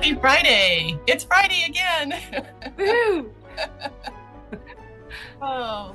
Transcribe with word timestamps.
Happy 0.00 0.14
Friday! 0.14 0.98
It's 1.06 1.24
Friday 1.24 1.62
again. 1.68 2.14
Woo! 2.78 3.30
oh, 5.42 5.94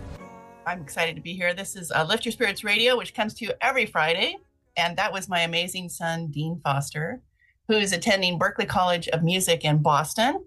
I'm 0.67 0.79
excited 0.79 1.15
to 1.15 1.23
be 1.23 1.33
here. 1.33 1.55
This 1.55 1.75
is 1.75 1.91
uh, 1.91 2.05
Lift 2.07 2.23
Your 2.23 2.31
Spirits 2.31 2.63
Radio, 2.63 2.97
which 2.97 3.15
comes 3.15 3.33
to 3.33 3.45
you 3.45 3.53
every 3.61 3.87
Friday. 3.87 4.37
And 4.77 4.95
that 4.97 5.11
was 5.11 5.27
my 5.27 5.39
amazing 5.39 5.89
son, 5.89 6.27
Dean 6.27 6.61
Foster, 6.63 7.19
who 7.67 7.77
is 7.77 7.93
attending 7.93 8.37
Berklee 8.37 8.67
College 8.67 9.07
of 9.07 9.23
Music 9.23 9.65
in 9.65 9.81
Boston. 9.81 10.45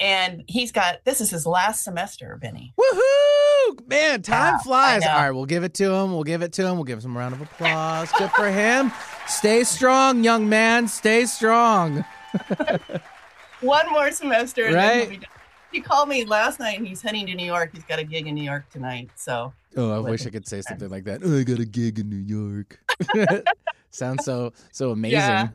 And 0.00 0.44
he's 0.48 0.72
got 0.72 1.04
this 1.04 1.20
is 1.20 1.28
his 1.28 1.44
last 1.44 1.84
semester, 1.84 2.38
Benny. 2.40 2.72
Woohoo! 2.80 3.86
Man, 3.86 4.22
time 4.22 4.54
Yeah, 4.54 4.58
flies. 4.60 5.02
All 5.04 5.16
right, 5.16 5.32
we'll 5.32 5.44
give 5.44 5.64
it 5.64 5.74
to 5.74 5.92
him. 5.92 6.12
We'll 6.12 6.24
give 6.24 6.40
it 6.40 6.54
to 6.54 6.66
him. 6.66 6.76
We'll 6.76 6.84
give 6.84 7.04
him 7.04 7.14
a 7.14 7.18
round 7.18 7.34
of 7.34 7.42
applause. 7.42 8.10
Good 8.12 8.30
for 8.30 8.48
him. 8.50 8.90
Stay 9.26 9.64
strong, 9.64 10.24
young 10.24 10.48
man. 10.48 10.88
Stay 10.88 11.26
strong. 11.26 12.02
One 13.60 13.90
more 13.90 14.10
semester. 14.10 14.66
And 14.66 14.74
then 14.74 14.90
he'll 14.92 15.00
Right. 15.00 15.10
be 15.10 15.16
done. 15.16 15.30
He 15.72 15.80
called 15.80 16.08
me 16.08 16.24
last 16.24 16.58
night 16.60 16.78
and 16.78 16.86
he's 16.86 17.02
heading 17.02 17.26
to 17.26 17.34
New 17.34 17.44
York. 17.44 17.70
He's 17.74 17.84
got 17.84 17.98
a 17.98 18.04
gig 18.04 18.26
in 18.26 18.34
New 18.34 18.44
York 18.44 18.68
tonight. 18.70 19.10
So 19.16 19.52
Oh, 19.76 19.92
I 19.92 19.98
wish 19.98 20.26
I 20.26 20.30
could 20.30 20.46
say 20.46 20.62
something 20.62 20.88
like 20.88 21.04
that. 21.04 21.20
Oh, 21.24 21.38
I 21.38 21.42
got 21.42 21.58
a 21.58 21.64
gig 21.66 21.98
in 21.98 22.08
New 22.08 22.16
York. 22.16 22.78
Sounds 23.90 24.24
so 24.24 24.52
so 24.72 24.90
amazing. 24.92 25.18
Yeah. 25.18 25.48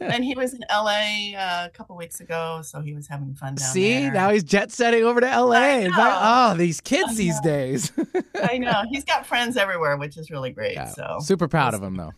and 0.00 0.24
he 0.24 0.34
was 0.34 0.54
in 0.54 0.60
LA 0.70 1.36
uh, 1.36 1.66
a 1.66 1.70
couple 1.72 1.96
weeks 1.96 2.20
ago, 2.20 2.60
so 2.62 2.80
he 2.80 2.94
was 2.94 3.06
having 3.08 3.34
fun 3.34 3.54
down 3.56 3.66
See, 3.68 4.00
there. 4.02 4.12
now 4.12 4.30
he's 4.30 4.44
jet 4.44 4.70
setting 4.70 5.02
over 5.04 5.20
to 5.20 5.26
LA. 5.26 5.88
Oh, 5.92 6.54
these 6.56 6.80
kids 6.80 7.16
these 7.16 7.38
days. 7.40 7.92
I 8.42 8.58
know 8.58 8.82
he's 8.88 9.04
got 9.04 9.26
friends 9.26 9.56
everywhere, 9.56 9.96
which 9.96 10.16
is 10.16 10.30
really 10.30 10.50
great. 10.52 10.74
Yeah, 10.74 10.86
So 10.88 11.18
super 11.20 11.48
proud 11.48 11.74
of 11.74 11.82
him 11.82 11.96
though. 11.96 12.12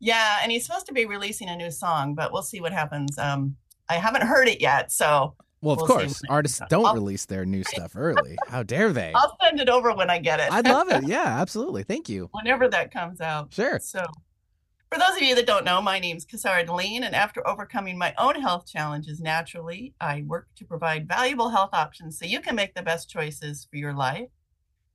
Yeah, 0.00 0.38
and 0.42 0.50
he's 0.52 0.64
supposed 0.66 0.86
to 0.86 0.92
be 0.92 1.06
releasing 1.06 1.48
a 1.48 1.56
new 1.56 1.70
song, 1.70 2.14
but 2.14 2.32
we'll 2.32 2.42
see 2.42 2.60
what 2.60 2.72
happens. 2.72 3.18
Um, 3.18 3.56
I 3.88 3.94
haven't 3.94 4.22
heard 4.22 4.48
it 4.48 4.60
yet, 4.60 4.92
so 4.92 5.34
Well, 5.60 5.72
of 5.74 5.78
We'll 5.80 5.86
course, 5.88 6.22
artists 6.28 6.60
don't 6.68 6.86
I'll- 6.86 6.94
release 6.94 7.26
their 7.26 7.44
new 7.44 7.64
stuff 7.64 7.92
early. 7.96 8.36
How 8.48 8.62
dare 8.62 8.92
they? 8.92 9.12
I'll 9.14 9.36
send 9.42 9.58
it 9.60 9.68
over 9.68 9.92
when 9.94 10.08
I 10.10 10.18
get 10.18 10.38
it. 10.40 10.52
I'd 10.52 10.66
love 10.68 10.88
it. 10.90 11.02
Yeah, 11.08 11.40
absolutely. 11.40 11.82
Thank 11.82 12.08
you. 12.08 12.28
whenever 12.32 12.68
that 12.68 12.92
comes 12.92 13.20
out. 13.20 13.52
Sure. 13.52 13.78
So, 13.80 14.04
for 14.92 14.98
those 14.98 15.16
of 15.16 15.22
you 15.22 15.34
that 15.34 15.46
don't 15.46 15.64
know, 15.66 15.82
my 15.82 15.98
name's 15.98 16.24
Cassara 16.24 16.64
Deline, 16.64 17.02
and 17.02 17.14
after 17.14 17.46
overcoming 17.46 17.98
my 17.98 18.14
own 18.18 18.40
health 18.40 18.66
challenges 18.66 19.20
naturally, 19.20 19.92
I 20.00 20.22
work 20.26 20.46
to 20.56 20.64
provide 20.64 21.06
valuable 21.08 21.50
health 21.50 21.70
options 21.74 22.18
so 22.18 22.24
you 22.24 22.40
can 22.40 22.54
make 22.54 22.74
the 22.74 22.80
best 22.82 23.10
choices 23.10 23.66
for 23.70 23.76
your 23.76 23.92
life. 23.92 24.28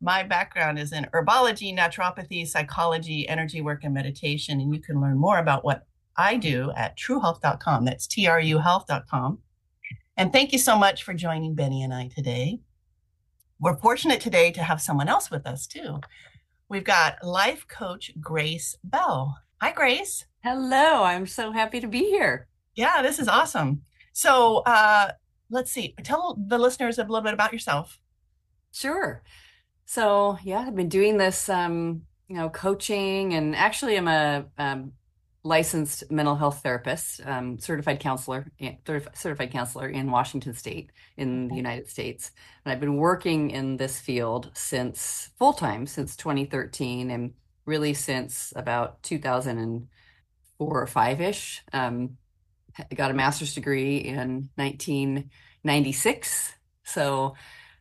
My 0.03 0.21
background 0.21 0.77
is 0.79 0.91
in 0.91 1.07
herbology, 1.13 1.73
naturopathy, 1.73 2.45
psychology, 2.45 3.25
energy 3.29 3.61
work, 3.61 3.85
and 3.85 3.93
meditation, 3.93 4.59
and 4.59 4.75
you 4.75 4.81
can 4.81 4.99
learn 4.99 5.17
more 5.17 5.37
about 5.37 5.63
what 5.63 5.87
I 6.17 6.35
do 6.35 6.73
at 6.75 6.97
truhealth.com. 6.97 7.85
That's 7.85 8.05
T 8.05 8.27
R 8.27 8.41
U 8.41 8.57
health.com. 8.57 9.39
And 10.17 10.33
thank 10.33 10.51
you 10.51 10.59
so 10.59 10.77
much 10.77 11.03
for 11.03 11.13
joining 11.13 11.55
Benny 11.55 11.83
and 11.83 11.93
I 11.93 12.09
today. 12.09 12.59
We're 13.61 13.77
fortunate 13.77 14.19
today 14.19 14.51
to 14.51 14.61
have 14.61 14.81
someone 14.81 15.07
else 15.07 15.31
with 15.31 15.47
us, 15.47 15.65
too. 15.65 16.01
We've 16.67 16.83
got 16.83 17.23
life 17.23 17.65
coach 17.69 18.11
Grace 18.19 18.75
Bell. 18.83 19.39
Hi, 19.61 19.71
Grace. 19.71 20.25
Hello, 20.43 21.03
I'm 21.03 21.25
so 21.25 21.53
happy 21.53 21.79
to 21.79 21.87
be 21.87 22.09
here. 22.09 22.49
Yeah, 22.75 23.01
this 23.01 23.19
is 23.19 23.29
awesome. 23.29 23.83
So, 24.11 24.63
uh, 24.65 25.13
let's 25.49 25.71
see. 25.71 25.95
Tell 26.03 26.37
the 26.45 26.57
listeners 26.57 26.97
a 26.97 27.03
little 27.03 27.21
bit 27.21 27.33
about 27.33 27.53
yourself. 27.53 28.01
Sure. 28.73 29.23
So, 29.85 30.37
yeah, 30.43 30.59
I've 30.59 30.75
been 30.75 30.89
doing 30.89 31.17
this, 31.17 31.49
um, 31.49 32.03
you 32.27 32.35
know, 32.35 32.49
coaching, 32.49 33.33
and 33.33 33.55
actually, 33.55 33.97
I'm 33.97 34.07
a 34.07 34.45
um, 34.57 34.93
licensed 35.43 36.09
mental 36.09 36.35
health 36.35 36.61
therapist, 36.63 37.21
um, 37.25 37.59
certified 37.59 37.99
counselor, 37.99 38.51
eh, 38.59 38.75
certified 39.13 39.51
counselor 39.51 39.89
in 39.89 40.09
Washington 40.09 40.53
State, 40.53 40.91
in 41.17 41.47
the 41.49 41.55
United 41.55 41.89
States, 41.89 42.31
and 42.65 42.71
I've 42.71 42.79
been 42.79 42.97
working 42.97 43.51
in 43.51 43.77
this 43.77 43.99
field 43.99 44.51
since 44.53 45.29
full 45.37 45.53
time 45.53 45.85
since 45.85 46.15
2013, 46.15 47.11
and 47.11 47.33
really 47.65 47.93
since 47.93 48.53
about 48.55 49.03
2004 49.03 50.81
or 50.81 50.87
five 50.87 51.21
ish. 51.21 51.61
Um, 51.73 52.17
I 52.77 52.95
got 52.95 53.11
a 53.11 53.13
master's 53.13 53.53
degree 53.53 53.97
in 53.97 54.49
1996. 54.55 56.53
So 56.83 57.35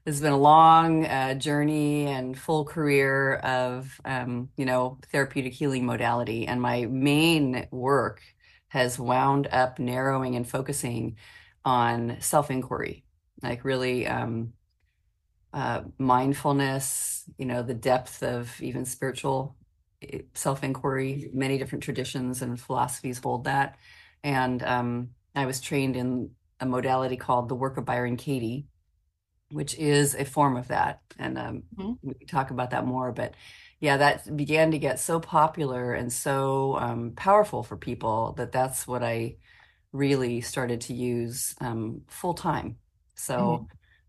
this 0.05 0.17
has 0.17 0.21
been 0.21 0.33
a 0.33 0.39
long 0.39 1.07
uh, 1.07 1.35
journey 1.35 2.07
and 2.07 2.37
full 2.37 2.65
career 2.65 3.35
of, 3.37 4.01
um, 4.05 4.49
you 4.57 4.65
know, 4.65 4.99
therapeutic 5.13 5.53
healing 5.53 5.87
modality. 5.87 6.47
And 6.47 6.61
my 6.61 6.87
main 6.87 7.69
work 7.71 8.21
has 8.69 8.99
wound 8.99 9.47
up 9.53 9.79
narrowing 9.79 10.35
and 10.35 10.49
focusing 10.49 11.17
on 11.65 12.17
self-inquiry, 12.21 13.05
like 13.43 13.65
really 13.65 14.09
um, 14.09 14.55
uh, 15.53 15.83
mindfulness, 15.99 17.25
you 17.39 17.47
know, 17.47 17.63
the 17.63 17.75
depth 17.75 18.25
of 18.25 18.61
even 18.61 18.85
spiritual 18.85 19.57
eh, 20.03 20.23
self-inquiry. 20.35 21.31
Many 21.33 21.59
different 21.59 21.85
traditions 21.85 22.43
and 22.43 22.61
philosophies 22.61 23.21
hold 23.21 23.45
that. 23.45 23.77
And 24.25 24.65
um, 24.65 25.11
I 25.37 25.47
was 25.47 25.61
trained 25.61 25.95
in 25.95 26.31
a 26.59 26.67
modality 26.67 27.17
called 27.17 27.49
the 27.49 27.55
work 27.55 27.77
of 27.77 27.85
Byron 27.85 28.17
Katie, 28.17 28.67
which 29.53 29.75
is 29.77 30.15
a 30.15 30.25
form 30.25 30.57
of 30.57 30.69
that. 30.69 31.01
And 31.19 31.39
um, 31.39 31.63
Mhm. 31.77 31.99
we 32.03 32.15
can 32.15 32.27
talk 32.29 32.51
about 32.51 32.71
that 32.71 32.87
more. 32.87 33.13
But 33.13 33.35
yeah, 33.81 33.97
that 33.99 34.37
began 34.37 34.71
to 34.73 34.79
get 34.79 35.01
so 35.01 35.21
popular 35.21 35.95
and 35.95 36.13
so 36.13 36.77
um, 36.79 37.13
powerful 37.17 37.63
for 37.63 37.77
people 37.77 38.33
that 38.35 38.53
that's 38.53 38.87
what 38.87 39.03
I 39.03 39.37
really 39.93 40.41
started 40.41 40.83
to 40.83 40.95
use 40.95 41.55
um, 41.61 42.03
full 42.09 42.35
time. 42.35 42.79
So 43.17 43.67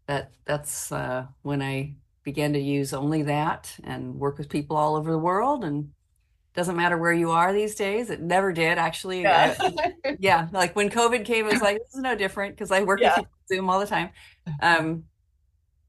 that 0.07 0.31
that's 0.45 0.91
uh, 0.91 1.27
when 1.41 1.61
I 1.61 1.95
began 2.23 2.53
to 2.53 2.59
use 2.59 2.93
only 2.93 3.23
that 3.23 3.75
and 3.83 4.15
work 4.15 4.37
with 4.37 4.49
people 4.49 4.77
all 4.77 4.95
over 4.95 5.11
the 5.11 5.17
world 5.19 5.63
and 5.65 5.89
doesn't 6.53 6.75
matter 6.77 6.97
where 6.97 7.13
you 7.13 7.31
are 7.31 7.51
these 7.53 7.75
days. 7.75 8.09
It 8.09 8.21
never 8.21 8.53
did 8.53 8.77
actually. 8.77 9.23
Yeah. 9.23 9.55
I- 9.59 9.91
yeah, 10.19 10.47
like 10.51 10.75
when 10.75 10.89
COVID 10.89 11.25
came, 11.25 11.45
it 11.47 11.51
was 11.51 11.61
like 11.61 11.77
this 11.79 11.95
is 11.95 12.01
no 12.01 12.15
different 12.15 12.55
because 12.55 12.71
I 12.71 12.81
work 12.83 13.01
Yeah. 13.01 13.17
with 13.19 13.27
Zoom 13.49 13.69
all 13.69 13.79
the 13.79 13.87
time. 13.87 14.11
Um, 14.61 15.05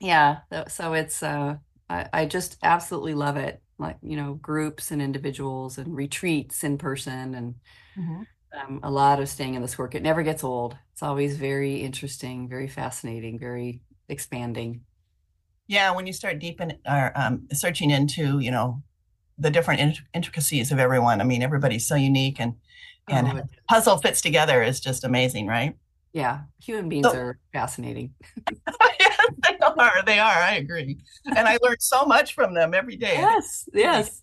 yeah, 0.04 0.38
so- 0.68 0.92
it's 0.92 1.22
uh, 1.22 1.56
I, 1.88 2.08
I 2.12 2.26
just 2.26 2.58
absolutely 2.62 3.14
love 3.14 3.36
it. 3.36 3.60
Like 3.78 3.96
you 4.02 4.16
know, 4.16 4.34
groups 4.34 4.90
and 4.92 5.02
individuals 5.02 5.78
and 5.78 5.96
retreats 5.96 6.62
in 6.64 6.78
person 6.78 7.34
and 7.34 7.54
Mhm. 7.98 8.26
um, 8.60 8.80
a 8.82 8.90
lot 8.90 9.20
of 9.20 9.28
staying 9.28 9.54
in 9.54 9.62
this 9.62 9.76
work. 9.78 9.94
It 9.94 10.02
never 10.02 10.22
gets 10.22 10.44
old. 10.44 10.76
It's 10.92 11.02
always 11.02 11.36
very 11.36 11.76
interesting, 11.76 12.48
very 12.48 12.68
fascinating, 12.68 13.38
very 13.38 13.80
expanding. 14.08 14.82
Yeah, 15.66 15.94
when 15.94 16.06
you 16.06 16.12
start 16.12 16.38
deep 16.40 16.60
in, 16.60 16.78
or 16.88 17.12
um, 17.16 17.48
searching 17.52 17.90
into, 17.90 18.38
you 18.38 18.50
know, 18.50 18.82
the 19.38 19.50
different 19.50 19.98
intricacies 20.14 20.70
of 20.72 20.78
everyone. 20.78 21.20
I 21.20 21.24
mean, 21.24 21.42
everybody's 21.42 21.86
so 21.86 21.94
unique, 21.96 22.40
and 22.40 22.54
and 23.08 23.26
Oh, 23.28 23.42
puzzle 23.68 23.98
fits 23.98 24.20
together 24.20 24.62
is 24.62 24.78
just 24.80 25.04
amazing, 25.04 25.46
right? 25.48 25.76
yeah, 26.12 26.42
human 26.62 26.88
beings 26.88 27.06
So- 27.10 27.16
are 27.18 27.38
fascinating. 27.52 28.14
are. 29.78 30.02
They 30.04 30.18
are. 30.18 30.32
I 30.32 30.56
agree, 30.56 30.98
and 31.26 31.48
I 31.48 31.58
learn 31.62 31.76
so 31.80 32.04
much 32.04 32.34
from 32.34 32.54
them 32.54 32.74
every 32.74 32.96
day. 32.96 33.14
Yes, 33.14 33.68
yes. 33.72 34.22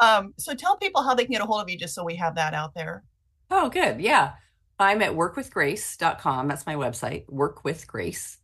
Um, 0.00 0.34
so 0.36 0.54
tell 0.54 0.76
people 0.76 1.02
how 1.02 1.14
they 1.14 1.24
can 1.24 1.32
get 1.32 1.42
a 1.42 1.46
hold 1.46 1.62
of 1.62 1.70
you, 1.70 1.78
just 1.78 1.94
so 1.94 2.04
we 2.04 2.16
have 2.16 2.34
that 2.34 2.54
out 2.54 2.74
there. 2.74 3.04
Oh, 3.50 3.68
good. 3.68 4.00
Yeah. 4.00 4.32
I'm 4.78 5.02
at 5.02 5.12
workwithgrace.com. 5.12 6.48
That's 6.48 6.66
my 6.66 6.74
website, 6.74 7.28
Work 7.28 7.64
with 7.64 7.86
Grace. 7.86 8.38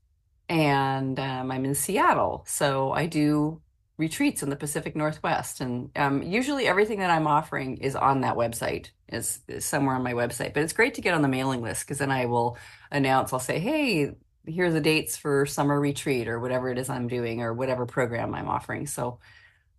And 0.49 1.19
um, 1.19 1.50
I'm 1.50 1.64
in 1.64 1.75
Seattle. 1.75 2.44
So 2.46 2.93
I 2.93 3.06
do 3.06 3.61
retreats 3.96 4.43
in 4.44 4.50
the 4.50 4.56
Pacific 4.56 4.94
Northwest. 4.94 5.61
And 5.61 5.90
um, 5.96 6.23
usually 6.23 6.69
everything 6.69 7.00
that 7.00 7.11
I'm 7.11 7.26
offering 7.26 7.79
is 7.79 7.96
on 7.96 8.20
that 8.20 8.37
website, 8.37 8.90
is, 9.08 9.40
is 9.49 9.64
somewhere 9.64 9.96
on 9.96 10.05
my 10.05 10.12
website. 10.12 10.55
But 10.55 10.62
it's 10.62 10.73
great 10.73 10.94
to 10.94 11.00
get 11.00 11.14
on 11.14 11.23
the 11.23 11.29
mailing 11.29 11.61
list 11.61 11.85
because 11.85 11.99
then 11.99 12.12
I 12.12 12.26
will 12.26 12.56
announce, 12.93 13.32
I'll 13.32 13.40
say, 13.40 13.58
hey, 13.58 14.12
here 14.49 14.67
are 14.67 14.73
the 14.73 14.81
dates 14.81 15.17
for 15.17 15.47
summer 15.47 15.79
retreat 15.79 16.29
or 16.29 16.41
whatever 16.41 16.71
it 16.71 16.79
is 16.79 16.89
I'm 16.89 17.09
doing 17.09 17.43
or 17.43 17.53
whatever 17.55 17.87
program 17.87 18.35
I'm 18.35 18.49
offering. 18.49 18.87
So 18.87 19.21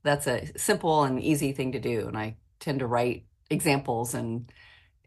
that's 0.04 0.28
a 0.28 0.48
simple 0.58 1.04
and 1.04 1.22
easy 1.22 1.52
thing 1.52 1.74
to 1.74 1.80
do. 1.80 2.08
And 2.08 2.18
I 2.18 2.38
tend 2.60 2.80
to 2.80 2.88
write 2.88 3.26
examples 3.50 4.14
and 4.14 4.52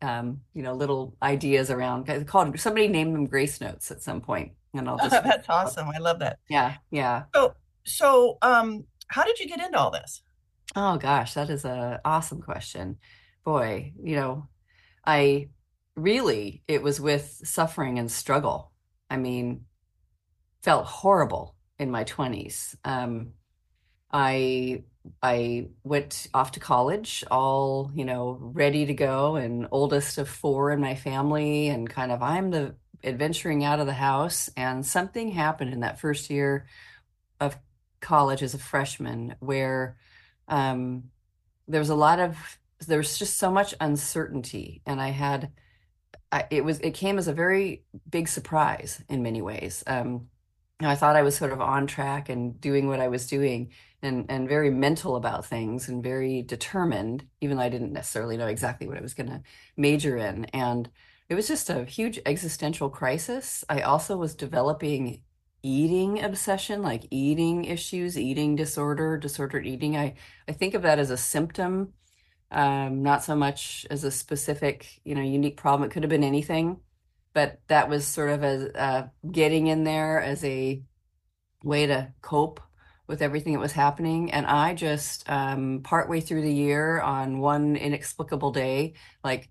um, 0.02 0.40
you 0.52 0.62
know, 0.62 0.74
little 0.74 1.16
ideas 1.22 1.70
around. 1.70 2.10
I 2.10 2.24
called 2.24 2.58
somebody 2.58 2.88
named 2.88 3.14
them 3.14 3.26
grace 3.26 3.60
notes 3.60 3.90
at 3.90 4.02
some 4.02 4.20
point, 4.20 4.52
and 4.74 4.88
I'll 4.88 4.98
just 5.02 5.10
That's 5.10 5.48
awesome. 5.48 5.88
I 5.88 5.98
love 5.98 6.18
that. 6.18 6.38
yeah, 6.48 6.76
yeah. 6.90 7.24
So, 7.34 7.54
so, 7.84 8.38
um, 8.42 8.84
how 9.06 9.24
did 9.24 9.38
you 9.38 9.46
get 9.46 9.60
into 9.60 9.78
all 9.78 9.90
this? 9.90 10.22
Oh 10.74 10.96
gosh, 10.96 11.34
that 11.34 11.50
is 11.50 11.64
a 11.64 12.00
awesome 12.04 12.40
question. 12.40 12.98
Boy, 13.44 13.92
you 14.02 14.16
know, 14.16 14.48
I 15.06 15.48
really 15.94 16.62
it 16.66 16.82
was 16.82 17.00
with 17.00 17.40
suffering 17.44 17.98
and 17.98 18.10
struggle. 18.10 18.71
I 19.12 19.18
mean, 19.18 19.66
felt 20.62 20.86
horrible 20.86 21.54
in 21.78 21.90
my 21.90 22.04
20s. 22.04 22.76
Um, 22.82 23.34
I 24.10 24.84
I 25.22 25.68
went 25.84 26.28
off 26.32 26.52
to 26.52 26.60
college, 26.60 27.22
all, 27.30 27.90
you 27.94 28.06
know, 28.06 28.38
ready 28.40 28.86
to 28.86 28.94
go 28.94 29.36
and 29.36 29.68
oldest 29.70 30.16
of 30.16 30.28
four 30.28 30.70
in 30.70 30.80
my 30.80 30.94
family 30.94 31.68
and 31.68 31.90
kind 31.90 32.10
of 32.10 32.22
I'm 32.22 32.50
the 32.50 32.76
adventuring 33.04 33.64
out 33.64 33.80
of 33.80 33.86
the 33.86 33.92
house, 33.92 34.48
and 34.56 34.86
something 34.86 35.32
happened 35.32 35.74
in 35.74 35.80
that 35.80 36.00
first 36.00 36.30
year 36.30 36.66
of 37.38 37.58
college 38.00 38.42
as 38.42 38.54
a 38.54 38.58
freshman 38.58 39.34
where 39.40 39.98
um, 40.48 41.10
there 41.68 41.80
was 41.80 41.90
a 41.90 41.94
lot 41.94 42.18
of 42.18 42.58
there 42.86 42.98
was 42.98 43.18
just 43.18 43.38
so 43.38 43.50
much 43.50 43.74
uncertainty, 43.78 44.80
and 44.86 45.02
I 45.02 45.08
had 45.10 45.52
I, 46.32 46.46
it 46.50 46.64
was 46.64 46.80
it 46.80 46.92
came 46.92 47.18
as 47.18 47.28
a 47.28 47.32
very 47.32 47.84
big 48.08 48.28
surprise 48.28 49.02
in 49.08 49.22
many 49.22 49.42
ways. 49.42 49.84
Um, 49.86 50.28
I 50.80 50.96
thought 50.96 51.16
I 51.16 51.22
was 51.22 51.36
sort 51.36 51.52
of 51.52 51.60
on 51.60 51.86
track 51.86 52.28
and 52.28 52.60
doing 52.60 52.88
what 52.88 53.00
I 53.00 53.08
was 53.08 53.26
doing 53.26 53.72
and 54.02 54.26
and 54.28 54.48
very 54.48 54.70
mental 54.70 55.16
about 55.16 55.46
things 55.46 55.88
and 55.88 56.02
very 56.02 56.42
determined, 56.42 57.26
even 57.40 57.56
though 57.56 57.62
I 57.62 57.68
didn't 57.68 57.92
necessarily 57.92 58.36
know 58.36 58.48
exactly 58.48 58.88
what 58.88 58.98
I 58.98 59.02
was 59.02 59.14
going 59.14 59.28
to 59.30 59.42
major 59.76 60.16
in. 60.16 60.46
And 60.46 60.90
it 61.28 61.34
was 61.34 61.48
just 61.48 61.70
a 61.70 61.84
huge 61.84 62.20
existential 62.26 62.90
crisis. 62.90 63.64
I 63.68 63.82
also 63.82 64.16
was 64.16 64.34
developing 64.34 65.22
eating 65.62 66.22
obsession, 66.22 66.82
like 66.82 67.06
eating 67.10 67.64
issues, 67.64 68.18
eating 68.18 68.56
disorder, 68.56 69.16
disordered 69.16 69.66
eating. 69.66 69.96
I, 69.96 70.14
I 70.48 70.52
think 70.52 70.74
of 70.74 70.82
that 70.82 70.98
as 70.98 71.10
a 71.10 71.16
symptom, 71.16 71.92
um, 72.52 73.02
not 73.02 73.24
so 73.24 73.34
much 73.34 73.86
as 73.90 74.04
a 74.04 74.10
specific, 74.10 75.00
you 75.04 75.14
know, 75.14 75.22
unique 75.22 75.56
problem. 75.56 75.88
It 75.88 75.92
could 75.92 76.02
have 76.02 76.10
been 76.10 76.22
anything, 76.22 76.80
but 77.32 77.60
that 77.68 77.88
was 77.88 78.06
sort 78.06 78.30
of 78.30 78.44
a 78.44 79.10
getting 79.30 79.68
in 79.68 79.84
there 79.84 80.20
as 80.20 80.44
a 80.44 80.82
way 81.64 81.86
to 81.86 82.12
cope 82.20 82.60
with 83.06 83.22
everything 83.22 83.54
that 83.54 83.58
was 83.58 83.72
happening. 83.72 84.32
And 84.32 84.46
I 84.46 84.74
just, 84.74 85.28
um, 85.28 85.80
partway 85.82 86.20
through 86.20 86.42
the 86.42 86.52
year 86.52 87.00
on 87.00 87.38
one 87.38 87.74
inexplicable 87.76 88.52
day, 88.52 88.94
like 89.24 89.50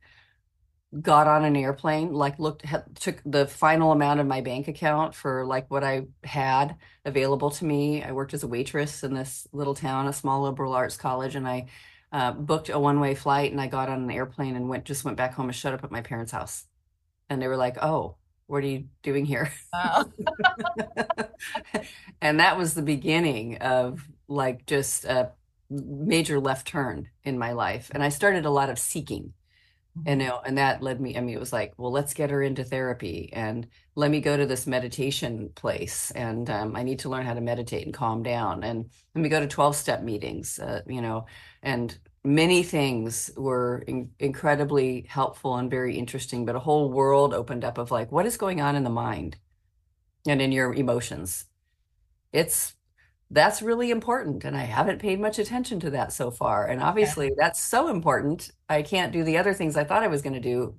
got 1.02 1.28
on 1.28 1.46
an 1.46 1.56
airplane, 1.56 2.14
like 2.14 2.38
looked, 2.38 2.66
took 2.96 3.22
the 3.26 3.48
final 3.48 3.92
amount 3.92 4.20
of 4.20 4.28
my 4.28 4.42
bank 4.42 4.68
account 4.68 5.16
for 5.16 5.46
like 5.46 5.72
what 5.72 5.84
I 5.84 6.08
had 6.24 6.76
available 7.06 7.50
to 7.52 7.66
me. 7.66 8.04
I 8.04 8.12
worked 8.12 8.34
as 8.34 8.44
a 8.44 8.48
waitress 8.48 9.04
in 9.04 9.14
this 9.14 9.48
little 9.52 9.76
town, 9.76 10.08
a 10.08 10.14
small 10.14 10.44
liberal 10.44 10.74
arts 10.74 10.98
college, 10.98 11.36
and 11.36 11.48
I 11.48 11.68
uh, 12.12 12.32
booked 12.32 12.70
a 12.70 12.80
one 12.80 13.00
way 13.00 13.16
flight 13.16 13.52
and 13.52 13.62
I 13.62 13.68
got 13.68 13.90
on 13.90 14.04
an 14.04 14.12
airplane 14.12 14.56
and 14.56 14.68
went, 14.68 14.86
just 14.86 15.06
went 15.06 15.18
back 15.18 15.34
home 15.34 15.48
and 15.48 15.56
shut 15.56 15.74
up 15.74 15.84
at 15.84 15.92
my 15.92 16.02
parents' 16.02 16.32
house. 16.32 16.66
And 17.30 17.42
they 17.42 17.48
were 17.48 17.58
like, 17.58 17.78
oh, 17.82 18.16
what 18.48 18.64
are 18.64 18.68
you 18.68 18.86
doing 19.02 19.26
here? 19.26 19.52
Wow. 19.72 20.12
and 22.22 22.40
that 22.42 22.58
was 22.58 22.74
the 22.74 22.82
beginning 22.82 23.58
of 23.60 24.06
like 24.28 24.66
just 24.66 25.06
a 25.06 25.32
major 25.70 26.40
left 26.40 26.68
turn 26.68 27.10
in 27.24 27.40
my 27.40 27.54
life. 27.54 27.90
And 27.94 28.04
I 28.04 28.10
started 28.10 28.46
a 28.46 28.50
lot 28.50 28.70
of 28.70 28.78
seeking 28.78 29.34
you 30.06 30.16
know, 30.16 30.42
and 30.46 30.58
that 30.58 30.82
led 30.82 31.00
me 31.02 31.18
i 31.18 31.22
mean 31.22 31.36
it 31.36 31.40
was 31.40 31.54
like 31.54 31.74
well 31.78 31.92
let's 31.92 32.14
get 32.14 32.30
her 32.30 32.42
into 32.42 32.64
therapy 32.64 33.30
and 33.34 33.68
let 33.96 34.10
me 34.10 34.22
go 34.22 34.38
to 34.38 34.46
this 34.46 34.66
meditation 34.66 35.50
place 35.56 36.12
and 36.12 36.50
um, 36.50 36.76
i 36.76 36.84
need 36.84 37.00
to 37.00 37.10
learn 37.10 37.26
how 37.26 37.34
to 37.34 37.42
meditate 37.42 37.86
and 37.86 37.94
calm 37.94 38.24
down 38.24 38.64
and 38.64 38.90
let 39.16 39.22
me 39.22 39.30
go 39.30 39.40
to 39.40 39.48
12 39.48 39.76
step 39.76 40.02
meetings 40.02 40.60
uh, 40.60 40.82
you 40.88 41.02
know 41.02 41.26
and 41.62 42.00
many 42.24 42.64
things 42.64 43.32
were 43.36 43.84
in- 43.88 44.12
incredibly 44.20 45.06
helpful 45.10 45.58
and 45.58 45.70
very 45.70 45.98
interesting 45.98 46.46
but 46.46 46.56
a 46.56 46.60
whole 46.60 46.90
world 46.90 47.34
opened 47.34 47.66
up 47.66 47.78
of 47.78 47.92
like 47.92 48.12
what 48.12 48.26
is 48.26 48.38
going 48.38 48.62
on 48.62 48.76
in 48.76 48.84
the 48.84 48.90
mind 48.90 49.38
and 50.28 50.42
in 50.42 50.52
your 50.52 50.74
emotions. 50.74 51.46
It's 52.32 52.76
that's 53.32 53.62
really 53.62 53.92
important 53.92 54.44
and 54.44 54.56
i 54.56 54.64
haven't 54.64 55.00
paid 55.00 55.20
much 55.20 55.40
attention 55.40 55.80
to 55.80 55.90
that 55.90 56.12
so 56.12 56.30
far 56.30 56.68
and 56.68 56.82
obviously 56.82 57.28
yeah. 57.28 57.34
that's 57.38 57.62
so 57.62 57.88
important 57.88 58.52
i 58.70 58.82
can't 58.82 59.14
do 59.14 59.24
the 59.24 59.38
other 59.38 59.54
things 59.54 59.76
i 59.76 59.84
thought 59.84 60.04
i 60.04 60.08
was 60.08 60.22
going 60.22 60.34
to 60.34 60.40
do 60.40 60.76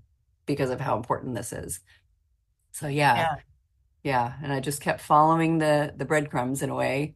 because 0.47 0.71
of 0.71 0.81
how 0.81 0.97
important 0.97 1.35
this 1.35 1.53
is. 1.53 1.81
So 2.73 2.89
yeah, 2.89 3.15
yeah. 3.17 3.35
Yeah 4.03 4.33
and 4.43 4.53
i 4.53 4.59
just 4.61 4.81
kept 4.81 5.01
following 5.01 5.59
the 5.59 5.95
the 5.97 6.05
breadcrumbs 6.05 6.63
in 6.63 6.71
a 6.71 6.75
way 6.75 7.15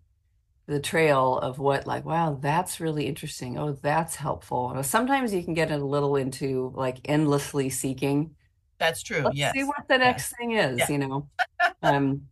the 0.67 0.81
trail 0.81 1.39
of 1.39 1.59
what 1.59 1.87
like 1.87 2.05
wow 2.05 2.39
that's 2.41 2.81
really 2.81 3.07
interesting. 3.07 3.59
Oh 3.59 3.73
that's 3.73 4.17
helpful. 4.17 4.81
Sometimes 4.83 5.35
you 5.35 5.43
can 5.43 5.55
get 5.55 5.71
a 5.71 5.79
little 5.79 6.17
into 6.17 6.73
like 6.75 6.99
endlessly 7.07 7.71
seeking. 7.71 8.35
That's 8.79 9.03
true 9.03 9.23
Let's 9.23 9.37
yes 9.37 9.53
see 9.55 9.65
what 9.65 9.89
the 9.89 9.99
next 9.99 10.35
thing 10.37 10.53
is 10.53 10.79
yeah. 10.79 10.91
you 10.91 10.99
know? 10.99 11.29
Um 11.83 12.23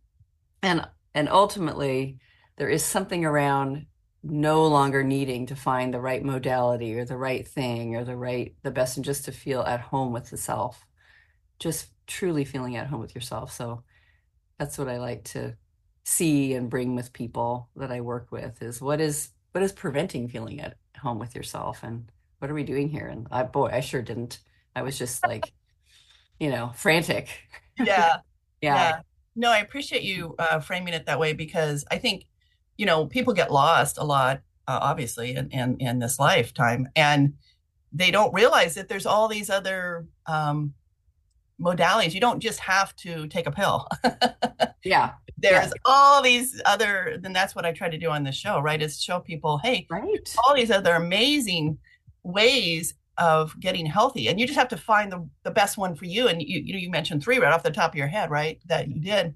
and 0.61 0.87
and 1.13 1.27
ultimately 1.29 2.17
there 2.57 2.69
is 2.69 2.83
something 2.83 3.25
around 3.25 3.85
no 4.23 4.65
longer 4.65 5.03
needing 5.03 5.45
to 5.45 5.55
find 5.55 5.93
the 5.93 5.99
right 5.99 6.23
modality 6.23 6.97
or 6.97 7.05
the 7.05 7.17
right 7.17 7.47
thing 7.47 7.95
or 7.95 8.03
the 8.03 8.15
right 8.15 8.55
the 8.63 8.71
best 8.71 8.97
and 8.97 9.05
just 9.05 9.25
to 9.25 9.31
feel 9.31 9.61
at 9.61 9.79
home 9.79 10.11
with 10.11 10.29
the 10.29 10.37
self. 10.37 10.85
Just 11.59 11.89
truly 12.07 12.43
feeling 12.43 12.75
at 12.75 12.87
home 12.87 13.01
with 13.01 13.13
yourself. 13.13 13.53
So 13.53 13.83
that's 14.57 14.77
what 14.77 14.87
i 14.87 14.97
like 14.97 15.23
to 15.25 15.55
see 16.05 16.53
and 16.53 16.69
bring 16.69 16.95
with 16.95 17.11
people 17.11 17.67
that 17.75 17.91
i 17.91 17.99
work 17.99 18.31
with 18.31 18.61
is 18.61 18.79
what 18.79 19.01
is 19.01 19.31
what 19.51 19.63
is 19.63 19.73
preventing 19.73 20.29
feeling 20.29 20.61
at 20.61 20.77
home 20.97 21.19
with 21.19 21.35
yourself? 21.35 21.81
And 21.83 22.09
what 22.39 22.51
are 22.51 22.53
we 22.53 22.63
doing 22.63 22.89
here? 22.89 23.07
And 23.07 23.27
I, 23.31 23.43
boy 23.43 23.69
i 23.71 23.79
sure 23.79 24.01
didn't. 24.01 24.39
I 24.75 24.81
was 24.81 24.97
just 24.97 25.25
like 25.25 25.53
you 26.39 26.49
know 26.49 26.71
frantic. 26.75 27.29
Yeah. 27.77 27.85
yeah. 28.61 28.75
Yeah. 28.75 28.99
No 29.35 29.51
i 29.51 29.59
appreciate 29.59 30.03
you 30.03 30.35
uh, 30.39 30.59
framing 30.59 30.93
it 30.93 31.05
that 31.05 31.19
way 31.19 31.33
because 31.33 31.85
i 31.91 31.97
think 31.97 32.25
you 32.77 32.85
know, 32.85 33.05
people 33.05 33.33
get 33.33 33.51
lost 33.51 33.97
a 33.97 34.03
lot, 34.03 34.41
uh, 34.67 34.79
obviously, 34.81 35.35
in, 35.35 35.49
in, 35.49 35.77
in 35.79 35.99
this 35.99 36.19
lifetime, 36.19 36.89
and 36.95 37.33
they 37.93 38.11
don't 38.11 38.33
realize 38.33 38.75
that 38.75 38.89
there's 38.89 39.05
all 39.05 39.27
these 39.27 39.49
other 39.49 40.05
um, 40.25 40.73
modalities. 41.61 42.13
You 42.13 42.19
don't 42.19 42.41
just 42.41 42.59
have 42.59 42.95
to 42.97 43.27
take 43.27 43.47
a 43.47 43.51
pill. 43.51 43.87
yeah. 44.83 45.13
There's 45.37 45.67
yeah. 45.67 45.81
all 45.85 46.21
these 46.21 46.61
other, 46.65 47.17
then 47.21 47.31
that's 47.31 47.55
what 47.55 47.65
I 47.65 47.71
try 47.71 47.89
to 47.89 47.97
do 47.97 48.09
on 48.09 48.23
the 48.23 48.31
show, 48.31 48.59
right? 48.59 48.81
Is 48.81 49.01
show 49.01 49.19
people, 49.19 49.57
hey, 49.59 49.87
right. 49.89 50.35
all 50.43 50.55
these 50.55 50.71
other 50.71 50.95
amazing 50.95 51.77
ways 52.23 52.95
of 53.17 53.57
getting 53.61 53.85
healthy. 53.85 54.27
And 54.27 54.39
you 54.39 54.45
just 54.45 54.59
have 54.59 54.67
to 54.69 54.77
find 54.77 55.11
the, 55.11 55.29
the 55.43 55.51
best 55.51 55.77
one 55.77 55.95
for 55.95 56.05
you. 56.05 56.27
And 56.27 56.41
you, 56.41 56.61
you, 56.65 56.77
you 56.77 56.89
mentioned 56.89 57.23
three 57.23 57.39
right 57.39 57.53
off 57.53 57.63
the 57.63 57.71
top 57.71 57.91
of 57.91 57.95
your 57.95 58.07
head, 58.07 58.29
right? 58.29 58.59
That 58.65 58.89
you 58.89 58.99
did. 58.99 59.35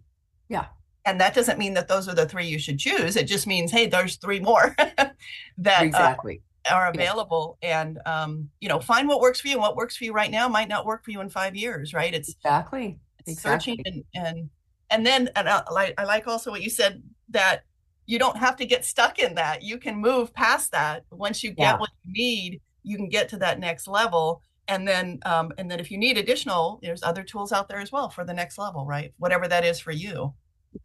Yeah 0.49 0.65
and 1.09 1.19
that 1.19 1.33
doesn't 1.33 1.57
mean 1.57 1.73
that 1.73 1.87
those 1.87 2.07
are 2.07 2.13
the 2.13 2.27
three 2.27 2.45
you 2.45 2.59
should 2.59 2.77
choose. 2.77 3.15
It 3.15 3.25
just 3.25 3.47
means 3.47 3.71
hey 3.71 3.87
there's 3.87 4.17
three 4.17 4.39
more 4.39 4.75
that 4.77 5.81
uh, 5.81 5.83
exactly. 5.83 6.41
uh, 6.69 6.73
are 6.73 6.89
available. 6.89 7.57
Yeah. 7.61 7.81
and 7.81 7.99
um, 8.05 8.49
you 8.61 8.69
know 8.69 8.79
find 8.79 9.07
what 9.07 9.19
works 9.19 9.41
for 9.41 9.47
you. 9.47 9.55
And 9.55 9.61
what 9.61 9.75
works 9.75 9.97
for 9.97 10.03
you 10.03 10.13
right 10.13 10.31
now 10.31 10.47
might 10.47 10.69
not 10.69 10.85
work 10.85 11.03
for 11.03 11.11
you 11.11 11.21
in 11.21 11.29
five 11.29 11.55
years 11.55 11.93
right? 11.93 12.13
It's 12.13 12.29
exactly, 12.29 12.99
it's 13.19 13.31
exactly. 13.31 13.77
searching 13.77 13.83
and, 13.85 14.25
and 14.27 14.49
and 14.91 15.05
then 15.05 15.29
and 15.35 15.49
I, 15.49 15.63
like, 15.71 15.93
I 15.97 16.03
like 16.03 16.27
also 16.27 16.51
what 16.51 16.61
you 16.61 16.69
said 16.69 17.01
that 17.29 17.63
you 18.05 18.17
don't 18.17 18.37
have 18.37 18.55
to 18.57 18.65
get 18.65 18.85
stuck 18.85 19.19
in 19.19 19.35
that. 19.35 19.61
You 19.61 19.77
can 19.77 19.95
move 19.95 20.33
past 20.33 20.71
that. 20.71 21.03
Once 21.11 21.43
you 21.43 21.51
get 21.51 21.63
yeah. 21.63 21.77
what 21.77 21.91
you 22.03 22.13
need 22.13 22.61
you 22.83 22.95
can 22.95 23.09
get 23.09 23.29
to 23.29 23.37
that 23.37 23.59
next 23.59 23.87
level. 23.87 24.41
And 24.67 24.87
then 24.87 25.19
um, 25.25 25.51
and 25.57 25.69
then 25.69 25.79
if 25.79 25.89
you 25.89 25.97
need 25.97 26.19
additional 26.19 26.79
there's 26.83 27.01
other 27.01 27.23
tools 27.23 27.51
out 27.51 27.67
there 27.67 27.79
as 27.79 27.91
well 27.91 28.09
for 28.09 28.23
the 28.23 28.33
next 28.33 28.59
level 28.59 28.85
right? 28.85 29.11
Whatever 29.17 29.47
that 29.47 29.65
is 29.65 29.79
for 29.79 29.91
you 29.91 30.33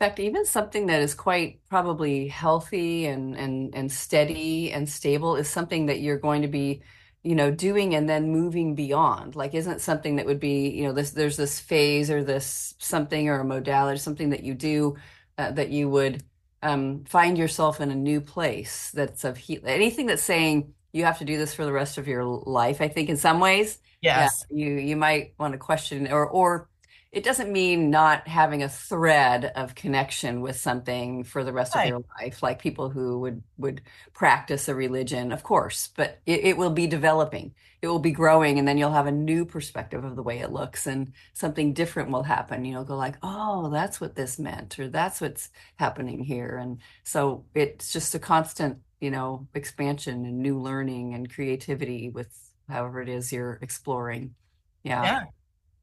in 0.01 0.07
fact, 0.07 0.19
even 0.19 0.45
something 0.45 0.87
that 0.87 1.01
is 1.01 1.15
quite 1.15 1.61
probably 1.69 2.27
healthy 2.29 3.07
and 3.07 3.37
and 3.37 3.75
and 3.75 3.91
steady 3.93 4.73
and 4.73 4.89
stable 4.89 5.37
is 5.37 5.49
something 5.49 5.87
that 5.87 6.01
you're 6.01 6.19
going 6.19 6.43
to 6.43 6.49
be, 6.49 6.83
you 7.23 7.35
know, 7.37 7.51
doing 7.53 7.95
and 7.95 8.09
then 8.09 8.31
moving 8.33 8.75
beyond. 8.75 9.37
Like, 9.37 9.55
isn't 9.55 9.81
something 9.81 10.17
that 10.17 10.27
would 10.27 10.41
be, 10.41 10.69
you 10.71 10.85
know, 10.85 10.93
this 10.93 11.13
there's 11.13 11.37
this 11.37 11.61
phase 11.61 12.11
or 12.11 12.25
this 12.25 12.75
something 12.79 13.29
or 13.29 13.41
a 13.41 13.45
modality, 13.45 13.99
something 13.99 14.31
that 14.31 14.43
you 14.43 14.55
do 14.55 14.97
uh, 15.39 15.53
that 15.53 15.71
you 15.71 15.89
would 15.89 16.25
um, 16.63 17.05
find 17.05 17.39
yourself 17.39 17.81
in 17.81 17.91
a 17.91 17.95
new 17.95 18.21
place 18.21 18.91
that's 18.93 19.25
of 19.25 19.37
heat. 19.37 19.63
Anything 19.65 20.07
that's 20.07 20.23
saying 20.25 20.75
you 20.93 21.05
have 21.05 21.19
to 21.19 21.25
do 21.25 21.39
this 21.39 21.55
for 21.55 21.65
the 21.65 21.73
rest 21.73 21.99
of 21.99 22.09
your 22.09 22.25
life, 22.25 22.81
I 22.81 22.89
think, 22.89 23.09
in 23.09 23.17
some 23.17 23.39
ways, 23.41 23.79
yes, 24.03 24.45
yeah, 24.51 24.67
you 24.67 24.75
you 24.75 24.97
might 24.97 25.35
want 25.39 25.53
to 25.53 25.59
question 25.59 26.11
or 26.11 26.27
or 26.27 26.69
it 27.15 27.23
doesn't 27.23 27.53
mean 27.53 27.91
not 27.91 28.27
having 28.27 28.65
a 28.65 28.69
thread 28.69 29.45
of 29.55 29.77
connection 29.77 30.41
with 30.41 30.57
something 30.57 31.23
for 31.23 31.45
the 31.45 31.53
rest 31.53 31.75
right. 31.75 31.85
of 31.85 31.89
your 31.89 32.05
life 32.21 32.43
like 32.43 32.59
people 32.61 32.91
who 32.91 33.21
would 33.21 33.43
would 33.57 33.81
practice 34.13 34.69
a 34.69 34.75
religion 34.75 35.31
of 35.31 35.45
course 35.45 35.91
but 35.97 36.21
it, 36.27 36.45
it, 36.45 36.57
will 36.57 36.71
be 36.71 36.87
developing. 36.87 37.55
It 37.81 37.89
will 37.89 38.01
be 38.01 38.11
growing 38.11 38.59
and 38.59 38.67
then 38.67 38.79
you'll 38.79 38.91
have 38.91 39.07
a 39.07 39.13
new 39.13 39.45
perspective 39.45 40.05
of 40.05 40.17
the 40.17 40.23
way 40.23 40.41
it 40.41 40.51
looks 40.51 40.87
and 40.87 41.13
something 41.35 41.73
different 41.73 42.11
will 42.11 42.23
happen. 42.23 42.65
You'll 42.65 42.85
go 42.85 42.97
like 42.97 43.17
oh 43.23 43.71
that's 43.71 44.01
what 44.01 44.17
this 44.17 44.39
meant 44.39 44.79
or 44.79 44.89
that's 44.89 45.21
what's 45.21 45.51
happening 45.77 46.25
here. 46.25 46.57
And 46.57 46.79
so 47.05 47.45
it's 47.55 47.93
just 47.93 48.15
a 48.15 48.19
constant 48.19 48.79
you 49.01 49.11
know 49.11 49.47
expansion 49.55 50.25
and 50.25 50.39
new 50.39 50.61
learning 50.61 51.15
and 51.15 51.33
creativity 51.33 52.09
with 52.09 52.29
however 52.69 53.01
it 53.01 53.09
is 53.09 53.33
you're 53.33 53.59
exploring. 53.63 54.35
Yeah. 54.83 55.03
Yeah 55.05 55.25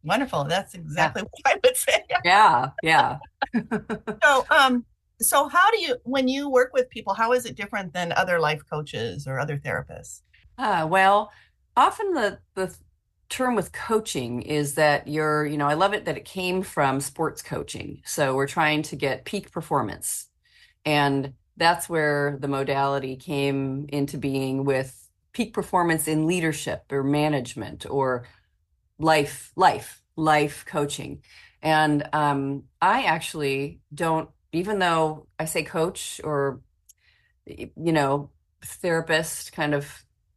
Wonderful. 0.04 0.46
That's 0.46 0.74
exactly 0.74 1.24
yeah. 1.24 1.28
what 1.32 1.56
I 1.56 1.60
would 1.64 1.78
say. 1.78 2.04
yeah, 2.26 2.70
yeah. 2.84 3.18
so, 4.24 4.46
um, 4.50 4.86
so 5.22 5.48
how 5.48 5.70
do 5.72 5.80
you, 5.82 5.98
when 6.04 6.28
you 6.28 6.50
work 6.50 6.72
with 6.74 6.90
people, 6.90 7.14
how 7.14 7.34
is 7.34 7.46
it 7.46 7.56
different 7.56 7.94
than 7.94 8.12
other 8.14 8.40
life 8.40 8.62
coaches 8.70 9.28
or 9.28 9.40
other 9.40 9.58
therapists? 9.58 10.22
Uh, 10.58 10.88
well, 10.90 11.32
often 11.76 12.14
the 12.14 12.40
the 12.56 12.76
term 13.30 13.56
with 13.56 13.72
coaching 13.72 14.42
is 14.42 14.76
that 14.76 15.08
you're, 15.08 15.46
you 15.46 15.58
know, 15.58 15.68
I 15.68 15.74
love 15.74 15.94
it 15.94 16.06
that 16.06 16.18
it 16.18 16.26
came 16.26 16.62
from 16.62 17.00
sports 17.00 17.42
coaching. 17.42 18.02
So 18.06 18.36
we're 18.36 18.48
trying 18.48 18.82
to 18.84 18.96
get 18.98 19.24
peak 19.24 19.52
performance. 19.52 20.28
And 20.86 21.34
that's 21.56 21.88
where 21.88 22.38
the 22.42 22.50
modality 22.50 23.16
came 23.16 23.86
into 23.90 24.18
being 24.18 24.66
with 24.66 25.10
peak 25.32 25.54
performance 25.54 26.10
in 26.10 26.28
leadership 26.28 26.84
or 26.92 27.04
management 27.04 27.86
or 27.90 28.26
life, 29.02 29.52
life, 29.56 30.02
life 30.16 30.66
coaching. 30.66 31.22
And 31.62 32.08
um, 32.14 32.64
I 32.82 33.04
actually 33.04 33.82
don't, 33.94 34.30
even 34.52 34.80
though 34.80 35.28
I 35.40 35.46
say 35.46 35.64
coach 35.64 36.22
or, 36.24 36.62
you 37.46 37.72
know, 37.76 38.30
therapist, 38.64 39.54
kind 39.54 39.74
of, 39.74 39.88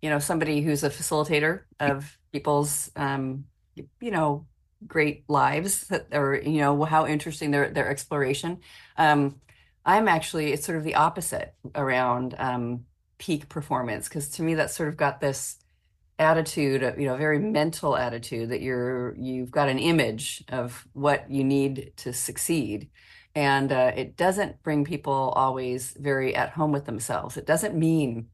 you 0.02 0.10
know, 0.10 0.18
somebody 0.18 0.60
who's 0.60 0.84
a 0.84 0.90
facilitator 0.90 1.62
of 1.80 2.18
people's, 2.32 2.90
um, 2.96 3.44
you 3.74 4.10
know, 4.10 4.46
great 4.86 5.24
lives 5.28 5.88
that, 5.88 6.08
or, 6.12 6.36
you 6.36 6.58
know, 6.58 6.84
how 6.84 7.06
interesting 7.06 7.50
their, 7.50 7.70
their 7.70 7.88
exploration. 7.88 8.60
Um, 8.98 9.40
I'm 9.84 10.08
actually, 10.08 10.52
it's 10.52 10.64
sort 10.64 10.78
of 10.78 10.84
the 10.84 10.94
opposite 10.94 11.54
around 11.74 12.34
um, 12.38 12.84
peak 13.18 13.48
performance 13.48 14.08
because 14.08 14.28
to 14.28 14.42
me 14.42 14.54
that's 14.54 14.74
sort 14.74 14.88
of 14.88 14.96
got 14.96 15.20
this 15.20 15.58
attitude 16.18 16.94
you 16.98 17.06
know 17.06 17.16
very 17.16 17.38
mental 17.38 17.96
attitude 17.96 18.50
that 18.50 18.60
you're 18.62 19.14
you've 19.16 19.50
got 19.50 19.68
an 19.68 19.78
image 19.78 20.44
of 20.48 20.86
what 20.92 21.30
you 21.30 21.44
need 21.44 21.92
to 21.96 22.12
succeed. 22.12 22.90
And 23.36 23.72
uh, 23.72 23.90
it 23.96 24.16
doesn't 24.16 24.62
bring 24.62 24.84
people 24.84 25.32
always 25.34 25.92
very 25.98 26.36
at 26.36 26.50
home 26.50 26.70
with 26.70 26.84
themselves. 26.84 27.36
It 27.36 27.46
doesn't 27.46 27.74
mean 27.76 28.28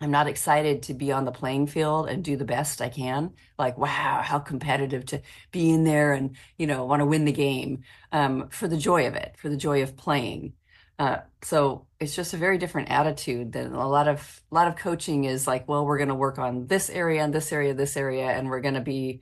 i'm 0.00 0.10
not 0.10 0.26
excited 0.26 0.82
to 0.82 0.94
be 0.94 1.12
on 1.12 1.24
the 1.24 1.30
playing 1.30 1.68
field 1.68 2.08
and 2.08 2.24
do 2.24 2.36
the 2.36 2.44
best 2.44 2.80
i 2.82 2.88
can. 2.88 3.32
Like 3.58 3.78
wow 3.78 4.20
how 4.22 4.38
competitive 4.40 5.06
to 5.06 5.22
be 5.52 5.70
in 5.70 5.84
there 5.84 6.12
and 6.12 6.36
you 6.58 6.66
know 6.66 6.84
want 6.84 7.00
to 7.00 7.06
win 7.06 7.24
the 7.24 7.32
game 7.32 7.82
um, 8.10 8.48
for 8.50 8.66
the 8.68 8.76
joy 8.76 9.06
of 9.06 9.14
it 9.14 9.36
for 9.38 9.48
the 9.48 9.56
joy 9.56 9.82
of 9.82 9.96
playing 9.96 10.54
uh, 10.98 11.18
so 11.42 11.86
it's 11.98 12.14
just 12.14 12.34
a 12.34 12.36
very 12.36 12.58
different 12.58 12.90
attitude 12.90 13.52
than 13.52 13.72
a 13.72 13.88
lot 13.88 14.08
of 14.08 14.42
a 14.50 14.54
lot 14.54 14.68
of 14.68 14.76
coaching 14.76 15.24
is 15.24 15.46
like, 15.46 15.68
well, 15.68 15.84
we're 15.84 15.98
going 15.98 16.08
to 16.08 16.14
work 16.14 16.38
on 16.38 16.66
this 16.66 16.90
area 16.90 17.22
and 17.22 17.34
this 17.34 17.52
area, 17.52 17.74
this 17.74 17.96
area, 17.96 18.26
and 18.26 18.48
we're 18.48 18.60
going 18.60 18.74
to 18.74 18.80
be 18.80 19.20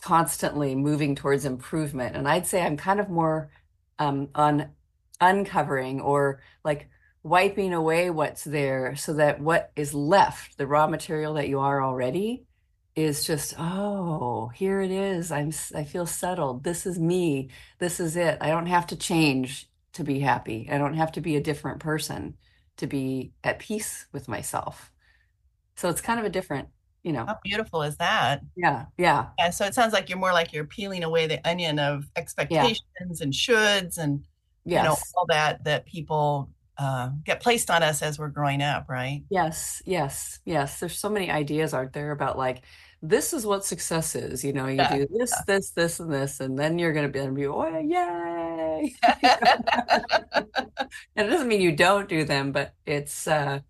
constantly 0.00 0.74
moving 0.74 1.14
towards 1.14 1.44
improvement. 1.44 2.16
And 2.16 2.26
I'd 2.26 2.46
say 2.46 2.62
I'm 2.62 2.76
kind 2.76 3.00
of 3.00 3.08
more 3.08 3.50
um, 3.98 4.28
on 4.34 4.70
uncovering 5.20 6.00
or 6.00 6.40
like 6.64 6.88
wiping 7.22 7.74
away 7.74 8.08
what's 8.08 8.44
there 8.44 8.96
so 8.96 9.14
that 9.14 9.40
what 9.40 9.72
is 9.76 9.92
left, 9.92 10.56
the 10.56 10.66
raw 10.66 10.86
material 10.86 11.34
that 11.34 11.48
you 11.48 11.60
are 11.60 11.82
already, 11.82 12.44
is 12.96 13.24
just 13.24 13.54
oh 13.58 14.48
here 14.54 14.80
it 14.80 14.90
is. 14.90 15.30
I'm 15.30 15.52
i 15.74 15.84
feel 15.84 16.06
settled. 16.06 16.64
This 16.64 16.86
is 16.86 16.98
me. 16.98 17.50
This 17.78 18.00
is 18.00 18.16
it. 18.16 18.38
I 18.40 18.48
don't 18.48 18.66
have 18.66 18.88
to 18.88 18.96
change 18.96 19.69
to 19.94 20.04
be 20.04 20.20
happy. 20.20 20.68
I 20.70 20.78
don't 20.78 20.94
have 20.94 21.12
to 21.12 21.20
be 21.20 21.36
a 21.36 21.40
different 21.40 21.80
person 21.80 22.34
to 22.76 22.86
be 22.86 23.32
at 23.44 23.58
peace 23.58 24.06
with 24.12 24.28
myself. 24.28 24.90
So 25.76 25.88
it's 25.88 26.00
kind 26.00 26.20
of 26.20 26.26
a 26.26 26.30
different, 26.30 26.68
you 27.02 27.12
know. 27.12 27.26
How 27.26 27.38
beautiful 27.42 27.82
is 27.82 27.96
that? 27.96 28.42
Yeah, 28.56 28.86
yeah. 28.98 29.28
Yeah. 29.38 29.50
So 29.50 29.64
it 29.64 29.74
sounds 29.74 29.92
like 29.92 30.08
you're 30.08 30.18
more 30.18 30.32
like 30.32 30.52
you're 30.52 30.64
peeling 30.64 31.04
away 31.04 31.26
the 31.26 31.46
onion 31.48 31.78
of 31.78 32.04
expectations 32.16 32.82
yeah. 33.00 33.24
and 33.24 33.32
shoulds 33.32 33.98
and 33.98 34.24
yes. 34.64 34.82
you 34.82 34.88
know 34.88 34.96
all 35.16 35.26
that 35.28 35.64
that 35.64 35.86
people 35.86 36.50
uh, 36.80 37.10
get 37.24 37.40
placed 37.40 37.70
on 37.70 37.82
us 37.82 38.00
as 38.00 38.18
we're 38.18 38.28
growing 38.28 38.62
up, 38.62 38.86
right? 38.88 39.22
Yes, 39.28 39.82
yes, 39.84 40.40
yes. 40.46 40.80
There's 40.80 40.98
so 40.98 41.10
many 41.10 41.30
ideas, 41.30 41.74
aren't 41.74 41.92
there, 41.92 42.10
about 42.10 42.38
like 42.38 42.62
this 43.02 43.32
is 43.32 43.46
what 43.46 43.64
success 43.64 44.14
is. 44.14 44.44
You 44.44 44.52
know, 44.52 44.66
you 44.66 44.76
yeah. 44.76 44.96
do 44.96 45.06
this, 45.10 45.32
yeah. 45.32 45.42
this, 45.46 45.70
this, 45.70 46.00
and 46.00 46.12
this, 46.12 46.40
and 46.40 46.58
then 46.58 46.78
you're 46.78 46.92
going 46.92 47.10
to 47.10 47.32
be, 47.32 47.46
oh, 47.46 47.78
yay. 47.78 48.94
and 51.16 51.26
it 51.26 51.30
doesn't 51.30 51.48
mean 51.48 51.60
you 51.60 51.72
don't 51.72 52.08
do 52.08 52.24
them, 52.24 52.52
but 52.52 52.74
it's, 52.84 53.26
uh, 53.26 53.60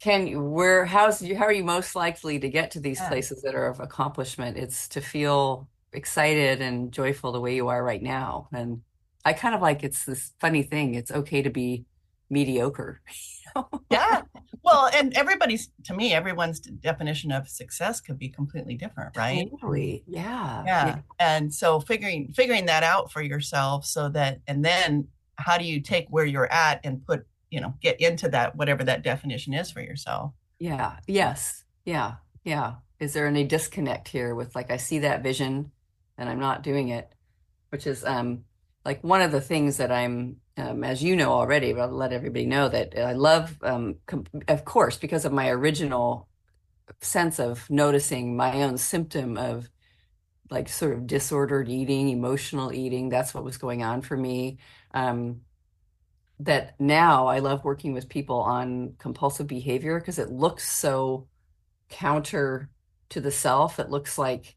can 0.00 0.26
you, 0.26 0.42
where, 0.42 0.84
how's 0.84 1.22
you, 1.22 1.36
how 1.36 1.44
are 1.44 1.52
you 1.52 1.64
most 1.64 1.96
likely 1.96 2.38
to 2.38 2.48
get 2.48 2.70
to 2.72 2.80
these 2.80 3.00
yeah. 3.00 3.08
places 3.08 3.42
that 3.42 3.54
are 3.54 3.66
of 3.66 3.80
accomplishment? 3.80 4.56
It's 4.56 4.88
to 4.88 5.00
feel 5.00 5.68
excited 5.92 6.60
and 6.60 6.92
joyful 6.92 7.32
the 7.32 7.40
way 7.40 7.56
you 7.56 7.68
are 7.68 7.82
right 7.82 8.02
now. 8.02 8.48
And 8.52 8.82
I 9.24 9.32
kind 9.32 9.54
of 9.54 9.62
like 9.62 9.82
it's 9.82 10.04
this 10.04 10.32
funny 10.38 10.62
thing. 10.62 10.94
It's 10.94 11.10
okay 11.10 11.42
to 11.42 11.50
be 11.50 11.86
mediocre. 12.30 13.00
yeah. 13.90 14.22
Well, 14.70 14.90
and 14.94 15.14
everybody's 15.14 15.70
to 15.84 15.94
me, 15.94 16.12
everyone's 16.12 16.60
definition 16.60 17.32
of 17.32 17.48
success 17.48 18.00
could 18.00 18.18
be 18.18 18.28
completely 18.28 18.74
different, 18.74 19.16
right? 19.16 19.48
Totally. 19.50 20.04
Yeah. 20.06 20.64
yeah. 20.66 20.86
Yeah. 20.86 20.98
And 21.18 21.52
so 21.52 21.80
figuring 21.80 22.32
figuring 22.32 22.66
that 22.66 22.82
out 22.82 23.10
for 23.10 23.22
yourself 23.22 23.84
so 23.84 24.08
that 24.10 24.40
and 24.46 24.64
then 24.64 25.08
how 25.36 25.56
do 25.56 25.64
you 25.64 25.80
take 25.80 26.06
where 26.10 26.24
you're 26.26 26.52
at 26.52 26.80
and 26.84 27.04
put, 27.06 27.26
you 27.50 27.60
know, 27.60 27.74
get 27.80 28.00
into 28.00 28.28
that 28.30 28.56
whatever 28.56 28.84
that 28.84 29.02
definition 29.02 29.54
is 29.54 29.70
for 29.70 29.80
yourself. 29.80 30.32
Yeah. 30.58 30.96
Yes. 31.06 31.64
Yeah. 31.84 32.14
Yeah. 32.44 32.74
Is 33.00 33.12
there 33.12 33.26
any 33.26 33.44
disconnect 33.44 34.08
here 34.08 34.34
with 34.34 34.54
like 34.54 34.70
I 34.70 34.76
see 34.76 35.00
that 35.00 35.22
vision 35.22 35.70
and 36.16 36.28
I'm 36.28 36.40
not 36.40 36.62
doing 36.62 36.88
it, 36.88 37.12
which 37.70 37.86
is 37.86 38.04
um 38.04 38.44
like 38.84 39.04
one 39.04 39.20
of 39.20 39.32
the 39.32 39.40
things 39.40 39.76
that 39.76 39.92
I'm, 39.92 40.36
um, 40.58 40.82
as 40.84 41.02
you 41.02 41.16
know 41.16 41.32
already, 41.32 41.72
but 41.72 41.82
I'll 41.82 41.90
let 41.90 42.12
everybody 42.12 42.46
know 42.46 42.68
that 42.68 42.98
I 42.98 43.12
love, 43.12 43.56
um, 43.62 43.96
com- 44.06 44.26
of 44.48 44.64
course, 44.64 44.96
because 44.98 45.24
of 45.24 45.32
my 45.32 45.48
original 45.50 46.28
sense 47.00 47.38
of 47.38 47.68
noticing 47.70 48.36
my 48.36 48.62
own 48.62 48.76
symptom 48.76 49.36
of 49.38 49.70
like 50.50 50.68
sort 50.68 50.94
of 50.94 51.06
disordered 51.06 51.68
eating, 51.68 52.08
emotional 52.08 52.72
eating. 52.72 53.08
That's 53.08 53.34
what 53.34 53.44
was 53.44 53.58
going 53.58 53.82
on 53.82 54.02
for 54.02 54.16
me. 54.16 54.58
Um, 54.92 55.42
that 56.40 56.80
now 56.80 57.26
I 57.26 57.40
love 57.40 57.64
working 57.64 57.92
with 57.92 58.08
people 58.08 58.40
on 58.40 58.94
compulsive 58.98 59.46
behavior 59.46 59.98
because 59.98 60.18
it 60.18 60.30
looks 60.30 60.68
so 60.68 61.28
counter 61.88 62.70
to 63.10 63.20
the 63.20 63.30
self. 63.30 63.78
It 63.78 63.90
looks 63.90 64.18
like 64.18 64.56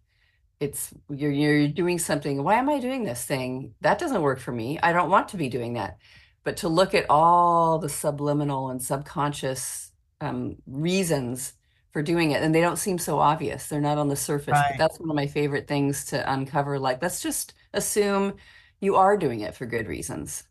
it's 0.61 0.93
you're 1.09 1.31
you're 1.31 1.67
doing 1.67 1.97
something 1.97 2.43
why 2.43 2.55
am 2.55 2.69
i 2.69 2.79
doing 2.79 3.03
this 3.03 3.25
thing? 3.25 3.73
That 3.81 3.99
doesn't 3.99 4.21
work 4.21 4.39
for 4.39 4.51
me. 4.51 4.79
I 4.81 4.93
don't 4.93 5.09
want 5.09 5.29
to 5.29 5.37
be 5.37 5.49
doing 5.49 5.73
that. 5.73 5.97
But 6.43 6.57
to 6.57 6.69
look 6.69 6.93
at 6.93 7.09
all 7.09 7.79
the 7.79 7.89
subliminal 7.89 8.69
and 8.69 8.81
subconscious 8.81 9.91
um, 10.21 10.57
reasons 10.67 11.53
for 11.91 12.03
doing 12.03 12.31
it 12.31 12.43
and 12.43 12.53
they 12.53 12.61
don't 12.61 12.77
seem 12.77 12.99
so 12.99 13.19
obvious. 13.19 13.67
They're 13.67 13.81
not 13.81 13.97
on 13.97 14.07
the 14.07 14.15
surface 14.15 14.53
right. 14.53 14.75
that's 14.77 14.99
one 14.99 15.09
of 15.09 15.15
my 15.15 15.27
favorite 15.27 15.67
things 15.67 16.05
to 16.05 16.31
uncover 16.31 16.79
like 16.79 17.01
let's 17.01 17.21
just 17.21 17.53
assume 17.73 18.35
you 18.79 18.95
are 18.95 19.17
doing 19.17 19.41
it 19.41 19.55
for 19.55 19.65
good 19.65 19.87
reasons. 19.87 20.43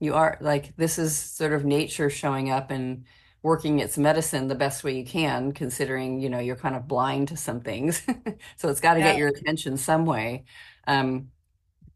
You 0.00 0.14
are 0.14 0.38
like 0.40 0.74
this 0.76 0.98
is 0.98 1.14
sort 1.14 1.52
of 1.52 1.66
nature 1.66 2.08
showing 2.08 2.50
up 2.50 2.70
and 2.70 3.04
working 3.42 3.78
its 3.78 3.96
medicine 3.96 4.48
the 4.48 4.54
best 4.54 4.82
way 4.82 4.96
you 4.96 5.04
can 5.04 5.52
considering 5.52 6.20
you 6.20 6.28
know 6.28 6.38
you're 6.38 6.56
kind 6.56 6.76
of 6.76 6.88
blind 6.88 7.28
to 7.28 7.36
some 7.36 7.60
things. 7.60 8.02
So 8.56 8.68
it's 8.68 8.80
got 8.80 8.94
to 8.94 9.00
yeah. 9.00 9.12
get 9.12 9.18
your 9.18 9.28
attention 9.28 9.76
some 9.76 10.04
way. 10.04 10.44
Um, 10.86 11.28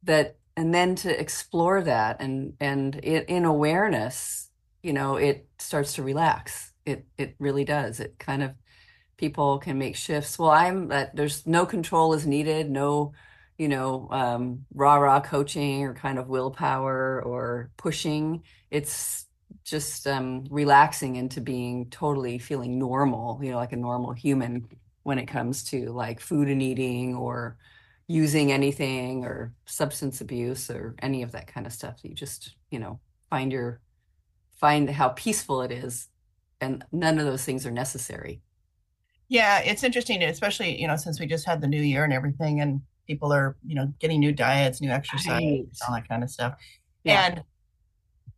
that 0.04 0.36
and 0.56 0.74
then 0.74 0.94
to 0.96 1.20
explore 1.20 1.82
that 1.82 2.20
and 2.20 2.54
and 2.60 2.96
it, 3.02 3.28
in 3.28 3.44
awareness 3.44 4.50
you 4.82 4.92
know 4.92 5.16
it 5.16 5.48
starts 5.58 5.94
to 5.94 6.02
relax. 6.02 6.72
It 6.86 7.06
it 7.18 7.36
really 7.38 7.64
does. 7.64 8.00
It 8.00 8.18
kind 8.18 8.42
of 8.42 8.52
people 9.16 9.58
can 9.58 9.78
make 9.78 9.96
shifts. 9.96 10.38
Well 10.38 10.50
i'm 10.50 10.88
that 10.88 11.14
there's 11.16 11.46
no 11.46 11.66
control 11.66 12.14
is 12.14 12.26
needed 12.26 12.70
no 12.70 13.12
you 13.58 13.68
know 13.68 14.08
um, 14.10 14.66
rah 14.74 14.96
rah 14.96 15.20
coaching 15.20 15.84
or 15.84 15.94
kind 15.94 16.18
of 16.18 16.28
willpower 16.28 17.22
or 17.22 17.70
pushing. 17.76 18.42
It's 18.70 19.26
just 19.64 20.06
um, 20.06 20.44
relaxing 20.50 21.16
into 21.16 21.40
being 21.40 21.88
totally 21.90 22.38
feeling 22.38 22.78
normal, 22.78 23.38
you 23.42 23.50
know, 23.50 23.56
like 23.56 23.72
a 23.72 23.76
normal 23.76 24.12
human 24.12 24.68
when 25.04 25.18
it 25.18 25.26
comes 25.26 25.64
to 25.64 25.90
like 25.92 26.20
food 26.20 26.48
and 26.48 26.62
eating 26.62 27.14
or 27.14 27.56
using 28.08 28.52
anything 28.52 29.24
or 29.24 29.52
substance 29.66 30.20
abuse 30.20 30.70
or 30.70 30.94
any 31.00 31.22
of 31.22 31.32
that 31.32 31.46
kind 31.46 31.66
of 31.66 31.72
stuff. 31.72 32.00
You 32.02 32.14
just, 32.14 32.56
you 32.70 32.78
know, 32.78 33.00
find 33.30 33.52
your 33.52 33.80
find 34.60 34.88
how 34.88 35.08
peaceful 35.10 35.62
it 35.62 35.72
is 35.72 36.08
and 36.60 36.84
none 36.92 37.18
of 37.18 37.26
those 37.26 37.44
things 37.44 37.66
are 37.66 37.70
necessary. 37.72 38.40
Yeah, 39.28 39.60
it's 39.60 39.82
interesting, 39.82 40.22
especially, 40.22 40.80
you 40.80 40.86
know, 40.86 40.96
since 40.96 41.18
we 41.18 41.26
just 41.26 41.46
had 41.46 41.60
the 41.60 41.66
new 41.66 41.80
year 41.80 42.04
and 42.04 42.12
everything 42.12 42.60
and 42.60 42.82
people 43.06 43.32
are, 43.32 43.56
you 43.66 43.74
know, 43.74 43.92
getting 43.98 44.20
new 44.20 44.32
diets, 44.32 44.80
new 44.80 44.90
exercise, 44.90 45.40
right. 45.40 45.64
all 45.88 45.94
that 45.94 46.08
kind 46.08 46.22
of 46.22 46.30
stuff. 46.30 46.54
Yeah. 47.02 47.26
And 47.26 47.42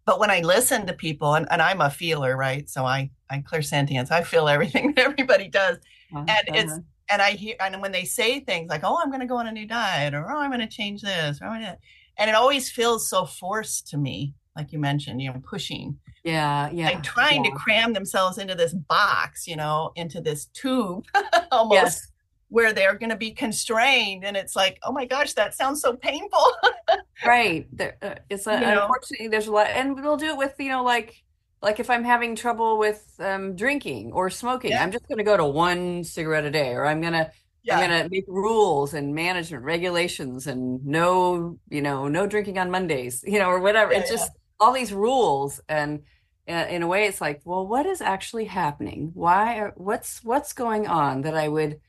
but 0.06 0.18
when 0.18 0.30
I 0.30 0.40
listen 0.40 0.86
to 0.86 0.92
people, 0.92 1.34
and, 1.34 1.46
and 1.50 1.62
I'm 1.62 1.80
a 1.80 1.90
feeler, 1.90 2.36
right? 2.36 2.68
So 2.68 2.84
I 2.84 3.10
I 3.30 3.38
clairsentience. 3.38 4.10
I 4.10 4.22
feel 4.22 4.48
everything 4.48 4.92
that 4.96 5.06
everybody 5.06 5.48
does, 5.48 5.78
uh-huh. 6.14 6.26
and 6.28 6.56
it's 6.56 6.72
and 7.10 7.22
I 7.22 7.32
hear 7.32 7.56
and 7.60 7.80
when 7.80 7.92
they 7.92 8.04
say 8.04 8.40
things 8.40 8.68
like, 8.68 8.82
"Oh, 8.84 8.98
I'm 9.02 9.10
going 9.10 9.20
to 9.20 9.26
go 9.26 9.36
on 9.36 9.46
a 9.46 9.52
new 9.52 9.66
diet," 9.66 10.14
or 10.14 10.30
"Oh, 10.30 10.38
I'm 10.38 10.50
going 10.50 10.60
to 10.60 10.66
change 10.66 11.02
this," 11.02 11.40
or 11.40 11.46
and 11.46 12.30
it 12.30 12.34
always 12.34 12.70
feels 12.70 13.08
so 13.08 13.24
forced 13.24 13.88
to 13.88 13.96
me, 13.96 14.34
like 14.56 14.72
you 14.72 14.78
mentioned, 14.78 15.20
you 15.20 15.32
know, 15.32 15.42
pushing. 15.42 15.98
Yeah, 16.22 16.70
yeah. 16.72 16.86
Like 16.86 17.02
trying 17.02 17.44
yeah. 17.44 17.50
to 17.50 17.56
cram 17.56 17.92
themselves 17.92 18.38
into 18.38 18.54
this 18.54 18.72
box, 18.72 19.46
you 19.46 19.56
know, 19.56 19.92
into 19.96 20.20
this 20.20 20.46
tube, 20.46 21.04
almost. 21.52 21.74
Yes 21.74 22.10
where 22.54 22.72
they're 22.72 22.94
going 22.94 23.10
to 23.10 23.16
be 23.16 23.32
constrained 23.32 24.24
and 24.24 24.36
it's 24.36 24.54
like 24.54 24.78
oh 24.84 24.92
my 24.92 25.04
gosh 25.04 25.32
that 25.32 25.54
sounds 25.54 25.80
so 25.80 25.94
painful. 25.96 26.46
Right 27.24 27.66
there 27.72 27.96
uh, 28.02 28.16
it's 28.28 28.46
a, 28.46 28.54
You 28.54 28.60
know? 28.60 28.82
unfortunately 28.82 29.28
there's 29.28 29.46
a 29.46 29.52
lot 29.52 29.68
and 29.68 30.00
we'll 30.00 30.16
do 30.16 30.26
it 30.26 30.36
with 30.36 30.54
you 30.58 30.68
know 30.68 30.84
like 30.84 31.14
like 31.62 31.80
if 31.80 31.88
i'm 31.88 32.04
having 32.04 32.36
trouble 32.36 32.76
with 32.76 33.02
um 33.18 33.56
drinking 33.56 34.12
or 34.12 34.28
smoking 34.30 34.72
Yeah. 34.72 34.82
i'm 34.82 34.92
just 34.92 35.08
going 35.08 35.18
to 35.18 35.24
go 35.24 35.36
to 35.36 35.44
one 35.44 36.04
cigarette 36.04 36.44
a 36.44 36.50
day 36.50 36.72
or 36.74 36.84
i'm 36.86 37.00
going 37.00 37.14
to 37.14 37.30
yeah. 37.62 37.78
i'm 37.78 37.88
going 37.88 38.02
to 38.02 38.08
make 38.10 38.26
rules 38.28 38.94
and 38.94 39.14
management 39.14 39.64
regulations 39.64 40.46
and 40.46 40.84
no 40.84 41.58
you 41.70 41.80
know 41.80 42.08
no 42.08 42.26
drinking 42.26 42.58
on 42.58 42.70
mondays 42.70 43.24
you 43.26 43.38
know 43.38 43.48
or 43.48 43.60
whatever. 43.60 43.92
Yeah, 43.92 44.00
it's 44.00 44.10
just 44.10 44.30
all 44.60 44.72
these 44.72 44.92
rules 44.92 45.60
and 45.68 46.02
uh, 46.48 46.66
in 46.68 46.82
a 46.82 46.86
way 46.86 47.06
it's 47.06 47.20
like 47.20 47.40
well 47.44 47.66
what 47.66 47.86
is 47.86 48.00
actually 48.02 48.44
happening? 48.44 49.12
Why 49.14 49.58
are, 49.60 49.72
what's 49.76 50.22
what's 50.22 50.52
going 50.52 50.86
on 50.86 51.22
that 51.22 51.36
i 51.36 51.48
would 51.48 51.80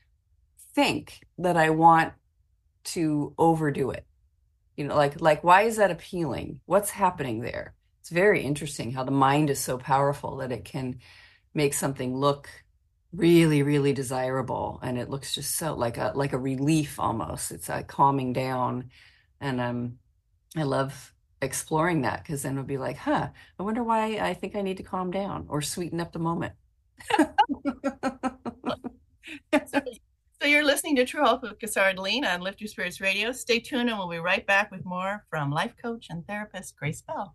think 0.76 1.20
that 1.38 1.56
i 1.56 1.70
want 1.70 2.12
to 2.84 3.34
overdo 3.38 3.90
it. 3.90 4.06
You 4.76 4.84
know 4.86 4.96
like 4.96 5.20
like 5.20 5.42
why 5.42 5.62
is 5.62 5.76
that 5.76 5.90
appealing? 5.90 6.60
What's 6.66 6.90
happening 6.90 7.40
there? 7.40 7.74
It's 8.00 8.10
very 8.10 8.42
interesting 8.42 8.92
how 8.92 9.04
the 9.04 9.10
mind 9.10 9.50
is 9.50 9.58
so 9.58 9.78
powerful 9.78 10.36
that 10.38 10.52
it 10.52 10.64
can 10.64 11.00
make 11.54 11.74
something 11.74 12.16
look 12.16 12.48
really 13.12 13.62
really 13.62 13.92
desirable 13.92 14.78
and 14.82 14.98
it 14.98 15.10
looks 15.10 15.34
just 15.34 15.56
so 15.56 15.74
like 15.74 15.96
a 15.98 16.12
like 16.14 16.32
a 16.32 16.38
relief 16.38 17.00
almost. 17.00 17.50
It's 17.52 17.68
a 17.68 17.82
calming 17.82 18.32
down 18.32 18.90
and 19.40 19.60
um 19.60 19.98
i 20.56 20.62
love 20.64 21.14
exploring 21.42 22.02
that 22.02 22.22
because 22.22 22.42
then 22.42 22.52
it'll 22.54 22.64
be 22.64 22.78
like 22.78 22.96
huh 22.98 23.28
i 23.58 23.62
wonder 23.62 23.82
why 23.84 24.18
i 24.18 24.34
think 24.34 24.56
i 24.56 24.62
need 24.62 24.78
to 24.78 24.82
calm 24.82 25.10
down 25.10 25.46
or 25.48 25.62
sweeten 25.62 26.00
up 26.00 26.12
the 26.12 26.18
moment 26.18 26.54
so 30.40 30.48
you're 30.48 30.64
listening 30.64 30.96
to 30.96 31.04
TruHealth 31.04 31.42
with 31.42 31.58
Cassara 31.58 31.94
Deline 31.94 32.24
on 32.24 32.40
lift 32.40 32.60
your 32.60 32.68
spirits 32.68 33.00
radio. 33.00 33.32
Stay 33.32 33.58
tuned 33.58 33.88
and 33.88 33.98
we'll 33.98 34.08
be 34.08 34.18
right 34.18 34.46
back 34.46 34.70
with 34.70 34.84
more 34.84 35.24
from 35.30 35.50
life 35.50 35.74
coach 35.82 36.06
and 36.10 36.26
therapist 36.26 36.76
grace 36.76 37.02
bell 37.02 37.34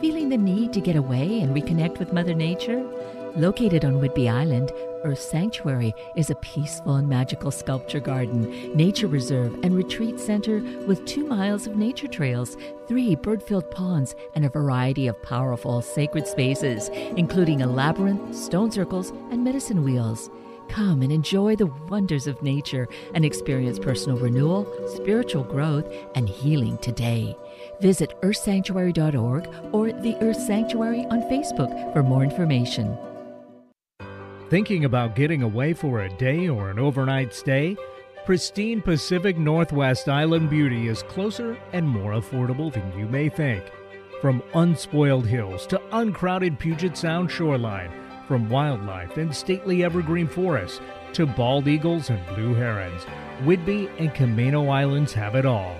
Feeling 0.00 0.28
the 0.28 0.38
need 0.38 0.72
to 0.74 0.80
get 0.80 0.94
away 0.94 1.40
and 1.40 1.52
reconnect 1.52 1.98
with 1.98 2.12
Mother 2.12 2.32
Nature? 2.32 2.84
Located 3.34 3.84
on 3.84 4.00
Whidbey 4.00 4.30
Island, 4.30 4.70
Earth 5.02 5.20
Sanctuary 5.20 5.92
is 6.14 6.30
a 6.30 6.36
peaceful 6.36 6.94
and 6.94 7.08
magical 7.08 7.50
sculpture 7.50 7.98
garden, 7.98 8.76
nature 8.76 9.08
reserve, 9.08 9.58
and 9.64 9.74
retreat 9.74 10.20
center 10.20 10.60
with 10.86 11.04
two 11.04 11.26
miles 11.26 11.66
of 11.66 11.74
nature 11.74 12.06
trails, 12.06 12.56
three 12.86 13.16
bird 13.16 13.42
filled 13.42 13.68
ponds, 13.72 14.14
and 14.36 14.44
a 14.44 14.48
variety 14.48 15.08
of 15.08 15.20
powerful 15.22 15.82
sacred 15.82 16.28
spaces, 16.28 16.90
including 17.16 17.62
a 17.62 17.66
labyrinth, 17.66 18.36
stone 18.36 18.70
circles, 18.70 19.10
and 19.32 19.42
medicine 19.42 19.82
wheels. 19.82 20.30
Come 20.68 21.02
and 21.02 21.10
enjoy 21.10 21.56
the 21.56 21.72
wonders 21.88 22.28
of 22.28 22.42
nature 22.42 22.86
and 23.14 23.24
experience 23.24 23.80
personal 23.80 24.18
renewal, 24.18 24.64
spiritual 24.94 25.42
growth, 25.42 25.92
and 26.14 26.28
healing 26.28 26.78
today. 26.78 27.36
Visit 27.80 28.20
earthsanctuary.org 28.22 29.48
or 29.72 29.92
the 29.92 30.16
Earth 30.20 30.40
Sanctuary 30.40 31.04
on 31.06 31.22
Facebook 31.22 31.92
for 31.92 32.02
more 32.02 32.24
information. 32.24 32.96
Thinking 34.50 34.84
about 34.84 35.14
getting 35.14 35.42
away 35.42 35.74
for 35.74 36.00
a 36.00 36.08
day 36.16 36.48
or 36.48 36.70
an 36.70 36.78
overnight 36.78 37.34
stay? 37.34 37.76
Pristine 38.24 38.82
Pacific 38.82 39.38
Northwest 39.38 40.08
Island 40.08 40.50
Beauty 40.50 40.88
is 40.88 41.02
closer 41.02 41.58
and 41.72 41.88
more 41.88 42.12
affordable 42.12 42.72
than 42.72 42.98
you 42.98 43.06
may 43.06 43.28
think. 43.28 43.62
From 44.20 44.42
unspoiled 44.54 45.26
hills 45.26 45.66
to 45.68 45.80
uncrowded 45.92 46.58
Puget 46.58 46.96
Sound 46.96 47.30
shoreline, 47.30 47.90
from 48.26 48.50
wildlife 48.50 49.16
and 49.16 49.34
stately 49.34 49.84
evergreen 49.84 50.26
forests 50.26 50.80
to 51.14 51.24
bald 51.24 51.68
eagles 51.68 52.10
and 52.10 52.26
blue 52.34 52.54
herons, 52.54 53.02
Whidbey 53.44 53.88
and 53.98 54.10
Camano 54.10 54.68
Islands 54.68 55.12
have 55.12 55.34
it 55.34 55.46
all. 55.46 55.74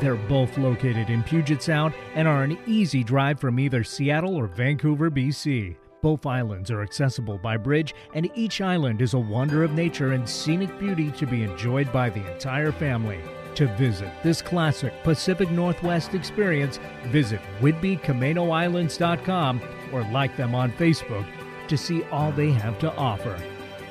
They're 0.00 0.16
both 0.16 0.58
located 0.58 1.10
in 1.10 1.22
Puget 1.22 1.62
Sound 1.62 1.94
and 2.14 2.28
are 2.28 2.44
an 2.44 2.58
easy 2.66 3.02
drive 3.02 3.40
from 3.40 3.58
either 3.58 3.82
Seattle 3.82 4.36
or 4.36 4.46
Vancouver, 4.46 5.10
BC. 5.10 5.76
Both 6.00 6.26
islands 6.26 6.70
are 6.70 6.82
accessible 6.82 7.38
by 7.38 7.56
bridge, 7.56 7.92
and 8.14 8.30
each 8.36 8.60
island 8.60 9.02
is 9.02 9.14
a 9.14 9.18
wonder 9.18 9.64
of 9.64 9.72
nature 9.72 10.12
and 10.12 10.28
scenic 10.28 10.78
beauty 10.78 11.10
to 11.12 11.26
be 11.26 11.42
enjoyed 11.42 11.90
by 11.92 12.10
the 12.10 12.32
entire 12.32 12.70
family. 12.70 13.18
To 13.56 13.66
visit 13.76 14.12
this 14.22 14.40
classic 14.40 14.92
Pacific 15.02 15.50
Northwest 15.50 16.14
experience, 16.14 16.78
visit 17.06 17.40
WhidbeyCamanoIslands.com 17.60 19.60
or 19.92 20.04
like 20.12 20.36
them 20.36 20.54
on 20.54 20.70
Facebook 20.72 21.26
to 21.66 21.76
see 21.76 22.04
all 22.04 22.30
they 22.30 22.52
have 22.52 22.78
to 22.78 22.94
offer. 22.94 23.36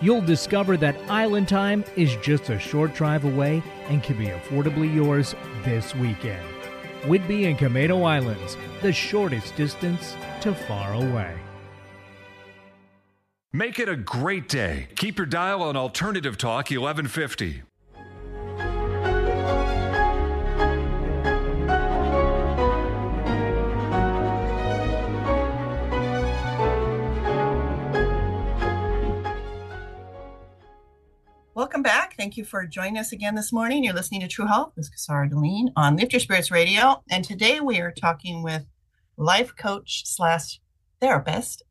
You'll 0.01 0.21
discover 0.21 0.77
that 0.77 0.95
Island 1.09 1.47
Time 1.47 1.83
is 1.95 2.15
just 2.17 2.49
a 2.49 2.59
short 2.59 2.93
drive 2.93 3.25
away 3.25 3.63
and 3.89 4.03
can 4.03 4.17
be 4.17 4.27
affordably 4.27 4.93
yours 4.93 5.33
this 5.63 5.95
weekend. 5.95 6.45
Whidbey 7.03 7.47
and 7.47 7.57
Camano 7.57 8.05
Islands, 8.05 8.57
the 8.81 8.93
shortest 8.93 9.55
distance 9.55 10.15
to 10.41 10.53
far 10.53 10.93
away. 10.93 11.35
Make 13.53 13.79
it 13.79 13.89
a 13.89 13.95
great 13.95 14.47
day. 14.49 14.87
Keep 14.95 15.17
your 15.17 15.25
dial 15.25 15.63
on 15.63 15.75
Alternative 15.75 16.37
Talk 16.37 16.69
1150. 16.69 17.63
Welcome 31.77 31.93
back. 31.93 32.15
Thank 32.17 32.37
you 32.37 32.43
for 32.43 32.65
joining 32.65 32.97
us 32.97 33.11
again 33.11 33.35
this 33.35 33.53
morning. 33.53 33.83
You're 33.83 33.93
listening 33.93 34.21
to 34.21 34.27
TruHealth 34.27 34.71
with 34.75 34.89
Cassara 34.91 35.29
Deline 35.29 35.69
on 35.75 35.95
Lift 35.95 36.11
Your 36.11 36.19
Spirits 36.19 36.49
Radio. 36.49 37.03
And 37.11 37.23
today 37.23 37.59
we 37.59 37.79
are 37.81 37.91
talking 37.91 38.41
with 38.41 38.65
life 39.15 39.55
coach 39.55 40.01
slash 40.07 40.59
therapist, 40.99 41.61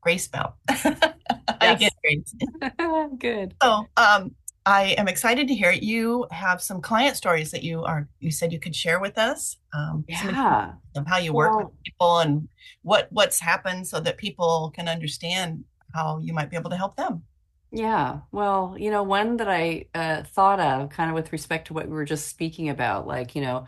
Grace 0.00 0.26
Bell. 0.26 0.56
I 0.68 1.76
Yes. 1.78 1.94
Grace. 2.02 2.34
Good. 3.20 3.54
So 3.62 3.86
um, 3.96 4.34
I 4.66 4.96
am 4.98 5.06
excited 5.06 5.46
to 5.46 5.54
hear 5.54 5.70
it. 5.70 5.84
You 5.84 6.26
have 6.32 6.60
some 6.60 6.80
client 6.82 7.16
stories 7.16 7.52
that 7.52 7.62
you 7.62 7.84
are 7.84 8.08
you 8.18 8.32
said 8.32 8.52
you 8.52 8.58
could 8.58 8.74
share 8.74 8.98
with 8.98 9.18
us. 9.18 9.56
Um, 9.72 10.04
some 10.20 10.34
Yeah. 10.34 10.72
of 10.96 11.06
how 11.06 11.18
you 11.18 11.32
work 11.32 11.54
Well- 11.54 11.66
with 11.66 11.82
people 11.84 12.18
and 12.18 12.48
what 12.82 13.06
what's 13.12 13.38
happened 13.38 13.86
so 13.86 14.00
that 14.00 14.16
people 14.18 14.72
can 14.74 14.88
understand 14.88 15.62
how 15.94 16.18
you 16.18 16.32
might 16.32 16.50
be 16.50 16.56
able 16.56 16.70
to 16.70 16.76
help 16.76 16.96
them. 16.96 17.22
Yeah, 17.70 18.20
well, 18.32 18.76
you 18.78 18.90
know, 18.90 19.02
one 19.02 19.36
that 19.38 19.48
I 19.48 19.86
uh, 19.94 20.22
thought 20.22 20.58
of 20.58 20.88
kind 20.90 21.10
of 21.10 21.14
with 21.14 21.32
respect 21.32 21.66
to 21.66 21.74
what 21.74 21.86
we 21.86 21.92
were 21.92 22.06
just 22.06 22.28
speaking 22.28 22.70
about, 22.70 23.06
like, 23.06 23.34
you 23.36 23.42
know, 23.42 23.66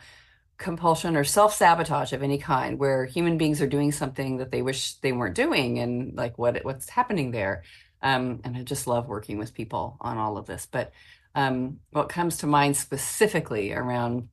compulsion 0.59 1.17
or 1.17 1.25
self-sabotage 1.25 2.13
of 2.13 2.23
any 2.23 2.39
kind, 2.39 2.79
where 2.79 3.07
human 3.07 3.39
beings 3.39 3.61
are 3.63 3.67
doing 3.69 3.93
something 3.93 4.39
that 4.39 4.51
they 4.53 4.63
wish 4.63 4.95
they 4.97 5.13
weren't 5.13 5.37
doing, 5.37 5.79
and 5.81 6.17
like 6.17 6.39
what 6.39 6.65
what's 6.65 6.89
happening 6.91 7.31
there. 7.33 7.65
Um, 8.03 8.41
and 8.45 8.57
I 8.57 8.63
just 8.63 8.87
love 8.87 9.09
working 9.09 9.39
with 9.39 9.55
people 9.55 9.99
on 10.01 10.19
all 10.19 10.39
of 10.39 10.47
this. 10.47 10.67
But 10.71 10.93
um, 11.35 11.81
what 11.93 12.09
comes 12.09 12.39
to 12.39 12.47
mind 12.47 12.77
specifically 12.77 13.73
around 13.73 14.29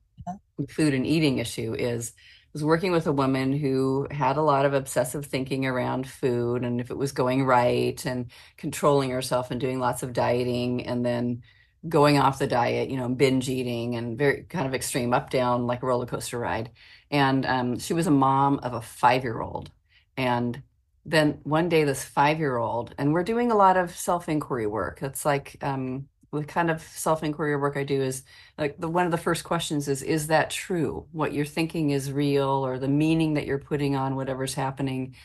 the 0.57 0.67
food 0.67 0.93
and 0.93 1.05
eating 1.07 1.39
issue 1.39 1.75
is 1.77 2.13
was 2.57 2.63
working 2.63 2.91
with 2.91 3.05
a 3.05 3.11
woman 3.11 3.53
who 3.53 4.07
had 4.09 4.35
a 4.35 4.41
lot 4.41 4.65
of 4.65 4.73
obsessive 4.73 5.27
thinking 5.27 5.67
around 5.67 6.09
food 6.09 6.63
and 6.63 6.81
if 6.81 6.89
it 6.89 6.97
was 6.97 7.11
going 7.11 7.45
right 7.45 8.03
and 8.03 8.31
controlling 8.57 9.11
herself 9.11 9.51
and 9.51 9.61
doing 9.61 9.79
lots 9.79 10.01
of 10.01 10.11
dieting 10.11 10.83
and 10.87 11.05
then 11.05 11.43
going 11.87 12.17
off 12.17 12.39
the 12.39 12.47
diet, 12.47 12.89
you 12.89 12.97
know, 12.97 13.09
binge 13.09 13.47
eating 13.47 13.95
and 13.95 14.17
very 14.17 14.41
kind 14.49 14.65
of 14.65 14.73
extreme 14.73 15.13
up 15.13 15.29
down 15.29 15.67
like 15.67 15.83
a 15.83 15.85
roller 15.85 16.07
coaster 16.07 16.39
ride. 16.39 16.71
And 17.11 17.45
um, 17.45 17.77
she 17.77 17.93
was 17.93 18.07
a 18.07 18.11
mom 18.11 18.57
of 18.63 18.73
a 18.73 18.81
five 18.81 19.23
year 19.23 19.39
old. 19.39 19.69
And 20.17 20.63
then 21.05 21.39
one 21.43 21.69
day, 21.69 21.83
this 21.83 22.03
five 22.03 22.39
year 22.39 22.57
old, 22.57 22.95
and 22.97 23.13
we're 23.13 23.23
doing 23.23 23.51
a 23.51 23.55
lot 23.55 23.77
of 23.77 23.95
self 23.95 24.27
inquiry 24.27 24.65
work. 24.65 25.03
It's 25.03 25.23
like 25.25 25.57
um, 25.61 26.07
the 26.31 26.43
kind 26.43 26.69
of 26.69 26.81
self 26.81 27.23
inquiry 27.23 27.55
work 27.55 27.77
I 27.77 27.83
do 27.83 28.01
is 28.01 28.23
like 28.57 28.77
the 28.77 28.89
one 28.89 29.05
of 29.05 29.11
the 29.11 29.17
first 29.17 29.43
questions 29.43 29.87
is 29.87 30.03
is 30.03 30.27
that 30.27 30.49
true? 30.49 31.07
What 31.11 31.33
you're 31.33 31.45
thinking 31.45 31.91
is 31.91 32.11
real, 32.11 32.65
or 32.65 32.79
the 32.79 32.87
meaning 32.87 33.35
that 33.35 33.45
you're 33.45 33.57
putting 33.57 33.95
on 33.95 34.15
whatever's 34.15 34.53
happening, 34.53 35.15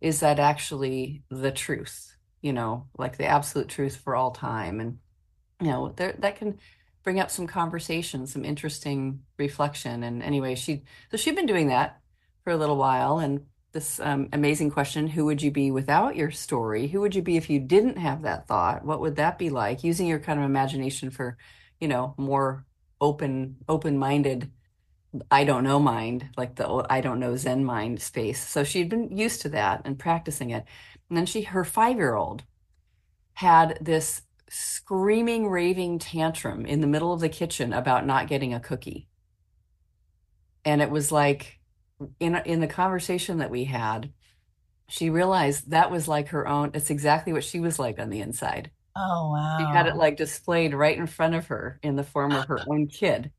is 0.00 0.20
that 0.20 0.38
actually 0.38 1.22
the 1.30 1.52
truth? 1.52 2.16
You 2.40 2.52
know, 2.52 2.88
like 2.96 3.16
the 3.16 3.26
absolute 3.26 3.68
truth 3.68 3.96
for 3.96 4.14
all 4.16 4.30
time, 4.30 4.80
and 4.80 4.98
you 5.60 5.68
know, 5.68 5.92
there 5.96 6.14
that 6.18 6.36
can 6.36 6.58
bring 7.02 7.20
up 7.20 7.30
some 7.30 7.46
conversation, 7.46 8.26
some 8.26 8.44
interesting 8.44 9.20
reflection. 9.38 10.04
And 10.04 10.22
anyway, 10.22 10.54
she 10.54 10.84
so 11.10 11.16
she'd 11.16 11.36
been 11.36 11.46
doing 11.46 11.68
that 11.68 12.00
for 12.44 12.52
a 12.52 12.56
little 12.56 12.76
while, 12.76 13.18
and 13.18 13.46
this 13.72 13.98
um, 14.00 14.28
amazing 14.32 14.70
question 14.70 15.06
who 15.06 15.24
would 15.24 15.42
you 15.42 15.50
be 15.50 15.70
without 15.70 16.16
your 16.16 16.30
story? 16.30 16.88
Who 16.88 17.00
would 17.00 17.14
you 17.14 17.22
be 17.22 17.36
if 17.36 17.48
you 17.48 17.58
didn't 17.58 17.98
have 17.98 18.22
that 18.22 18.46
thought? 18.46 18.84
What 18.84 19.00
would 19.00 19.16
that 19.16 19.38
be 19.38 19.50
like? 19.50 19.82
Using 19.82 20.06
your 20.06 20.18
kind 20.18 20.38
of 20.38 20.44
imagination 20.44 21.10
for 21.10 21.36
you 21.80 21.88
know 21.88 22.14
more 22.16 22.64
open 23.00 23.56
open 23.68 23.98
minded 23.98 24.48
i 25.30 25.42
don't 25.42 25.64
know 25.64 25.80
mind 25.80 26.30
like 26.36 26.54
the 26.54 26.86
i 26.88 27.00
don't 27.00 27.18
know 27.18 27.36
zen 27.36 27.64
mind 27.64 28.00
space. 28.00 28.46
So 28.46 28.64
she'd 28.64 28.88
been 28.88 29.16
used 29.16 29.42
to 29.42 29.48
that 29.50 29.82
and 29.84 29.98
practicing 29.98 30.50
it. 30.50 30.64
And 31.08 31.18
then 31.18 31.26
she 31.26 31.42
her 31.42 31.64
five 31.64 31.96
year 31.96 32.14
old 32.14 32.44
had 33.34 33.78
this 33.80 34.22
screaming 34.48 35.48
raving 35.48 35.98
tantrum 35.98 36.66
in 36.66 36.80
the 36.80 36.86
middle 36.86 37.12
of 37.12 37.20
the 37.20 37.28
kitchen 37.28 37.72
about 37.72 38.06
not 38.06 38.28
getting 38.28 38.54
a 38.54 38.60
cookie. 38.60 39.08
And 40.64 40.80
it 40.80 40.90
was 40.90 41.10
like 41.10 41.58
in 42.20 42.36
in 42.36 42.60
the 42.60 42.66
conversation 42.66 43.38
that 43.38 43.50
we 43.50 43.64
had, 43.64 44.12
she 44.88 45.10
realized 45.10 45.70
that 45.70 45.90
was 45.90 46.08
like 46.08 46.28
her 46.28 46.46
own. 46.46 46.70
It's 46.74 46.90
exactly 46.90 47.32
what 47.32 47.44
she 47.44 47.60
was 47.60 47.78
like 47.78 47.98
on 47.98 48.10
the 48.10 48.20
inside. 48.20 48.70
Oh 48.96 49.32
wow! 49.32 49.58
She 49.58 49.64
had 49.64 49.86
it 49.86 49.96
like 49.96 50.16
displayed 50.16 50.74
right 50.74 50.96
in 50.96 51.06
front 51.06 51.34
of 51.34 51.46
her 51.46 51.78
in 51.82 51.96
the 51.96 52.04
form 52.04 52.32
of 52.32 52.46
her 52.46 52.60
own 52.68 52.86
kid, 52.88 53.32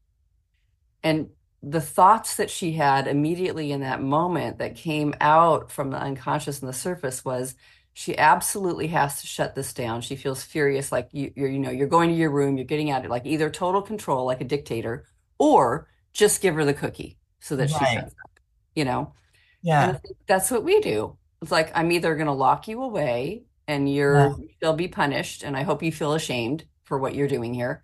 and 1.04 1.30
the 1.64 1.82
thoughts 1.82 2.36
that 2.36 2.50
she 2.50 2.74
had 2.74 3.08
immediately 3.08 3.72
in 3.72 3.80
that 3.80 4.02
moment 4.02 4.58
that 4.58 4.76
came 4.76 5.16
out 5.22 5.72
from 5.72 5.92
the 5.92 5.98
unconscious 5.98 6.60
and 6.60 6.68
the 6.68 6.74
surface 6.74 7.24
was 7.24 7.56
she 7.94 8.18
absolutely 8.18 8.88
has 8.88 9.22
to 9.22 9.28
shut 9.28 9.56
this 9.56 9.74
down 9.74 10.02
she 10.02 10.18
feels 10.18 10.44
furious 10.44 10.92
like 10.92 11.08
you, 11.14 11.32
are 11.38 11.48
you 11.48 11.60
know 11.60 11.72
you're 11.72 11.88
going 11.88 12.10
to 12.10 12.16
your 12.16 12.32
room 12.32 12.58
you're 12.58 12.66
getting 12.66 12.90
at 12.90 13.06
it 13.06 13.10
like 13.10 13.26
either 13.26 13.50
total 13.50 13.82
control 13.82 14.26
like 14.26 14.42
a 14.42 14.46
dictator 14.46 15.06
or 15.38 15.88
just 16.12 16.42
give 16.42 16.54
her 16.54 16.66
the 16.66 16.74
cookie 16.74 17.18
so 17.40 17.56
that 17.56 17.72
right. 17.72 17.80
she 17.80 17.96
shuts 17.96 18.14
up 18.26 18.33
you 18.76 18.86
know? 18.86 19.14
Yeah. 19.62 19.98
that's 20.28 20.52
what 20.52 20.64
we 20.64 20.82
do. 20.82 21.18
It's 21.42 21.52
like, 21.52 21.72
I'm 21.76 21.92
either 21.92 22.16
going 22.16 22.28
to 22.28 22.34
lock 22.34 22.68
you 22.68 22.84
away 22.84 23.44
and 23.68 23.92
you're, 23.92 24.28
yeah. 24.28 24.36
you'll 24.62 24.74
be 24.74 24.88
punished. 24.88 25.44
And 25.44 25.56
I 25.56 25.64
hope 25.64 25.84
you 25.84 25.92
feel 25.92 26.14
ashamed 26.14 26.66
for 26.84 26.98
what 26.98 27.16
you're 27.16 27.28
doing 27.28 27.54
here. 27.54 27.84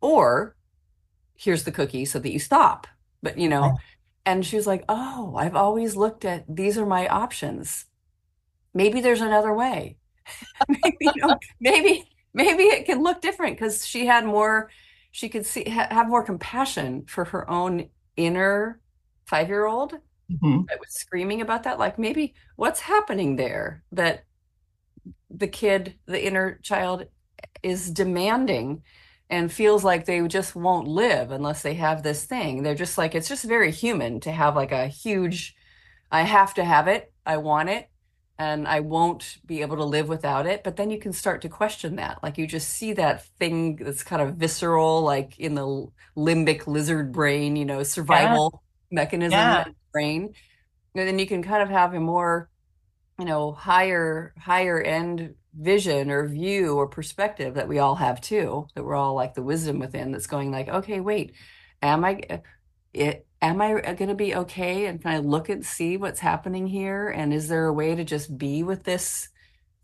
Or 0.00 0.56
here's 1.36 1.64
the 1.64 1.72
cookie 1.72 2.04
so 2.04 2.18
that 2.18 2.32
you 2.32 2.38
stop. 2.38 2.86
But, 3.22 3.38
you 3.38 3.48
know, 3.48 3.76
and 4.26 4.44
she 4.44 4.56
was 4.56 4.66
like, 4.66 4.84
oh, 4.88 5.34
I've 5.36 5.56
always 5.56 5.96
looked 5.96 6.24
at 6.24 6.44
these 6.48 6.78
are 6.78 6.86
my 6.86 7.06
options. 7.08 7.86
Maybe 8.74 9.00
there's 9.00 9.20
another 9.20 9.52
way. 9.52 9.98
maybe, 10.68 10.96
you 11.00 11.12
know, 11.16 11.38
maybe, 11.60 12.04
maybe 12.34 12.64
it 12.64 12.86
can 12.86 13.02
look 13.02 13.20
different 13.20 13.56
because 13.56 13.86
she 13.86 14.06
had 14.06 14.24
more, 14.24 14.70
she 15.10 15.28
could 15.28 15.46
see, 15.46 15.64
ha- 15.64 15.88
have 15.90 16.08
more 16.08 16.24
compassion 16.24 17.04
for 17.06 17.24
her 17.26 17.48
own 17.50 17.88
inner 18.16 18.80
five 19.26 19.48
year 19.48 19.66
old 19.66 19.94
mm-hmm. 20.30 20.62
that 20.68 20.80
was 20.80 20.92
screaming 20.92 21.40
about 21.40 21.62
that 21.64 21.78
like 21.78 21.98
maybe 21.98 22.34
what's 22.56 22.80
happening 22.80 23.36
there 23.36 23.82
that 23.92 24.24
the 25.30 25.48
kid 25.48 25.94
the 26.06 26.24
inner 26.24 26.58
child 26.62 27.06
is 27.62 27.90
demanding 27.90 28.82
and 29.28 29.52
feels 29.52 29.84
like 29.84 30.04
they 30.04 30.26
just 30.26 30.56
won't 30.56 30.88
live 30.88 31.30
unless 31.30 31.62
they 31.62 31.74
have 31.74 32.02
this 32.02 32.24
thing 32.24 32.62
they're 32.62 32.74
just 32.74 32.98
like 32.98 33.14
it's 33.14 33.28
just 33.28 33.44
very 33.44 33.70
human 33.70 34.20
to 34.20 34.30
have 34.30 34.56
like 34.56 34.72
a 34.72 34.88
huge 34.88 35.54
i 36.10 36.22
have 36.22 36.54
to 36.54 36.64
have 36.64 36.88
it 36.88 37.12
i 37.24 37.36
want 37.36 37.68
it 37.68 37.88
and 38.38 38.66
I 38.66 38.80
won't 38.80 39.36
be 39.44 39.60
able 39.60 39.76
to 39.76 39.84
live 39.84 40.08
without 40.08 40.46
it. 40.46 40.64
But 40.64 40.76
then 40.76 40.90
you 40.90 40.98
can 40.98 41.12
start 41.12 41.42
to 41.42 41.50
question 41.50 41.96
that. 41.96 42.22
Like 42.22 42.38
you 42.38 42.46
just 42.46 42.70
see 42.70 42.94
that 42.94 43.26
thing 43.38 43.76
that's 43.76 44.02
kind 44.02 44.22
of 44.22 44.36
visceral, 44.36 45.02
like 45.02 45.38
in 45.38 45.54
the 45.54 45.88
limbic 46.16 46.66
lizard 46.66 47.12
brain, 47.12 47.54
you 47.54 47.66
know, 47.66 47.82
survival 47.82 48.62
yeah. 48.90 48.96
mechanism 48.96 49.32
yeah 49.32 49.64
brain 49.92 50.34
and 50.94 51.08
then 51.08 51.18
you 51.18 51.26
can 51.26 51.42
kind 51.42 51.62
of 51.62 51.68
have 51.68 51.94
a 51.94 52.00
more 52.00 52.48
you 53.18 53.24
know 53.24 53.52
higher 53.52 54.34
higher 54.38 54.80
end 54.80 55.34
vision 55.58 56.10
or 56.10 56.28
view 56.28 56.76
or 56.76 56.86
perspective 56.86 57.54
that 57.54 57.68
we 57.68 57.78
all 57.78 57.96
have 57.96 58.20
too 58.20 58.66
that 58.74 58.84
we're 58.84 58.94
all 58.94 59.14
like 59.14 59.34
the 59.34 59.42
wisdom 59.42 59.78
within 59.78 60.12
that's 60.12 60.26
going 60.26 60.50
like 60.50 60.68
okay 60.68 61.00
wait 61.00 61.34
am 61.82 62.04
i 62.04 62.20
uh, 62.30 62.38
it 62.92 63.26
am 63.42 63.60
i 63.60 63.74
uh, 63.74 63.94
going 63.94 64.08
to 64.08 64.14
be 64.14 64.34
okay? 64.34 64.86
And 64.86 65.00
can 65.00 65.12
I 65.12 65.18
look 65.18 65.48
and 65.48 65.64
see 65.64 65.96
what's 65.96 66.20
happening 66.20 66.66
here? 66.66 67.08
And 67.08 67.32
is 67.32 67.48
there 67.48 67.66
a 67.66 67.72
way 67.72 67.94
to 67.94 68.04
just 68.04 68.36
be 68.36 68.62
with 68.62 68.84
this 68.84 69.28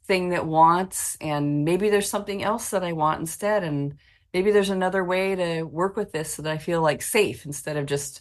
thing 0.04 0.30
that 0.30 0.46
wants? 0.46 1.16
And 1.20 1.64
maybe 1.64 1.90
there's 1.90 2.08
something 2.08 2.42
else 2.42 2.70
that 2.70 2.84
i 2.84 2.92
want 2.92 3.20
instead 3.20 3.64
and 3.64 3.96
maybe 4.32 4.50
there's 4.50 4.70
another 4.70 5.02
way 5.02 5.34
to 5.34 5.62
work 5.62 5.96
with 5.96 6.12
this 6.12 6.34
so 6.34 6.42
that 6.42 6.52
i 6.52 6.58
feel 6.58 6.82
like 6.82 7.00
safe 7.00 7.46
instead 7.46 7.76
of 7.76 7.86
just 7.86 8.20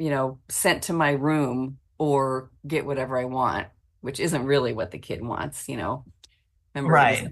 you 0.00 0.08
know, 0.08 0.38
sent 0.48 0.84
to 0.84 0.94
my 0.94 1.10
room 1.10 1.78
or 1.98 2.50
get 2.66 2.86
whatever 2.86 3.18
I 3.18 3.26
want, 3.26 3.68
which 4.00 4.18
isn't 4.18 4.46
really 4.46 4.72
what 4.72 4.92
the 4.92 4.98
kid 4.98 5.22
wants, 5.22 5.68
you 5.68 5.76
know. 5.76 6.06
Remember 6.74 6.94
right. 6.94 7.28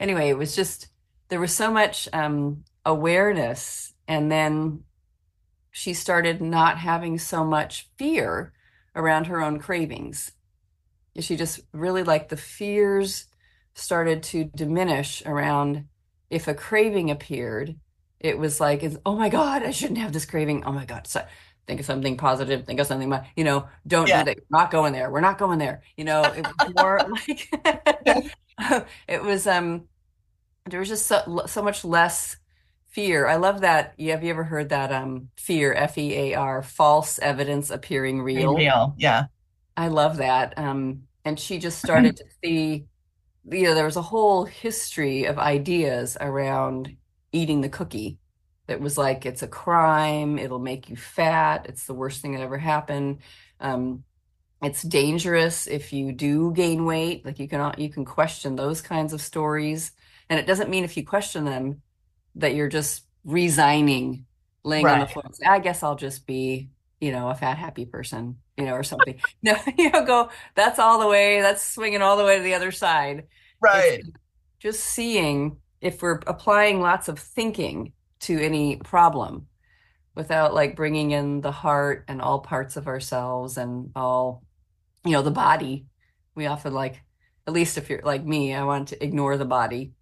anyway, 0.00 0.30
it 0.30 0.38
was 0.38 0.56
just 0.56 0.88
there 1.28 1.38
was 1.38 1.54
so 1.54 1.70
much 1.70 2.08
um, 2.14 2.64
awareness, 2.86 3.92
and 4.08 4.32
then 4.32 4.84
she 5.72 5.92
started 5.92 6.40
not 6.40 6.78
having 6.78 7.18
so 7.18 7.44
much 7.44 7.90
fear 7.98 8.54
around 8.96 9.26
her 9.26 9.42
own 9.42 9.58
cravings. 9.58 10.32
She 11.18 11.36
just 11.36 11.60
really 11.72 12.02
like 12.02 12.30
the 12.30 12.36
fears 12.38 13.26
started 13.74 14.22
to 14.22 14.44
diminish 14.44 15.22
around 15.26 15.84
if 16.30 16.48
a 16.48 16.54
craving 16.54 17.10
appeared. 17.10 17.76
It 18.20 18.38
was 18.38 18.58
like, 18.58 18.82
oh 19.04 19.16
my 19.16 19.28
God, 19.28 19.62
I 19.62 19.70
shouldn't 19.70 19.98
have 19.98 20.12
this 20.12 20.26
craving. 20.26 20.64
Oh 20.64 20.72
my 20.72 20.86
God. 20.86 21.06
So 21.06 21.24
think 21.70 21.78
of 21.78 21.86
something 21.86 22.16
positive, 22.16 22.66
think 22.66 22.80
of 22.80 22.86
something, 22.88 23.14
you 23.36 23.44
know, 23.44 23.68
don't 23.86 24.08
yeah. 24.08 24.24
do 24.24 24.34
that. 24.34 24.38
We're 24.50 24.58
not 24.58 24.72
going 24.72 24.92
there. 24.92 25.08
We're 25.08 25.20
not 25.20 25.38
going 25.38 25.60
there. 25.60 25.82
You 25.96 26.04
know, 26.04 26.22
it 26.22 26.44
was 26.44 26.74
more 26.76 27.00
like, 27.08 28.86
it 29.08 29.22
was, 29.22 29.46
um, 29.46 29.84
there 30.68 30.80
was 30.80 30.88
just 30.88 31.06
so, 31.06 31.44
so 31.46 31.62
much 31.62 31.84
less 31.84 32.36
fear. 32.88 33.28
I 33.28 33.36
love 33.36 33.60
that. 33.60 33.94
Have 34.00 34.24
you 34.24 34.30
ever 34.30 34.42
heard 34.42 34.70
that, 34.70 34.90
um, 34.90 35.28
fear, 35.36 35.72
F 35.72 35.96
E 35.96 36.12
A 36.12 36.34
R, 36.34 36.60
false 36.60 37.20
evidence 37.20 37.70
appearing 37.70 38.20
real? 38.20 38.56
Real. 38.56 38.96
Yeah. 38.98 39.26
I 39.76 39.86
love 39.88 40.16
that. 40.16 40.58
Um, 40.58 41.02
and 41.24 41.38
she 41.38 41.60
just 41.60 41.78
started 41.84 42.16
to 42.16 42.24
see, 42.42 42.86
you 43.48 43.62
know, 43.62 43.74
there 43.74 43.84
was 43.84 43.96
a 43.96 44.02
whole 44.02 44.44
history 44.44 45.26
of 45.26 45.38
ideas 45.38 46.16
around 46.20 46.96
eating 47.30 47.60
the 47.60 47.68
cookie 47.68 48.18
that 48.70 48.80
was 48.80 48.96
like 48.96 49.26
it's 49.26 49.42
a 49.42 49.48
crime. 49.48 50.38
It'll 50.38 50.60
make 50.60 50.88
you 50.88 50.96
fat. 50.96 51.66
It's 51.68 51.86
the 51.86 51.92
worst 51.92 52.22
thing 52.22 52.34
that 52.34 52.40
ever 52.40 52.56
happened. 52.56 53.18
Um, 53.58 54.04
it's 54.62 54.82
dangerous 54.82 55.66
if 55.66 55.92
you 55.92 56.12
do 56.12 56.52
gain 56.52 56.84
weight. 56.84 57.26
Like 57.26 57.40
you 57.40 57.48
can 57.48 57.74
you 57.78 57.90
can 57.90 58.04
question 58.04 58.54
those 58.54 58.80
kinds 58.80 59.12
of 59.12 59.20
stories. 59.20 59.90
And 60.28 60.38
it 60.38 60.46
doesn't 60.46 60.70
mean 60.70 60.84
if 60.84 60.96
you 60.96 61.04
question 61.04 61.44
them 61.44 61.82
that 62.36 62.54
you're 62.54 62.68
just 62.68 63.02
resigning 63.24 64.24
laying 64.62 64.84
right. 64.84 64.94
on 64.94 65.00
the 65.00 65.06
floor 65.06 65.24
say, 65.32 65.46
i 65.46 65.58
guess 65.58 65.82
i'll 65.82 65.96
just 65.96 66.26
be 66.26 66.68
you 67.00 67.12
know 67.12 67.28
a 67.28 67.34
fat 67.34 67.56
happy 67.56 67.84
person 67.84 68.36
you 68.56 68.64
know 68.64 68.72
or 68.72 68.82
something. 68.82 69.20
No 69.42 69.56
you 69.76 69.90
know 69.90 70.04
go 70.06 70.30
that's 70.54 70.78
all 70.78 71.00
the 71.00 71.06
way 71.06 71.40
that's 71.40 71.62
swinging 71.62 72.02
all 72.02 72.16
the 72.16 72.24
way 72.24 72.38
to 72.38 72.42
the 72.44 72.54
other 72.54 72.70
side. 72.70 73.26
Right. 73.60 74.00
it's 74.00 74.10
just 74.58 74.80
seeing 74.80 75.56
if 75.80 76.02
we're 76.02 76.20
applying 76.26 76.80
lots 76.80 77.08
of 77.08 77.18
thinking 77.18 77.92
to 78.20 78.38
any 78.38 78.76
problem 78.76 79.46
without 80.14 80.54
like 80.54 80.76
bringing 80.76 81.12
in 81.12 81.40
the 81.40 81.52
heart 81.52 82.04
and 82.08 82.20
all 82.20 82.40
parts 82.40 82.76
of 82.76 82.86
ourselves 82.86 83.56
and 83.56 83.90
all 83.96 84.44
you 85.04 85.12
know 85.12 85.22
the 85.22 85.30
body. 85.30 85.86
We 86.34 86.46
often 86.46 86.72
like 86.74 87.02
at 87.46 87.52
least 87.52 87.78
if 87.78 87.90
you're 87.90 88.02
like 88.02 88.24
me 88.24 88.54
i 88.54 88.62
want 88.64 88.88
to 88.88 89.02
ignore 89.04 89.36
the 89.36 89.44
body. 89.44 89.92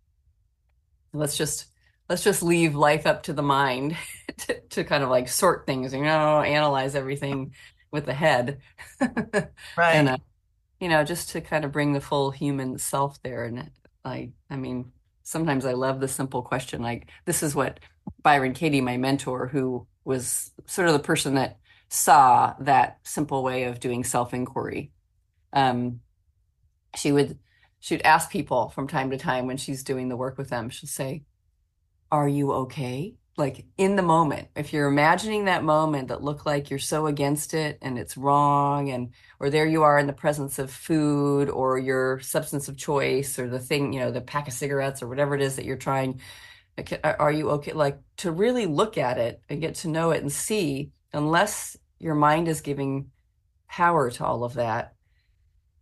Let's 1.13 1.37
just 1.37 1.67
let's 2.09 2.25
just 2.25 2.43
leave 2.43 2.75
life 2.75 3.07
up 3.07 3.25
to 3.25 3.33
the 3.33 3.43
mind 3.43 3.97
to, 4.39 4.61
to 4.61 4.85
kind 4.85 5.03
of 5.03 5.11
like 5.11 5.29
sort 5.29 5.67
things 5.67 5.93
you 5.93 6.03
know 6.03 6.41
analyze 6.43 6.95
everything 6.95 7.55
with 7.91 8.07
the 8.07 8.15
head. 8.15 8.61
Right. 9.77 9.95
and 9.95 10.09
uh, 10.09 10.17
you 10.81 10.89
know 10.89 11.05
just 11.05 11.31
to 11.31 11.41
kind 11.41 11.65
of 11.65 11.73
bring 11.73 11.93
the 11.93 12.01
full 12.01 12.31
human 12.31 12.79
self 12.79 13.23
there. 13.23 13.45
And 13.45 13.71
like 14.05 14.31
i 14.51 14.57
mean 14.57 14.93
sometimes 15.23 15.65
i 15.67 15.73
love 15.73 16.01
the 16.01 16.09
simple 16.09 16.43
question 16.43 16.81
like 16.83 17.09
this 17.27 17.43
is 17.43 17.55
what 17.55 17.81
Byron 18.23 18.55
Katie, 18.55 18.81
my 18.81 18.97
mentor, 18.97 19.49
who 19.49 19.87
was 20.05 20.53
sort 20.67 20.89
of 20.89 20.95
the 20.95 21.01
person 21.01 21.35
that 21.35 21.59
saw 21.89 22.55
that 22.61 22.99
simple 23.03 23.43
way 23.43 23.65
of 23.65 23.81
doing 23.81 24.05
self 24.05 24.35
inquiry. 24.35 24.93
Um, 25.53 26.01
she 26.97 27.13
would 27.13 27.39
she 27.81 27.95
would 27.95 28.03
ask 28.03 28.31
people 28.31 28.71
from 28.71 28.89
time 28.89 29.11
to 29.11 29.19
time 29.19 29.47
when 29.47 29.57
she's 29.57 29.85
doing 29.85 30.09
the 30.09 30.17
work 30.17 30.37
with 30.37 30.49
them. 30.49 30.69
She'll 30.69 30.89
say, 30.89 31.25
are 32.11 32.29
you 32.29 32.53
okay? 32.53 33.15
Like 33.37 33.67
in 33.77 33.95
the 33.95 34.03
moment, 34.03 34.49
if 34.57 34.73
you're 34.73 34.89
imagining 34.89 35.45
that 35.45 35.63
moment 35.63 36.09
that 36.09 36.25
looked 36.25 36.45
like 36.45 36.71
you're 36.71 36.81
so 36.81 37.07
against 37.07 37.55
it 37.55 37.79
and 37.81 37.97
it's 37.97 38.17
wrong, 38.17 38.91
and 38.91 39.13
or 39.39 39.49
there 39.49 39.67
you 39.67 39.85
are 39.85 39.99
in 39.99 40.09
the 40.09 40.13
presence 40.13 40.59
of 40.59 40.73
food 40.73 41.49
or 41.49 41.79
your 41.79 42.19
substance 42.19 42.69
of 42.69 42.77
choice 42.77 43.39
or 43.39 43.49
the 43.49 43.61
thing, 43.61 43.93
you 43.93 44.01
know, 44.01 44.11
the 44.11 44.21
pack 44.21 44.49
of 44.49 44.55
cigarettes 44.55 45.03
or 45.03 45.09
whatever 45.09 45.37
it 45.37 45.41
is 45.43 45.55
that 45.57 45.65
you're 45.65 45.77
trying, 45.77 46.21
are 47.05 47.33
you 47.33 47.51
okay? 47.53 47.73
Like 47.73 47.99
to 48.19 48.31
really 48.33 48.67
look 48.67 48.99
at 48.99 49.19
it 49.19 49.43
and 49.49 49.61
get 49.61 49.77
to 49.77 49.89
know 49.89 50.11
it 50.13 50.23
and 50.23 50.33
see, 50.33 50.93
unless 51.13 51.77
your 51.99 52.15
mind 52.15 52.49
is 52.49 52.61
giving 52.61 53.11
power 53.69 54.11
to 54.13 54.25
all 54.27 54.45
of 54.45 54.55
that, 54.55 54.95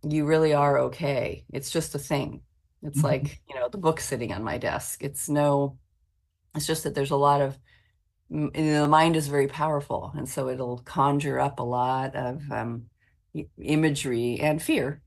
you 0.07 0.25
really 0.25 0.53
are 0.53 0.79
okay. 0.79 1.45
It's 1.53 1.69
just 1.71 1.95
a 1.95 1.99
thing. 1.99 2.41
It's 2.83 3.03
Mm-hmm. 3.03 3.03
like, 3.03 3.41
you 3.49 3.55
know, 3.55 3.69
the 3.69 3.77
book 3.77 3.99
sitting 3.99 4.31
on 4.33 4.43
my 4.43 4.57
desk. 4.57 5.03
It's 5.03 5.29
no, 5.29 5.77
it's 6.55 6.67
just 6.67 6.83
that 6.85 6.95
there's 6.95 7.11
a 7.11 7.15
lot 7.17 7.41
of, 7.41 7.57
m- 8.31 8.51
you 8.55 8.63
know, 8.65 8.83
the 8.83 8.89
mind 8.89 9.15
is 9.15 9.27
very 9.27 9.47
powerful. 9.47 10.13
And 10.17 10.29
so 10.29 10.49
it'll 10.49 10.79
conjure 10.79 11.39
up 11.39 11.59
a 11.59 11.63
lot 11.63 12.15
of 12.15 12.51
um, 12.51 12.87
imagery 13.59 14.39
and 14.41 14.61
fear, 14.61 15.01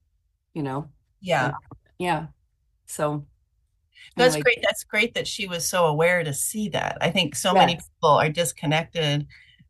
you 0.54 0.62
know? 0.64 0.90
Yeah. 1.20 1.52
Yeah. 1.98 2.28
So, 2.86 3.26
That's 4.16 4.34
anyway, 4.34 4.42
great. 4.42 4.58
That's 4.62 4.84
great 4.84 5.14
that 5.14 5.26
she 5.26 5.46
was 5.46 5.68
so 5.68 5.86
aware 5.86 6.24
to 6.24 6.32
see 6.32 6.68
that. 6.70 6.98
I 7.00 7.10
think 7.10 7.34
so 7.34 7.54
many 7.54 7.76
people 7.76 8.10
are 8.10 8.28
disconnected 8.28 9.26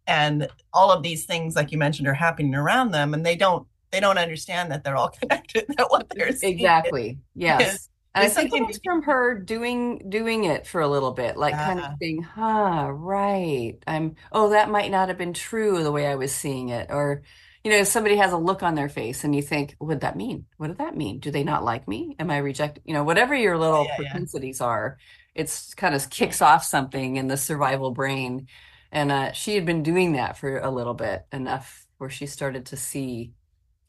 and 0.06 0.48
all 0.72 0.90
of 0.90 1.02
these 1.02 1.24
things 1.24 1.54
like 1.54 1.72
you 1.72 1.78
mentioned 1.78 2.08
are 2.08 2.14
happening 2.14 2.54
around 2.54 2.90
them 2.90 3.14
and 3.14 3.24
they 3.24 3.36
don't 3.36 3.66
they 3.92 4.00
don't 4.00 4.18
understand 4.18 4.70
that 4.70 4.82
they're 4.84 4.96
all 4.96 5.08
connected 5.20 5.66
that 5.76 5.90
what 5.90 6.08
they're 6.10 6.32
seeing 6.36 6.54
exactly. 6.54 7.10
is, 7.10 7.16
Yes. 7.34 7.88
And 8.14 8.24
I 8.24 8.28
think 8.28 8.52
it 8.52 8.66
was 8.66 8.80
from 8.84 9.02
her 9.04 9.38
doing 9.38 10.02
doing 10.08 10.44
it 10.44 10.66
for 10.66 10.80
a 10.80 10.88
little 10.88 11.12
bit, 11.12 11.36
like 11.36 11.54
kind 11.54 11.78
of 11.78 11.84
yeah 11.84 11.94
being, 12.00 12.22
huh, 12.22 12.90
right. 12.90 13.76
I'm, 13.86 14.16
oh, 14.32 14.50
that 14.50 14.68
might 14.68 14.90
not 14.90 15.08
have 15.08 15.18
been 15.18 15.32
true 15.32 15.84
the 15.84 15.92
way 15.92 16.08
I 16.08 16.16
was 16.16 16.34
seeing 16.34 16.70
it. 16.70 16.88
Or, 16.90 17.22
you 17.64 17.70
know, 17.70 17.84
somebody 17.84 18.16
has 18.16 18.32
a 18.32 18.38
look 18.38 18.62
on 18.62 18.74
their 18.74 18.88
face 18.88 19.22
and 19.24 19.34
you 19.34 19.42
think, 19.42 19.76
what 19.78 19.90
did 19.90 20.00
that 20.00 20.16
mean? 20.16 20.46
What 20.56 20.68
did 20.68 20.78
that 20.78 20.96
mean? 20.96 21.18
Do 21.18 21.30
they 21.30 21.44
not 21.44 21.64
like 21.64 21.86
me? 21.86 22.16
Am 22.18 22.30
I 22.30 22.38
rejected? 22.38 22.82
You 22.86 22.94
know, 22.94 23.04
whatever 23.04 23.34
your 23.34 23.58
little 23.58 23.84
yeah 23.84 23.96
yeah 23.98 24.10
propensities 24.10 24.60
are, 24.60 24.98
it's 25.34 25.74
kind 25.74 25.94
of 25.94 26.08
kicks 26.08 26.40
off 26.40 26.64
something 26.64 27.16
in 27.16 27.28
the 27.28 27.36
survival 27.36 27.90
brain. 27.90 28.46
And 28.92 29.12
uh, 29.12 29.32
she 29.32 29.54
had 29.54 29.66
been 29.66 29.82
doing 29.82 30.12
that 30.12 30.38
for 30.38 30.58
a 30.58 30.70
little 30.70 30.94
bit, 30.94 31.24
enough 31.32 31.86
where 31.98 32.10
she 32.10 32.26
started 32.26 32.66
to 32.66 32.76
see, 32.76 33.32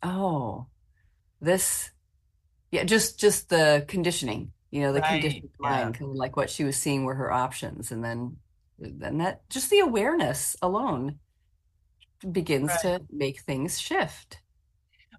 oh, 0.03 0.67
this. 1.39 1.91
Yeah, 2.71 2.83
just 2.83 3.19
just 3.19 3.49
the 3.49 3.83
conditioning, 3.87 4.53
you 4.69 4.81
know, 4.81 4.93
the 4.93 5.01
right 5.01 5.21
conditioned 5.21 5.49
yeah 5.59 5.69
mind, 5.69 5.95
kind 5.95 6.11
of 6.11 6.15
like 6.15 6.37
what 6.37 6.49
she 6.49 6.63
was 6.63 6.77
seeing 6.77 7.03
were 7.03 7.15
her 7.15 7.31
options, 7.31 7.91
and 7.91 8.03
then 8.03 8.37
then 8.79 9.17
that 9.17 9.49
just 9.49 9.69
the 9.69 9.79
awareness 9.79 10.55
alone 10.61 11.19
begins 12.31 12.69
right 12.69 12.79
to 12.81 13.01
make 13.11 13.41
things 13.41 13.79
shift. 13.79 14.39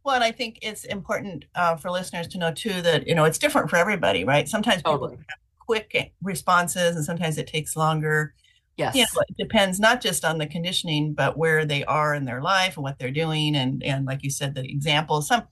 well 0.05 0.15
and 0.15 0.25
I 0.25 0.33
think 0.33 0.59
it's 0.63 0.85
important 0.85 1.45
uh, 1.55 1.77
for 1.77 1.91
listeners 1.91 2.29
to 2.29 2.39
know 2.39 2.53
too 2.53 2.83
that 2.83 3.07
you 3.07 3.15
know 3.15 3.25
it's 3.25 3.39
different 3.39 3.71
for 3.71 3.77
everybody 3.77 4.25
right 4.25 4.49
sometimes 4.49 4.79
people 4.83 4.99
Totally. 4.99 5.17
have 5.17 5.39
quick 5.59 6.13
responses 6.23 6.97
and 6.97 7.05
sometimes 7.05 7.39
it 7.39 7.47
takes 7.47 7.77
longer 7.77 8.35
you 8.79 8.87
Yes. 8.87 9.15
know, 9.15 9.23
it 9.29 9.37
depends 9.37 9.79
not 9.79 10.01
just 10.01 10.25
on 10.25 10.39
the 10.39 10.47
conditioning, 10.47 11.13
but 11.13 11.37
where 11.37 11.67
they 11.67 11.85
are 11.85 12.15
in 12.15 12.25
their 12.25 12.41
life 12.41 12.77
and 12.77 12.83
what 12.83 12.99
they're 12.99 13.11
doing, 13.11 13.55
and 13.55 13.83
and 13.85 14.07
like 14.07 14.23
you 14.25 14.31
said, 14.31 14.55
the 14.55 14.65
examples. 14.65 15.29
Some 15.29 15.43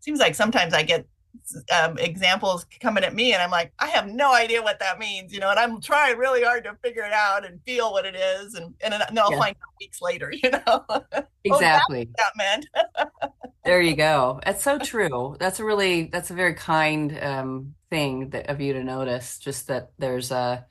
seems 0.00 0.20
like 0.20 0.34
sometimes 0.34 0.74
I 0.74 0.82
get 0.82 1.06
um, 1.74 1.98
examples 1.98 2.66
coming 2.80 3.04
at 3.04 3.14
me, 3.14 3.32
and 3.34 3.42
I'm 3.42 3.50
like, 3.50 3.72
I 3.78 3.88
have 3.88 4.06
no 4.08 4.34
idea 4.34 4.62
what 4.62 4.78
that 4.80 4.98
means, 4.98 5.32
you 5.32 5.40
know, 5.40 5.50
and 5.50 5.58
I'm 5.58 5.80
trying 5.80 6.18
really 6.18 6.42
hard 6.44 6.64
to 6.64 6.76
figure 6.82 7.04
it 7.04 7.12
out 7.12 7.46
and 7.46 7.60
feel 7.64 7.92
what 7.92 8.06
it 8.06 8.16
is, 8.16 8.54
and 8.54 8.74
and 8.82 8.92
then 8.92 9.18
I'll 9.18 9.32
Yeah. 9.32 9.36
find 9.36 9.54
out 9.56 9.72
weeks 9.80 10.02
later, 10.02 10.32
you 10.42 10.50
know, 10.50 10.84
oh, 10.88 11.02
Exactly. 11.44 12.10
what 12.14 12.16
that 12.18 12.32
meant. 12.36 12.66
There 13.64 13.80
you 13.82 13.96
go. 13.96 14.40
That's 14.44 14.62
so 14.62 14.78
true. 14.78 15.36
That's 15.40 15.58
a 15.58 15.64
really 15.64 16.04
that's 16.06 16.30
a 16.30 16.34
very 16.34 16.54
kind 16.54 17.18
um 17.22 17.74
thing 17.90 18.30
that 18.30 18.48
of 18.48 18.60
you 18.60 18.72
to 18.74 18.84
notice, 18.84 19.38
just 19.38 19.66
that 19.68 19.90
there's 19.98 20.30
a 20.30 20.66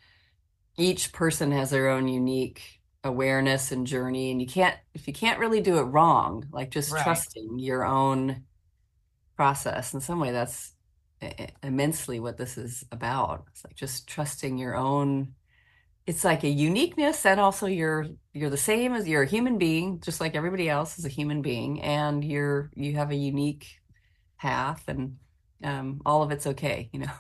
each 0.78 1.14
person 1.14 1.52
has 1.52 1.72
their 1.72 1.90
own 1.90 2.08
unique 2.08 2.82
awareness 3.04 3.72
and 3.72 3.88
journey, 3.88 4.32
and 4.32 4.42
you 4.42 4.48
can't 4.48 4.78
if 4.94 5.08
you 5.08 5.14
can't 5.14 5.40
really 5.40 5.62
do 5.62 5.78
it 5.80 5.84
wrong, 5.84 6.48
like 6.52 6.72
just 6.72 6.98
Right. 6.98 6.98
trusting 6.98 7.60
your 7.60 7.86
own 7.86 8.46
process. 9.36 9.94
In 9.94 10.02
some 10.02 10.20
way, 10.20 10.32
that's 10.32 10.74
immensely 11.64 12.20
what 12.20 12.38
this 12.38 12.58
is 12.58 12.86
about. 12.92 13.46
It's 13.52 13.64
like 13.66 13.76
just 13.76 14.08
trusting 14.08 14.58
your 14.58 14.76
own. 14.76 15.34
It's 16.08 16.24
like 16.24 16.44
a 16.44 16.50
uniqueness, 16.50 17.26
and 17.26 17.40
also 17.40 17.66
you're 17.68 18.08
you're 18.34 18.50
the 18.50 18.58
same 18.58 18.94
as 18.94 19.08
you're 19.08 19.24
a 19.24 19.28
human 19.28 19.58
being, 19.58 20.00
just 20.02 20.22
like 20.22 20.36
everybody 20.36 20.70
else 20.70 21.00
is 21.00 21.06
a 21.06 21.10
human 21.10 21.42
being, 21.42 21.82
and 21.82 22.24
you're 22.24 22.72
you 22.76 22.96
have 22.96 23.12
a 23.12 23.16
unique 23.16 23.68
path, 24.40 24.84
and 24.88 25.18
um, 25.64 26.02
all 26.06 26.24
of 26.24 26.32
it's 26.32 26.48
okay, 26.48 26.90
you 26.94 27.00
know. 27.00 27.12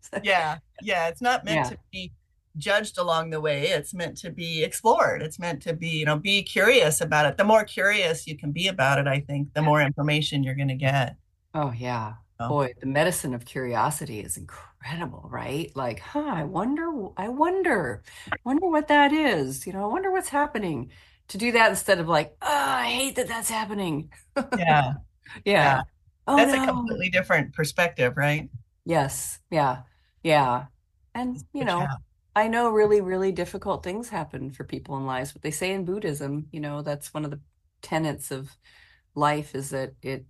So, 0.00 0.18
Yeah, 0.22 0.58
yeah, 0.80 1.08
it's 1.08 1.22
not 1.22 1.44
meant 1.44 1.64
yeah, 1.64 1.70
to 1.70 1.78
be 1.92 2.12
judged 2.56 2.98
along 2.98 3.30
the 3.30 3.40
way. 3.40 3.68
It's 3.68 3.94
meant 3.94 4.16
to 4.18 4.30
be 4.30 4.62
explored. 4.62 5.22
It's 5.22 5.38
meant 5.38 5.62
to 5.62 5.74
be, 5.74 5.88
you 5.88 6.04
know, 6.04 6.18
be 6.18 6.42
curious 6.42 7.00
about 7.00 7.26
it. 7.26 7.36
The 7.36 7.44
more 7.44 7.64
curious 7.64 8.26
you 8.26 8.36
can 8.36 8.52
be 8.52 8.68
about 8.68 8.98
it, 8.98 9.06
I 9.06 9.20
think, 9.20 9.54
the 9.54 9.62
more 9.62 9.80
information 9.80 10.42
you're 10.42 10.54
going 10.54 10.68
to 10.68 10.74
get. 10.74 11.16
Oh 11.54 11.72
yeah, 11.72 12.14
So, 12.38 12.46
boy, 12.46 12.72
the 12.80 12.86
medicine 12.86 13.34
of 13.34 13.44
curiosity 13.44 14.20
is 14.20 14.36
incredible, 14.36 15.26
right? 15.30 15.70
Like, 15.76 16.00
huh, 16.00 16.20
I 16.20 16.44
wonder, 16.44 16.90
I 17.16 17.28
wonder, 17.28 18.02
wonder 18.44 18.68
what 18.68 18.88
that 18.88 19.12
is. 19.12 19.66
You 19.66 19.72
know, 19.72 19.84
I 19.84 19.92
wonder 19.92 20.10
what's 20.10 20.28
happening. 20.30 20.90
To 21.28 21.38
do 21.38 21.52
that 21.52 21.70
instead 21.70 21.98
of 21.98 22.08
like, 22.08 22.36
oh, 22.42 22.46
I 22.50 22.90
hate 22.90 23.16
that 23.16 23.28
that's 23.28 23.48
happening. 23.48 24.12
yeah, 24.54 24.94
yeah. 25.44 25.74
Yeah. 25.74 25.82
Oh 26.26 26.44
That's 26.44 26.54
a 26.54 26.60
no. 26.60 26.60
completely 26.60 27.10
different 27.10 27.54
perspective, 27.54 28.16
right? 28.16 28.50
Yes. 28.84 29.38
Yeah. 29.50 29.82
Yeah. 30.22 30.66
And, 31.14 31.44
you 31.52 31.64
Good 31.64 31.66
know, 31.66 31.88
job. 31.90 32.02
I 32.34 32.48
know 32.48 32.70
really, 32.70 33.00
really 33.00 33.32
difficult 33.32 33.82
things 33.84 34.08
happen 34.08 34.50
for 34.50 34.64
people 34.64 34.96
in 34.96 35.06
lives, 35.06 35.32
but 35.32 35.42
they 35.42 35.50
say 35.50 35.72
in 35.72 35.84
Buddhism, 35.84 36.48
you 36.52 36.60
know, 36.60 36.82
that's 36.82 37.12
one 37.14 37.24
of 37.24 37.30
the 37.30 37.40
tenets 37.82 38.30
of 38.30 38.56
life 39.14 39.54
is 39.54 39.70
that 39.70 39.94
it 40.02 40.26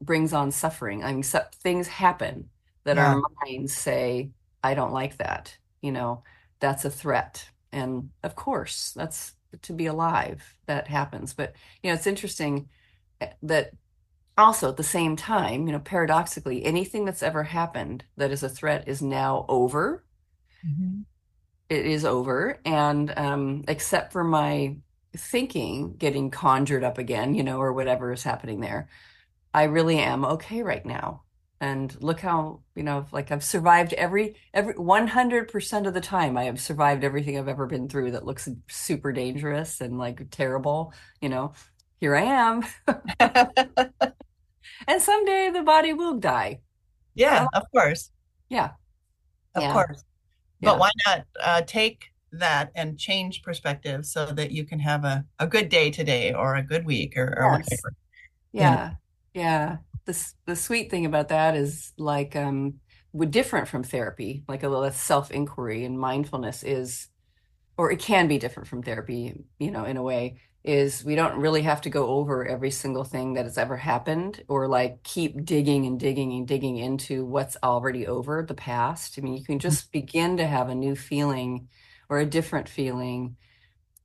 brings 0.00 0.32
on 0.32 0.50
suffering. 0.50 1.04
I 1.04 1.12
mean, 1.12 1.22
so, 1.22 1.44
things 1.62 1.88
happen 1.88 2.50
that 2.84 2.98
Yeah, 2.98 2.98
our 2.98 3.20
minds 3.46 3.74
say, 3.74 4.30
I 4.62 4.74
don't 4.74 4.92
like 4.92 5.18
that. 5.18 5.56
You 5.82 5.92
know, 5.92 6.24
that's 6.60 6.84
a 6.84 6.90
threat. 6.90 7.48
And 7.72 8.10
of 8.22 8.34
course, 8.36 8.92
that's 8.92 9.34
to 9.62 9.72
be 9.72 9.86
alive, 9.86 10.56
that 10.66 10.88
happens. 10.88 11.34
But, 11.34 11.54
you 11.82 11.90
know, 11.90 11.94
it's 11.94 12.06
interesting 12.06 12.68
eh, 13.20 13.32
that 13.42 13.72
also 14.38 14.70
at 14.70 14.76
the 14.78 14.84
same 14.84 15.16
time, 15.16 15.66
you 15.66 15.72
know, 15.72 15.80
paradoxically, 15.80 16.64
anything 16.64 17.04
that's 17.04 17.22
ever 17.22 17.44
happened 17.44 18.04
that 18.16 18.30
is 18.32 18.42
a 18.44 18.48
threat 18.48 18.88
is 18.88 19.02
now 19.02 19.46
over. 19.48 20.04
Mhm. 20.62 21.04
It 21.68 21.86
is 21.86 22.04
over. 22.04 22.60
And 22.64 23.16
um, 23.18 23.64
except 23.68 24.12
for 24.12 24.22
my 24.24 24.76
thinking 25.16 25.96
getting 25.96 26.30
conjured 26.30 26.84
up 26.84 26.98
again, 26.98 27.34
you 27.34 27.42
know, 27.42 27.58
or 27.58 27.72
whatever 27.72 28.12
is 28.12 28.22
happening 28.22 28.60
there, 28.60 28.88
I 29.54 29.64
really 29.64 29.98
am 30.00 30.24
okay 30.26 30.62
right 30.62 30.84
now. 30.86 31.24
And 31.60 31.96
look 32.02 32.20
how, 32.20 32.62
you 32.76 32.82
know, 32.84 33.06
like 33.12 33.32
I've 33.32 33.44
survived 33.44 33.94
every 33.94 34.36
every 34.54 34.74
100% 34.74 35.86
of 35.86 35.94
the 35.94 36.00
time 36.02 36.36
I 36.36 36.44
have 36.44 36.60
survived 36.60 37.04
everything 37.04 37.38
I've 37.38 37.48
ever 37.48 37.66
been 37.66 37.88
through 37.88 38.12
that 38.12 38.26
looks 38.26 38.48
super 38.68 39.12
dangerous 39.12 39.80
and 39.80 39.98
like 39.98 40.30
terrible, 40.30 40.92
you 41.22 41.30
know. 41.30 41.54
Here 42.00 42.16
I 42.16 42.22
am. 42.24 42.64
And 44.88 45.02
someday 45.02 45.50
the 45.50 45.62
body 45.62 45.92
will 45.92 46.18
die. 46.18 46.60
Yeah, 47.14 47.46
of 47.52 47.64
course, 47.70 48.10
yeah. 48.48 48.72
of 49.54 49.62
Yeah. 49.62 49.72
course. 49.72 50.04
But 50.62 50.78
Yeah. 50.78 50.80
why 50.80 50.90
not 51.06 51.26
uh, 51.40 51.62
take 51.62 52.06
that 52.32 52.72
and 52.76 52.98
change 52.98 53.42
perspective 53.42 54.06
so 54.06 54.26
that 54.26 54.52
you 54.52 54.64
can 54.66 54.80
have 54.80 55.04
a, 55.04 55.26
a 55.38 55.46
good 55.48 55.68
day 55.70 55.90
today 55.90 56.32
or 56.34 56.56
a 56.56 56.62
good 56.64 56.86
week 56.86 57.16
or, 57.16 57.34
or 57.38 57.50
Yes. 57.50 57.68
whatever. 57.70 57.94
Yeah. 58.52 58.96
Yeah. 59.34 59.78
The 60.06 60.32
the 60.46 60.56
sweet 60.56 60.90
thing 60.90 61.06
about 61.06 61.28
that 61.28 61.56
is 61.56 61.92
like 61.98 62.36
um 62.36 62.74
w- 63.12 63.30
different 63.30 63.68
from 63.68 63.82
therapy, 63.82 64.44
like 64.48 64.62
a 64.62 64.68
little 64.68 64.90
self-inquiry 64.92 65.84
and 65.84 65.98
mindfulness 65.98 66.62
is 66.62 67.08
or 67.78 67.92
it 67.92 68.00
can 68.00 68.28
be 68.28 68.38
different 68.38 68.68
from 68.68 68.82
therapy, 68.82 69.34
you 69.58 69.70
know, 69.72 69.84
in 69.86 69.96
a 69.98 70.02
way, 70.02 70.38
is 70.64 71.04
we 71.04 71.16
don't 71.16 71.40
really 71.40 71.62
have 71.62 71.80
to 71.82 71.90
go 71.90 72.08
over 72.08 72.46
every 72.46 72.70
single 72.70 73.04
thing 73.04 73.34
that 73.34 73.46
has 73.46 73.58
ever 73.58 73.76
happened 73.78 74.42
or 74.48 74.68
like 74.68 75.02
keep 75.04 75.44
digging 75.44 75.86
and 75.86 76.00
digging 76.00 76.32
and 76.34 76.48
digging 76.48 76.78
into 76.78 77.24
what's 77.26 77.56
already 77.64 78.06
over 78.06 78.44
the 78.46 78.54
past. 78.54 79.18
I 79.18 79.22
mean, 79.22 79.36
you 79.36 79.44
can 79.44 79.58
just 79.60 79.92
begin 79.92 80.36
to 80.38 80.46
have 80.46 80.68
a 80.70 80.74
new 80.76 80.96
feeling 80.96 81.68
or 82.10 82.20
a 82.20 82.26
different 82.26 82.68
feeling 82.68 83.36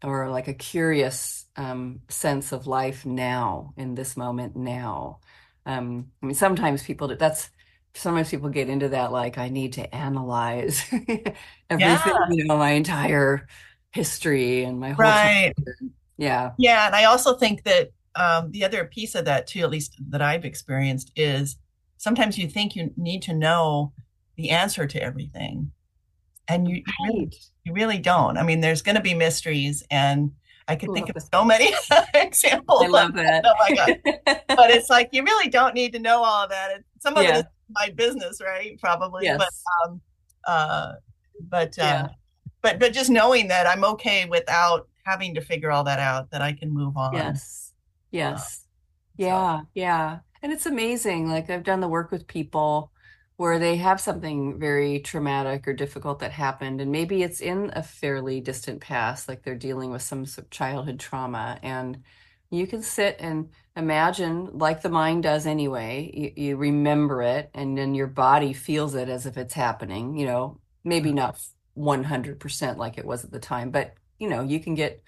or 0.03 0.29
like 0.29 0.47
a 0.47 0.53
curious 0.53 1.45
um, 1.55 2.01
sense 2.09 2.51
of 2.51 2.67
life 2.67 3.05
now 3.05 3.73
in 3.77 3.95
this 3.95 4.15
moment 4.17 4.55
now. 4.55 5.19
Um, 5.65 6.11
I 6.23 6.25
mean, 6.27 6.35
sometimes 6.35 6.83
people 6.83 7.07
do, 7.09 7.15
that's 7.15 7.49
sometimes 7.95 8.29
people 8.29 8.49
get 8.49 8.69
into 8.69 8.89
that 8.89 9.11
like 9.11 9.37
I 9.37 9.49
need 9.49 9.73
to 9.73 9.95
analyze 9.95 10.83
everything, 11.69 12.13
Yeah. 12.15 12.29
you 12.29 12.45
know, 12.45 12.57
my 12.57 12.71
entire 12.71 13.47
history 13.91 14.63
and 14.63 14.79
my 14.79 14.91
whole 14.91 15.13
Right. 15.13 15.53
Yeah. 16.17 16.53
Yeah, 16.57 16.87
and 16.87 16.95
I 16.95 17.05
also 17.05 17.35
think 17.37 17.63
that 17.63 17.91
um, 18.15 18.51
the 18.51 18.65
other 18.65 18.85
piece 18.85 19.15
of 19.15 19.25
that 19.25 19.47
too, 19.47 19.61
at 19.61 19.69
least 19.69 19.95
that 20.09 20.21
I've 20.21 20.45
experienced, 20.45 21.11
is 21.15 21.57
sometimes 21.97 22.37
you 22.37 22.49
think 22.49 22.75
you 22.75 22.91
need 22.97 23.21
to 23.23 23.33
know 23.33 23.93
the 24.35 24.49
answer 24.49 24.87
to 24.87 25.01
everything, 25.01 25.71
and 26.49 26.67
you 26.67 26.75
you 26.77 26.83
really, 27.05 27.25
Right. 27.25 27.35
you 27.63 27.73
really 27.73 27.97
don't. 27.99 28.37
I 28.37 28.43
mean, 28.43 28.59
there's 28.61 28.81
going 28.81 28.95
to 28.95 29.01
be 29.01 29.13
mysteries, 29.13 29.83
and 29.91 30.31
I 30.67 30.75
could 30.75 30.91
think 30.93 31.09
of 31.09 31.15
so 31.33 31.43
many 31.45 31.73
examples. 32.13 32.83
I 32.83 32.87
love 32.87 33.13
that. 33.13 33.43
Oh 33.45 33.53
my 33.59 33.75
God. 33.75 33.99
But 34.47 34.69
it's 34.75 34.89
like 34.89 35.09
you 35.11 35.23
really 35.23 35.49
don't 35.49 35.73
need 35.73 35.93
to 35.93 35.99
know 35.99 36.23
all 36.23 36.43
of 36.43 36.49
that. 36.49 36.83
Some 36.99 37.15
of 37.17 37.23
it 37.23 37.27
Yeah. 37.29 37.37
is 37.39 37.43
my 37.71 37.89
business, 37.95 38.39
right? 38.43 38.77
Probably, 38.79 39.27
but 39.27 39.39
Yes. 39.41 39.63
um, 39.85 40.01
uh, 40.45 40.93
but 41.41 41.77
uh, 41.79 41.83
Yeah. 41.83 42.07
but 42.61 42.79
but 42.79 42.93
just 42.93 43.09
knowing 43.09 43.47
that 43.47 43.65
I'm 43.67 43.83
okay 43.83 44.25
without 44.25 44.87
having 45.05 45.33
to 45.35 45.41
figure 45.41 45.71
all 45.71 45.83
that 45.85 45.99
out, 45.99 46.29
that 46.31 46.41
I 46.41 46.53
can 46.53 46.69
move 46.71 46.97
on. 46.97 47.13
Yes. 47.13 47.73
Yes. 48.11 48.59
so- 48.59 48.65
Yeah. 49.25 49.61
Yeah. 49.73 50.19
And 50.41 50.51
it's 50.53 50.65
amazing. 50.67 51.29
Like 51.29 51.49
I've 51.49 51.63
done 51.63 51.79
the 51.79 51.87
work 51.87 52.11
with 52.11 52.27
people 52.27 52.91
where 53.39 53.57
they 53.57 53.77
have 53.77 54.01
something 54.01 54.59
very 54.59 54.99
traumatic 54.99 55.65
or 55.65 55.71
difficult 55.71 56.19
that 56.19 56.33
happened, 56.33 56.81
and 56.81 56.91
maybe 56.91 57.23
it's 57.23 57.39
in 57.39 57.71
a 57.73 57.81
fairly 57.81 58.41
distant 58.41 58.81
past, 58.81 59.29
like 59.29 59.43
they're 59.43 59.55
dealing 59.55 59.91
with 59.91 60.01
some 60.01 60.25
sort 60.25 60.47
of 60.47 60.51
childhood 60.51 60.99
trauma. 60.99 61.57
And 61.63 62.03
you 62.51 62.67
can 62.67 62.81
sit 62.83 63.15
and 63.17 63.51
imagine, 63.77 64.49
like 64.57 64.81
the 64.81 64.89
mind 64.89 65.23
does 65.23 65.45
anyway, 65.45 66.11
you, 66.13 66.47
you 66.49 66.57
remember 66.57 67.21
it, 67.21 67.49
and 67.53 67.77
then 67.77 67.95
your 67.95 68.07
body 68.07 68.51
feels 68.51 68.93
it 68.93 69.07
as 69.07 69.25
if 69.25 69.37
it's 69.37 69.53
happening, 69.53 70.17
you 70.17 70.25
know, 70.25 70.59
maybe 70.83 71.13
not 71.13 71.39
100% 71.77 72.77
like 72.77 72.97
it 72.97 73.05
was 73.05 73.23
at 73.23 73.31
the 73.31 73.39
time, 73.39 73.71
but 73.71 73.93
you 74.17 74.27
know, 74.27 74.41
you 74.43 74.59
can 74.59 74.75
get 74.75 75.01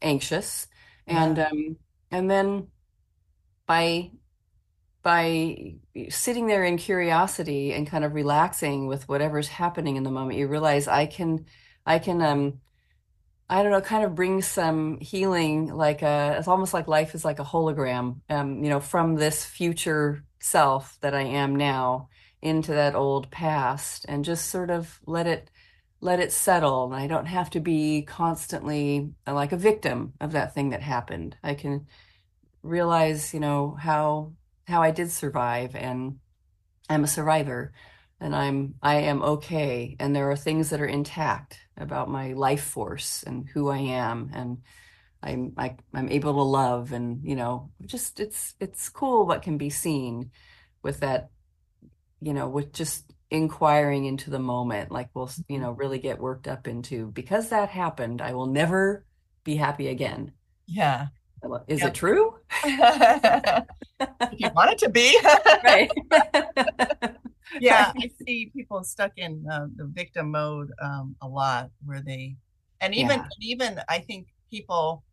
anxious. 0.00 0.68
And 1.08 1.40
um, 1.40 1.76
and 2.12 2.30
then 2.30 2.68
by 3.66 4.10
by 5.02 5.74
sitting 6.10 6.46
there 6.46 6.64
in 6.64 6.76
curiosity 6.76 7.72
and 7.72 7.86
kind 7.86 8.04
of 8.04 8.14
relaxing 8.14 8.86
with 8.86 9.08
whatever's 9.08 9.48
happening 9.48 9.96
in 9.96 10.02
the 10.02 10.10
moment, 10.10 10.38
you 10.38 10.48
realize 10.48 10.88
I 10.88 11.06
can 11.06 11.46
I 11.86 11.98
can 11.98 12.20
um 12.22 12.60
I 13.50 13.62
don't 13.62 13.72
know, 13.72 13.80
kind 13.80 14.04
of 14.04 14.14
bring 14.14 14.42
some 14.42 14.98
healing, 15.00 15.68
like 15.72 16.02
a, 16.02 16.36
it's 16.38 16.48
almost 16.48 16.74
like 16.74 16.86
life 16.86 17.14
is 17.14 17.24
like 17.24 17.38
a 17.38 17.44
hologram, 17.44 18.20
um, 18.28 18.62
you 18.62 18.68
know, 18.68 18.80
from 18.80 19.14
this 19.14 19.42
future 19.44 20.22
self 20.38 20.98
that 21.00 21.14
I 21.14 21.22
am 21.22 21.56
now 21.56 22.10
into 22.42 22.72
that 22.72 22.94
old 22.94 23.30
past 23.30 24.04
and 24.08 24.24
just 24.24 24.50
sort 24.50 24.70
of 24.70 25.00
let 25.06 25.26
it 25.26 25.50
let 26.00 26.20
it 26.20 26.30
settle. 26.32 26.84
And 26.86 26.94
I 26.94 27.06
don't 27.08 27.26
have 27.26 27.50
to 27.50 27.60
be 27.60 28.02
constantly 28.02 29.12
like 29.26 29.52
a 29.52 29.56
victim 29.56 30.12
of 30.20 30.32
that 30.32 30.54
thing 30.54 30.70
that 30.70 30.82
happened. 30.82 31.36
I 31.42 31.54
can 31.54 31.86
realize, 32.62 33.34
you 33.34 33.40
know, 33.40 33.76
how 33.80 34.32
how 34.68 34.82
I 34.82 34.90
did 34.90 35.10
survive 35.10 35.74
and 35.74 36.18
I'm 36.90 37.04
a 37.04 37.08
survivor 37.08 37.72
and 38.20 38.34
I'm 38.36 38.74
I 38.82 38.96
am 38.96 39.22
okay 39.22 39.96
and 39.98 40.14
there 40.14 40.30
are 40.30 40.36
things 40.36 40.70
that 40.70 40.80
are 40.80 40.86
intact 40.86 41.58
about 41.76 42.10
my 42.10 42.34
life 42.34 42.62
force 42.64 43.24
and 43.26 43.48
who 43.48 43.68
I 43.70 43.78
am 43.78 44.30
and 44.34 44.58
I'm 45.22 45.54
I, 45.56 45.76
I'm 45.94 46.08
able 46.10 46.34
to 46.34 46.42
love 46.42 46.92
and 46.92 47.24
you 47.24 47.34
know 47.34 47.70
just 47.86 48.20
it's 48.20 48.54
it's 48.60 48.88
cool 48.88 49.26
what 49.26 49.42
can 49.42 49.58
be 49.58 49.70
seen 49.70 50.30
with 50.82 51.00
that 51.00 51.30
you 52.20 52.34
know 52.34 52.48
with 52.48 52.72
just 52.72 53.12
inquiring 53.30 54.04
into 54.04 54.30
the 54.30 54.38
moment 54.38 54.90
like 54.90 55.08
we'll 55.14 55.30
you 55.48 55.58
know 55.58 55.70
mm-hmm. 55.70 55.80
really 55.80 55.98
get 55.98 56.18
worked 56.18 56.48
up 56.48 56.68
into 56.68 57.08
because 57.12 57.50
that 57.50 57.70
happened 57.70 58.20
I 58.20 58.34
will 58.34 58.46
never 58.46 59.04
be 59.44 59.56
happy 59.56 59.88
again 59.88 60.32
Yeah. 60.66 61.08
is 61.68 61.80
Yep. 61.80 61.88
it 61.88 61.94
true 61.94 62.37
if 62.64 63.64
you 64.38 64.50
want 64.54 64.70
it 64.72 64.78
to 64.78 64.88
be. 64.88 65.18
right 65.64 65.90
yeah, 67.60 67.92
I 68.00 68.10
see 68.26 68.50
people 68.54 68.84
stuck 68.84 69.12
in 69.16 69.44
uh, 69.50 69.66
the 69.74 69.86
victim 69.86 70.30
mode 70.30 70.70
um, 70.82 71.16
a 71.22 71.28
lot, 71.28 71.70
where 71.84 72.00
they, 72.02 72.36
and 72.80 72.94
even 72.94 73.20
Yeah. 73.20 73.28
even 73.40 73.80
I 73.88 74.00
think 74.00 74.28
people 74.50 75.04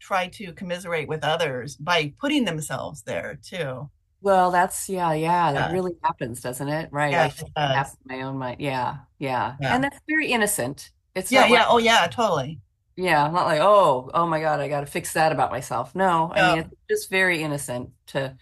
try 0.00 0.28
to 0.28 0.52
commiserate 0.54 1.08
with 1.08 1.24
others 1.24 1.76
by 1.76 2.14
putting 2.20 2.44
themselves 2.44 3.02
there 3.02 3.38
too. 3.42 3.90
Well, 4.22 4.50
that's 4.50 4.88
yeah, 4.88 5.12
yeah, 5.14 5.52
that 5.52 5.70
Yeah. 5.70 5.72
really 5.72 5.92
happens, 6.02 6.40
doesn't 6.42 6.68
it? 6.68 6.90
Right. 6.92 7.12
Yeah, 7.12 7.22
I 7.22 7.26
it 7.26 7.32
think 7.32 7.54
does. 7.56 7.94
it 7.94 7.98
my 8.04 8.22
own 8.22 8.38
mind. 8.38 8.60
Yeah, 8.60 8.98
yeah. 9.18 9.56
Yeah. 9.58 9.74
And 9.74 9.82
that's 9.84 9.98
very 10.08 10.30
innocent. 10.32 10.90
It's 11.14 11.30
Yeah, 11.30 11.46
yeah, 11.46 11.60
like, 11.60 11.66
oh 11.68 11.78
yeah, 11.78 12.06
totally. 12.08 12.60
Yeah, 13.02 13.28
not 13.28 13.46
like, 13.46 13.60
oh, 13.60 14.10
oh 14.14 14.26
my 14.26 14.40
God, 14.40 14.60
I 14.60 14.68
got 14.68 14.80
to 14.80 14.86
fix 14.86 15.12
that 15.14 15.32
about 15.32 15.50
myself. 15.50 15.94
No, 15.94 16.30
I 16.32 16.42
mean, 16.42 16.58
it's 16.58 16.70
just 16.88 17.10
very 17.10 17.42
innocent 17.42 17.90
to 18.08 18.36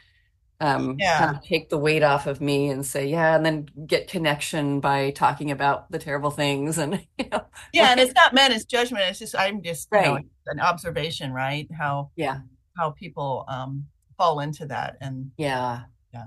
um 0.61 0.99
Yeah. 0.99 1.18
kind 1.18 1.37
of 1.37 1.42
take 1.44 1.68
the 1.71 1.79
weight 1.79 2.03
off 2.03 2.27
of 2.27 2.40
me 2.40 2.68
and 2.71 2.85
say, 2.85 3.07
yeah, 3.07 3.37
and 3.37 3.47
then 3.47 3.68
get 3.87 4.09
connection 4.09 4.81
by 4.81 5.11
talking 5.12 5.51
about 5.51 5.90
the 5.90 5.99
terrible 5.99 6.31
things 6.31 6.79
and 6.79 6.94
you 7.18 7.29
know, 7.31 7.44
Yeah, 7.73 7.92
and 7.92 8.01
it's 8.01 8.14
not 8.14 8.35
meant 8.35 8.55
as 8.55 8.64
judgment. 8.64 9.05
It's 9.09 9.18
just 9.21 9.37
I'm 9.37 9.62
just 9.62 9.88
you 9.92 10.01
know 10.01 10.18
an 10.47 10.61
observation, 10.61 11.33
right? 11.33 11.68
How 11.77 12.11
yeah, 12.16 12.40
how 12.77 12.90
people 12.90 13.44
um, 13.49 13.87
fall 14.16 14.40
into 14.40 14.66
that, 14.66 14.97
and 15.01 15.31
yeah, 15.37 15.83
Yeah. 16.12 16.27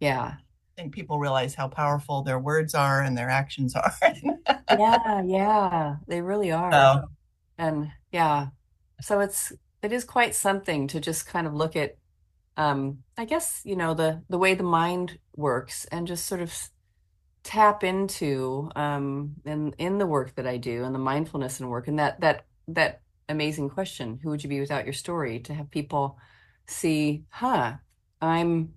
yeah. 0.00 0.36
I 0.76 0.82
think 0.82 0.92
people 0.94 1.20
realize 1.20 1.54
how 1.54 1.68
powerful 1.68 2.22
their 2.22 2.38
words 2.38 2.74
are 2.74 3.00
and 3.02 3.16
their 3.16 3.30
actions 3.30 3.76
are. 3.76 3.92
Yeah, 4.70 5.22
yeah, 5.24 5.96
they 6.08 6.20
really 6.20 6.50
are. 6.50 6.72
So, 6.72 7.08
And 7.58 7.90
yeah, 8.12 8.48
so 9.00 9.20
it's 9.20 9.52
it 9.82 9.92
is 9.92 10.04
quite 10.04 10.34
something 10.34 10.86
to 10.88 11.00
just 11.00 11.26
kind 11.26 11.46
of 11.46 11.54
look 11.54 11.76
at 11.76 11.96
um 12.56 12.98
I 13.18 13.24
guess, 13.24 13.62
you 13.64 13.76
know, 13.76 13.94
the 13.94 14.22
the 14.28 14.38
way 14.38 14.54
the 14.54 14.62
mind 14.64 15.18
works 15.36 15.84
and 15.86 16.06
just 16.06 16.26
sort 16.26 16.40
of 16.40 16.52
tap 17.42 17.84
into 17.84 18.70
um 18.76 19.34
in 19.44 19.74
in 19.78 19.98
the 19.98 20.06
work 20.06 20.34
that 20.36 20.46
I 20.46 20.56
do 20.56 20.84
and 20.84 20.94
the 20.94 20.98
mindfulness 20.98 21.60
and 21.60 21.68
work 21.70 21.88
and 21.88 21.98
that 21.98 22.20
that 22.20 22.46
that 22.68 23.02
amazing 23.28 23.70
question, 23.70 24.20
who 24.22 24.30
would 24.30 24.42
you 24.42 24.48
be 24.48 24.60
without 24.60 24.84
your 24.84 24.92
story? 24.94 25.40
To 25.40 25.54
have 25.54 25.70
people 25.70 26.18
see, 26.66 27.24
huh, 27.30 27.74
I'm 28.20 28.74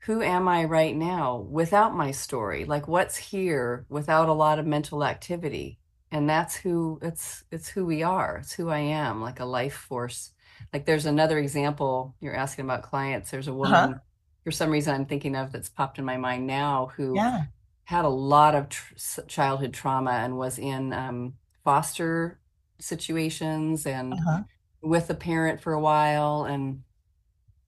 who 0.00 0.20
am 0.22 0.48
I 0.48 0.64
right 0.64 0.94
now 0.94 1.38
without 1.38 1.94
my 1.94 2.10
story? 2.10 2.64
Like 2.66 2.86
what's 2.86 3.16
here 3.16 3.86
without 3.88 4.28
a 4.28 4.34
lot 4.34 4.58
of 4.58 4.66
mental 4.66 5.02
activity? 5.04 5.78
And 6.14 6.30
that's 6.30 6.56
who 6.56 7.00
it's 7.02 7.44
it's 7.52 7.68
who 7.68 7.86
we 7.86 8.02
are. 8.04 8.38
It's 8.38 8.54
who 8.54 8.70
I 8.70 8.80
am, 8.80 9.20
like 9.22 9.40
a 9.40 9.44
life 9.46 9.74
force. 9.74 10.32
Like 10.72 10.86
there's 10.86 11.06
another 11.06 11.38
example 11.40 12.16
you're 12.20 12.36
asking 12.36 12.66
about 12.66 12.84
clients. 12.84 13.30
There's 13.32 13.48
a 13.48 13.54
woman 13.54 13.94
Uh-huh. 13.94 14.00
for 14.44 14.52
some 14.52 14.70
reason 14.70 14.94
I'm 14.94 15.06
thinking 15.06 15.36
of 15.36 15.52
that's 15.52 15.70
popped 15.70 15.98
in 15.98 16.06
my 16.06 16.16
mind 16.18 16.46
now 16.46 16.92
who 16.96 17.16
yeah, 17.16 17.42
had 17.84 18.04
a 18.06 18.08
lot 18.08 18.54
of 18.56 18.68
tr 18.70 18.94
childhood 19.28 19.74
trauma 19.74 20.12
and 20.12 20.38
was 20.38 20.58
in 20.58 20.92
um, 20.94 21.34
foster 21.64 22.40
situations 22.80 23.86
and 23.86 24.14
uh-huh. 24.14 24.42
with 24.82 25.10
a 25.10 25.14
parent 25.14 25.60
for 25.62 25.74
a 25.74 25.80
while 25.80 26.44
and 26.44 26.84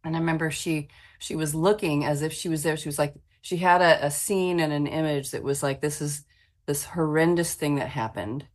and 0.04 0.16
I 0.16 0.18
remember 0.20 0.50
she 0.50 0.88
she 1.18 1.36
was 1.36 1.54
looking 1.54 2.04
as 2.04 2.22
if 2.22 2.32
she 2.32 2.48
was 2.48 2.62
there 2.62 2.76
she 2.76 2.88
was 2.88 2.98
like 2.98 3.14
she 3.42 3.58
had 3.58 3.82
a, 3.82 4.06
a 4.06 4.10
scene 4.10 4.60
and 4.60 4.72
an 4.72 4.86
image 4.86 5.30
that 5.32 5.42
was 5.42 5.62
like 5.62 5.80
this 5.80 6.00
is 6.00 6.24
this 6.66 6.84
horrendous 6.84 7.54
thing 7.54 7.76
that 7.76 7.88
happened. 7.88 8.46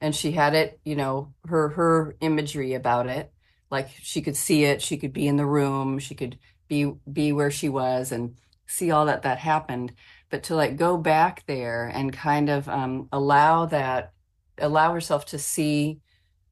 And 0.00 0.14
she 0.14 0.32
had 0.32 0.54
it 0.54 0.80
you 0.84 0.96
know 0.96 1.34
her 1.46 1.70
her 1.70 2.16
imagery 2.20 2.74
about 2.74 3.06
it. 3.06 3.32
Like 3.70 3.88
she 4.02 4.22
could 4.22 4.36
see 4.36 4.64
it. 4.64 4.82
She 4.82 4.96
could 4.96 5.12
be 5.12 5.26
in 5.26 5.36
the 5.36 5.46
room. 5.46 5.98
She 5.98 6.14
could 6.14 6.38
be 6.68 6.92
be 7.10 7.32
where 7.32 7.50
she 7.50 7.68
was 7.68 8.12
and 8.12 8.36
see 8.66 8.90
all 8.90 9.06
that 9.06 9.22
that 9.22 9.38
happened. 9.38 9.92
But 10.30 10.44
to 10.44 10.54
like 10.56 10.76
go 10.76 10.96
back 10.96 11.44
there 11.46 11.86
and 11.86 12.12
kind 12.12 12.50
of 12.50 12.68
um, 12.68 13.08
allow 13.12 13.66
that 13.66 14.12
allow 14.58 14.92
herself 14.92 15.26
to 15.26 15.38
see 15.38 16.00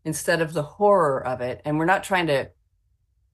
instead 0.04 0.40
of 0.40 0.52
the 0.52 0.62
horror 0.62 1.24
of 1.26 1.40
it 1.40 1.62
and 1.64 1.78
we're 1.78 1.84
not 1.86 2.04
trying 2.04 2.26
to 2.26 2.50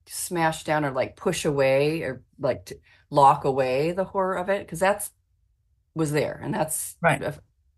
smash 0.06 0.64
down 0.64 0.84
or 0.84 0.90
like 0.90 1.16
push 1.16 1.44
away 1.44 2.02
or 2.02 2.22
like 2.38 2.72
lock 3.10 3.44
away 3.44 3.92
the 3.92 4.04
horror 4.04 4.36
of 4.36 4.48
it 4.48 4.64
because 4.64 4.80
that's 4.80 5.10
was 5.94 6.12
there 6.12 6.40
and 6.42 6.54
that's 6.54 6.96
Right. 7.02 7.22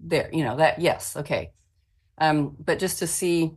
there 0.00 0.28
you 0.32 0.44
know 0.44 0.56
that 0.56 0.80
yes 0.80 1.16
okay 1.16 1.52
um 2.18 2.56
but 2.58 2.78
just 2.78 2.98
to 2.98 3.06
see 3.06 3.52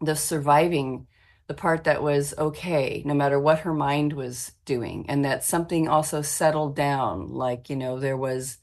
the 0.00 0.14
surviving 0.16 1.06
the 1.46 1.54
part 1.54 1.84
that 1.84 2.02
was 2.02 2.34
okay 2.36 3.02
no 3.06 3.14
matter 3.14 3.40
what 3.40 3.60
her 3.60 3.72
mind 3.72 4.12
was 4.12 4.52
doing 4.64 5.06
and 5.08 5.24
that 5.24 5.44
something 5.44 5.88
also 5.88 6.22
settled 6.22 6.76
down 6.76 7.28
like 7.32 7.70
you 7.70 7.76
know 7.76 7.98
there 7.98 8.16
was 8.16 8.58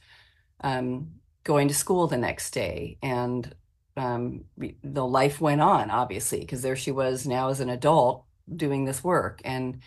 um 0.61 1.07
going 1.43 1.67
to 1.67 1.73
school 1.73 2.07
the 2.07 2.17
next 2.17 2.51
day 2.51 2.97
and 3.01 3.55
um 3.97 4.45
the 4.83 5.05
life 5.05 5.41
went 5.41 5.61
on 5.61 5.89
obviously 5.89 6.39
because 6.39 6.61
there 6.61 6.75
she 6.75 6.91
was 6.91 7.25
now 7.27 7.49
as 7.49 7.59
an 7.59 7.69
adult 7.69 8.25
doing 8.55 8.85
this 8.85 9.03
work 9.03 9.41
and 9.43 9.79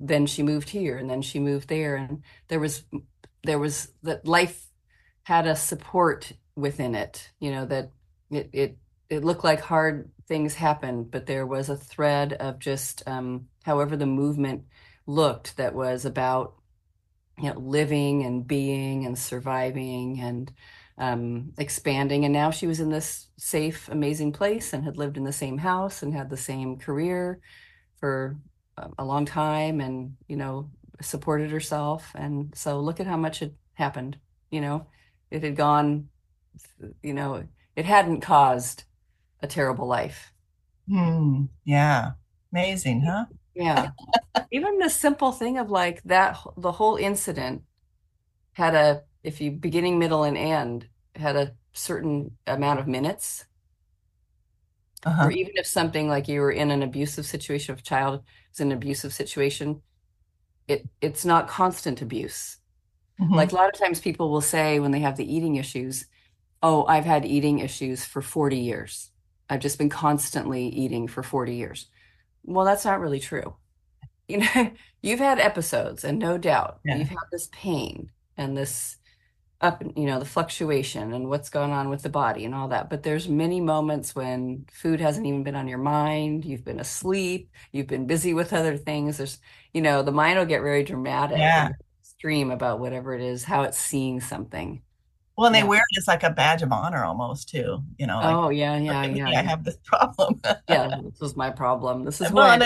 then 0.00 0.26
she 0.26 0.42
moved 0.42 0.70
here 0.70 0.96
and 0.96 1.08
then 1.08 1.22
she 1.22 1.38
moved 1.38 1.68
there 1.68 1.96
and 1.96 2.22
there 2.48 2.60
was 2.60 2.84
there 3.44 3.58
was 3.58 3.88
that 4.02 4.26
life 4.26 4.66
had 5.24 5.46
a 5.46 5.56
support 5.56 6.32
within 6.56 6.94
it. 6.94 7.30
You 7.40 7.52
know 7.52 7.66
that 7.66 7.90
it 8.30 8.50
it 8.52 8.78
it 9.08 9.24
looked 9.24 9.44
like 9.44 9.60
hard 9.60 10.10
things 10.26 10.54
happened, 10.54 11.10
but 11.10 11.26
there 11.26 11.46
was 11.46 11.68
a 11.68 11.76
thread 11.76 12.32
of 12.34 12.58
just 12.58 13.02
um, 13.06 13.48
however 13.64 13.96
the 13.96 14.06
movement 14.06 14.64
looked 15.06 15.56
that 15.56 15.74
was 15.74 16.04
about 16.04 16.54
you 17.38 17.52
know 17.52 17.58
living 17.58 18.24
and 18.24 18.46
being 18.46 19.06
and 19.06 19.18
surviving 19.18 20.20
and 20.20 20.52
um, 20.98 21.52
expanding. 21.58 22.24
And 22.24 22.32
now 22.32 22.50
she 22.50 22.66
was 22.66 22.80
in 22.80 22.90
this 22.90 23.28
safe, 23.36 23.88
amazing 23.88 24.32
place 24.32 24.72
and 24.72 24.84
had 24.84 24.96
lived 24.96 25.16
in 25.16 25.24
the 25.24 25.32
same 25.32 25.58
house 25.58 26.02
and 26.02 26.14
had 26.14 26.30
the 26.30 26.36
same 26.36 26.78
career 26.78 27.40
for 27.98 28.36
a 28.98 29.04
long 29.04 29.26
time 29.26 29.80
and, 29.80 30.16
you 30.28 30.36
know, 30.36 30.70
supported 31.00 31.50
herself. 31.50 32.12
And 32.14 32.52
so 32.54 32.80
look 32.80 33.00
at 33.00 33.06
how 33.06 33.16
much 33.16 33.40
had 33.40 33.54
happened. 33.74 34.18
You 34.50 34.60
know, 34.60 34.86
it 35.32 35.42
had 35.42 35.56
gone, 35.56 36.08
you 37.02 37.14
know, 37.14 37.44
it 37.74 37.86
hadn't 37.86 38.20
caused 38.20 38.84
a 39.40 39.46
terrible 39.46 39.86
life. 39.86 40.32
Hmm. 40.88 41.44
Yeah. 41.64 42.12
Amazing, 42.52 43.02
huh? 43.02 43.24
Yeah. 43.54 43.90
Even 44.50 44.78
the 44.78 44.90
simple 44.90 45.32
thing 45.32 45.56
of 45.56 45.70
like 45.70 46.02
that, 46.04 46.38
the 46.58 46.72
whole 46.72 46.96
incident 46.96 47.62
had 48.52 48.74
a, 48.74 49.02
if 49.22 49.40
you 49.40 49.52
beginning, 49.52 49.98
middle, 49.98 50.24
and 50.24 50.36
end 50.36 50.88
had 51.14 51.36
a 51.36 51.54
certain 51.72 52.36
amount 52.46 52.80
of 52.80 52.86
minutes. 52.86 53.46
Uh-huh. 55.04 55.26
Or 55.26 55.30
even 55.30 55.52
if 55.54 55.66
something 55.66 56.08
like 56.08 56.28
you 56.28 56.42
were 56.42 56.52
in 56.52 56.70
an 56.70 56.82
abusive 56.82 57.24
situation, 57.24 57.72
if 57.72 57.80
a 57.80 57.84
child 57.84 58.22
is 58.52 58.60
in 58.60 58.70
an 58.70 58.76
abusive 58.76 59.14
situation, 59.14 59.80
it 60.68 60.86
it's 61.00 61.24
not 61.24 61.48
constant 61.48 62.02
abuse. 62.02 62.58
Mhm. 63.22 63.34
Like 63.36 63.52
a 63.52 63.54
lot 63.54 63.68
of 63.72 63.78
times 63.78 64.00
people 64.00 64.30
will 64.30 64.40
say 64.40 64.80
when 64.80 64.90
they 64.92 65.00
have 65.00 65.16
the 65.16 65.32
eating 65.32 65.56
issues, 65.56 66.06
oh, 66.62 66.86
I've 66.86 67.04
had 67.06 67.24
eating 67.26 67.60
issues 67.60 68.04
for 68.04 68.22
40 68.22 68.58
years. 68.58 69.10
I've 69.50 69.60
just 69.60 69.78
been 69.78 69.90
constantly 69.90 70.68
eating 70.68 71.08
for 71.08 71.22
40 71.22 71.56
years. 71.56 71.88
Well, 72.44 72.66
that's 72.66 72.84
not 72.86 73.00
really 73.00 73.20
true. 73.20 73.56
You 74.28 74.38
know, 74.38 74.72
you've 75.02 75.20
had 75.20 75.38
episodes 75.40 76.04
and 76.04 76.18
no 76.18 76.38
doubt 76.38 76.80
Yeah. 76.84 76.96
you've 76.96 77.08
had 77.10 77.18
this 77.32 77.48
pain 77.52 78.10
and 78.36 78.56
this 78.56 78.98
up, 79.60 79.82
you 79.96 80.06
know, 80.06 80.18
the 80.18 80.24
fluctuation 80.24 81.12
and 81.12 81.28
what's 81.28 81.50
going 81.50 81.70
on 81.72 81.88
with 81.88 82.02
the 82.02 82.08
body 82.10 82.44
and 82.44 82.54
all 82.54 82.68
that. 82.68 82.90
But 82.90 83.04
there's 83.04 83.28
many 83.28 83.60
moments 83.60 84.14
when 84.14 84.66
food 84.72 85.00
hasn't 85.00 85.26
even 85.26 85.44
been 85.44 85.54
on 85.56 85.68
your 85.68 85.78
mind, 85.78 86.44
you've 86.44 86.64
been 86.64 86.80
asleep, 86.80 87.50
you've 87.72 87.86
been 87.86 88.06
busy 88.06 88.34
with 88.34 88.52
other 88.52 88.76
things. 88.76 89.18
There's, 89.18 89.38
you 89.72 89.80
know, 89.82 90.02
the 90.02 90.12
mind 90.12 90.38
will 90.38 90.46
get 90.46 90.62
very 90.62 90.82
dramatic 90.84 91.38
Yeah. 91.38 91.70
Extreme 92.22 92.52
about 92.52 92.78
whatever 92.78 93.14
it 93.14 93.20
is, 93.20 93.42
how 93.42 93.62
it's 93.62 93.76
seeing 93.78 94.20
something. 94.20 94.80
Well, 95.36 95.46
and 95.46 95.54
they 95.54 95.60
Yeah. 95.60 95.64
wear 95.64 95.80
it 95.80 95.98
as 95.98 96.06
like 96.06 96.22
a 96.22 96.30
badge 96.30 96.62
of 96.62 96.70
honor 96.70 97.04
almost 97.04 97.48
too. 97.48 97.82
You 97.98 98.06
know, 98.06 98.16
like 98.20 98.36
Oh, 98.36 98.48
yeah, 98.50 98.76
yeah, 98.76 99.06
me, 99.08 99.18
yeah. 99.18 99.28
I 99.28 99.42
have 99.42 99.64
this 99.64 99.76
problem. 99.84 100.40
yeah, 100.68 101.00
this 101.02 101.18
was 101.20 101.34
my 101.36 101.50
problem. 101.50 102.04
This 102.04 102.20
is 102.20 102.30
Well, 102.30 102.52
it- 102.52 102.60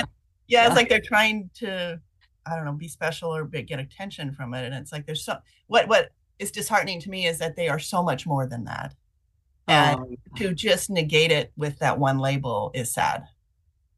yeah, 0.47 0.63
Yeah. 0.63 0.67
it's 0.67 0.77
like 0.77 0.91
they're 0.91 1.01
trying 1.01 1.49
to, 1.55 1.99
I 2.45 2.55
don't 2.55 2.67
know, 2.67 2.73
be 2.73 2.87
special 2.89 3.35
or 3.35 3.45
be, 3.45 3.63
get 3.63 3.79
attention 3.81 4.35
from 4.35 4.53
it. 4.53 4.67
And 4.67 4.75
it's 4.75 4.93
like 4.93 5.07
there's 5.07 5.25
so 5.25 5.39
what 5.69 5.89
what 5.89 6.11
is 6.39 6.51
disheartening 6.51 7.01
to 7.01 7.09
me 7.09 7.27
is 7.27 7.39
that 7.39 7.57
they 7.57 7.69
are 7.71 7.79
so 7.79 8.03
much 8.03 8.27
more 8.27 8.47
than 8.47 8.65
that. 8.65 8.95
And 9.69 9.99
Oh, 9.99 10.17
to 10.37 10.53
just 10.53 10.91
negate 10.91 11.33
it 11.33 11.51
with 11.57 11.79
that 11.79 11.99
one 11.99 12.19
label 12.19 12.71
is 12.75 12.93
sad. 12.93 13.25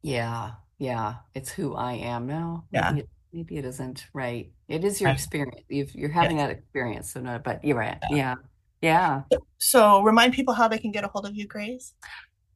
yeah, 0.03 0.51
yeah. 0.77 1.15
It's 1.33 1.49
who 1.49 1.75
I 1.75 1.93
am 1.95 2.27
now. 2.27 2.63
Yeah. 2.71 3.01
Maybe 3.31 3.57
it 3.57 3.65
isn't 3.65 4.07
right. 4.13 4.51
It 4.67 4.83
is 4.83 4.99
your 4.99 5.11
experience. 5.11 5.61
You've, 5.69 5.93
you're 5.93 6.09
having 6.09 6.37
that 6.37 6.49
experience. 6.49 7.13
So 7.13 7.21
no, 7.21 7.39
but 7.39 7.63
you're 7.63 7.77
right. 7.77 7.97
Yeah. 8.09 8.35
Yeah. 8.81 9.23
So 9.57 10.01
remind 10.01 10.33
people 10.33 10.53
how 10.53 10.67
they 10.67 10.79
can 10.79 10.91
get 10.91 11.03
a 11.03 11.07
hold 11.07 11.27
of 11.27 11.35
you, 11.35 11.45
Grace. 11.45 11.93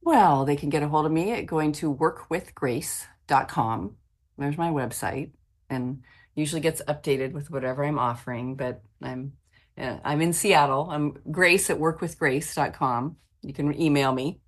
Well, 0.02 0.44
they 0.44 0.56
can 0.56 0.70
get 0.70 0.82
a 0.82 0.88
hold 0.88 1.06
of 1.06 1.12
me 1.12 1.32
at 1.32 1.46
going 1.46 1.72
to 1.72 1.94
workwithgrace.com. 1.94 3.96
There's 4.36 4.58
my 4.58 4.70
website 4.70 5.30
and 5.70 6.02
usually 6.34 6.60
gets 6.60 6.82
updated 6.88 7.32
with 7.32 7.50
whatever 7.50 7.84
I'm 7.84 7.98
offering, 7.98 8.56
but 8.56 8.82
I'm 9.00 9.34
uh, 9.78 9.98
I'm 10.04 10.20
in 10.20 10.32
Seattle. 10.32 10.88
I'm 10.90 11.18
Grace 11.30 11.70
at 11.70 11.78
workwithgrace.com. 11.78 13.16
You 13.42 13.52
can 13.52 13.80
email 13.80 14.12
me. 14.12 14.40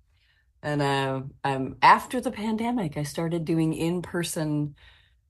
And 0.63 0.81
uh, 0.81 1.21
um, 1.43 1.75
after 1.81 2.21
the 2.21 2.31
pandemic, 2.31 2.97
I 2.97 3.03
started 3.03 3.45
doing 3.45 3.73
in-person 3.73 4.75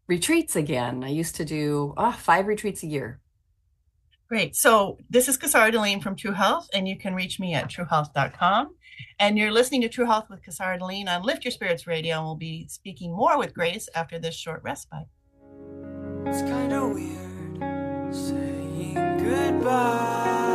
retreats 0.08 0.55
again. 0.55 1.03
I 1.03 1.10
used 1.10 1.36
to 1.36 1.45
do 1.45 1.93
oh, 1.97 2.12
five 2.12 2.47
retreats 2.47 2.84
a 2.84 2.88
year. 2.88 3.20
Great. 4.28 4.55
So 4.55 4.97
this 5.10 5.30
is 5.30 5.38
Kasara 5.38 5.72
Deline 5.72 6.01
from 6.01 6.16
TruHealth, 6.16 6.68
and 6.74 6.88
you 6.88 6.97
can 6.97 7.16
reach 7.16 7.39
me 7.39 7.53
at 7.53 7.70
truhealth.com. 7.70 8.76
And 9.20 9.38
you're 9.38 9.51
listening 9.51 9.82
to 9.82 9.89
TruHealth 9.89 10.30
with 10.30 10.43
Kasara 10.43 10.80
Deline 10.80 11.08
on 11.08 11.24
Lift 11.24 11.45
Your 11.45 11.51
Spirits 11.51 11.88
Radio, 11.88 12.18
and 12.18 12.26
we'll 12.26 12.36
be 12.36 12.68
speaking 12.68 13.16
more 13.16 13.38
with 13.38 13.53
Grace 13.53 13.88
after 13.95 14.20
this 14.20 14.36
short 14.36 14.62
respite. 14.64 15.08
It's 16.26 16.41
kinda 16.41 16.88
weird 16.89 18.14
saying 18.14 18.95
goodbye. 19.18 20.47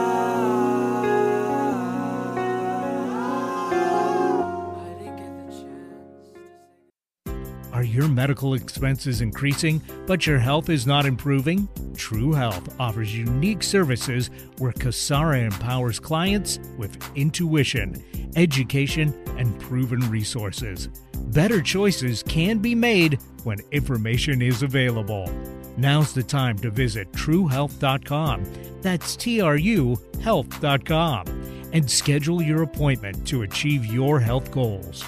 Are 7.82 7.84
your 7.84 8.06
medical 8.06 8.54
expenses 8.54 9.22
increasing, 9.22 9.82
but 10.06 10.24
your 10.24 10.38
health 10.38 10.68
is 10.68 10.86
not 10.86 11.04
improving? 11.04 11.66
TruHealth 11.94 12.72
offers 12.78 13.12
unique 13.12 13.64
services 13.64 14.30
where 14.58 14.70
Kasara 14.70 15.44
empowers 15.44 15.98
clients 15.98 16.60
with 16.78 16.96
intuition, 17.16 18.00
education, 18.36 19.12
and 19.36 19.58
proven 19.58 19.98
resources. 20.08 20.90
Better 21.32 21.60
choices 21.60 22.22
can 22.22 22.58
be 22.58 22.72
made 22.72 23.18
when 23.42 23.58
information 23.72 24.42
is 24.42 24.62
available. 24.62 25.28
Now's 25.76 26.14
the 26.14 26.22
time 26.22 26.56
to 26.58 26.70
visit 26.70 27.10
truhealth.com. 27.10 28.44
That's 28.80 29.16
T 29.16 29.40
R 29.40 29.56
U 29.56 29.98
health.com 30.20 31.26
and 31.72 31.90
schedule 31.90 32.40
your 32.40 32.62
appointment 32.62 33.26
to 33.26 33.42
achieve 33.42 33.84
your 33.86 34.20
health 34.20 34.52
goals. 34.52 35.04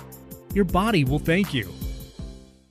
Your 0.54 0.64
body 0.64 1.04
will 1.04 1.20
thank 1.20 1.54
you. 1.54 1.72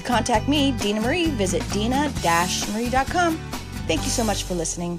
To 0.00 0.06
contact 0.06 0.48
me, 0.48 0.72
Dina 0.72 0.98
Marie, 0.98 1.26
visit 1.26 1.62
dina-marie.com. 1.72 3.36
Thank 3.86 4.02
you 4.02 4.08
so 4.08 4.24
much 4.24 4.44
for 4.44 4.54
listening. 4.54 4.98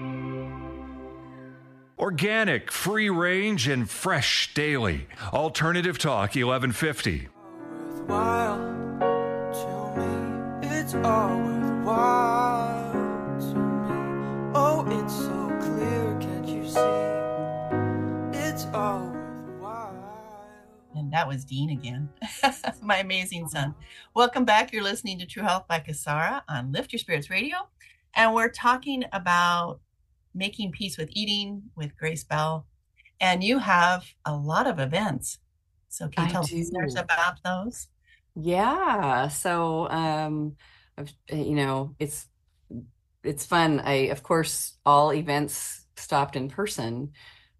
Organic, 2.01 2.71
free 2.71 3.11
range, 3.11 3.67
and 3.67 3.87
fresh 3.87 4.55
daily. 4.55 5.05
Alternative 5.31 5.99
Talk 5.99 6.33
1150. 6.33 7.29
worthwhile 8.07 8.57
to 9.53 9.99
me. 9.99 10.67
It's 10.67 10.95
all 10.95 11.37
worthwhile 11.37 12.91
to 13.39 13.55
me. 13.55 14.51
Oh, 14.55 14.83
it's 14.89 15.13
so 15.13 15.55
clear, 15.61 16.17
can't 16.19 16.47
you 16.47 16.67
see? 16.67 16.79
It's 18.49 18.65
all 18.73 19.05
worthwhile. 19.59 20.47
And 20.95 21.13
that 21.13 21.27
was 21.27 21.45
Dean 21.45 21.69
again, 21.69 22.09
my 22.81 22.97
amazing 22.97 23.47
son. 23.47 23.75
Welcome 24.15 24.43
back. 24.43 24.73
You're 24.73 24.81
listening 24.81 25.19
to 25.19 25.27
TruHealth 25.27 25.67
by 25.67 25.79
Kasara 25.79 26.41
on 26.49 26.71
Lift 26.71 26.93
Your 26.93 26.99
Spirits 26.99 27.29
Radio. 27.29 27.57
And 28.15 28.33
we're 28.33 28.49
talking 28.49 29.05
about 29.13 29.81
making 30.33 30.71
peace 30.71 30.97
with 30.97 31.09
eating 31.13 31.63
with 31.75 31.97
Grace 31.97 32.23
Bell. 32.23 32.67
And 33.19 33.43
you 33.43 33.59
have 33.59 34.05
a 34.25 34.35
lot 34.35 34.67
of 34.67 34.79
events. 34.79 35.39
So 35.89 36.07
can 36.07 36.23
you 36.23 36.27
I 36.27 36.29
tell 36.29 36.49
listeners 36.51 36.95
about 36.97 37.39
those? 37.43 37.87
Yeah. 38.35 39.27
So, 39.27 39.89
um, 39.89 40.55
I've, 40.97 41.13
uh, 41.31 41.35
you 41.35 41.55
know, 41.55 41.95
it's 41.99 42.27
it's 43.23 43.45
fun. 43.45 43.79
I, 43.81 44.09
of 44.09 44.23
course, 44.23 44.77
all 44.85 45.13
events 45.13 45.85
stopped 45.95 46.35
in 46.35 46.49
person 46.49 47.13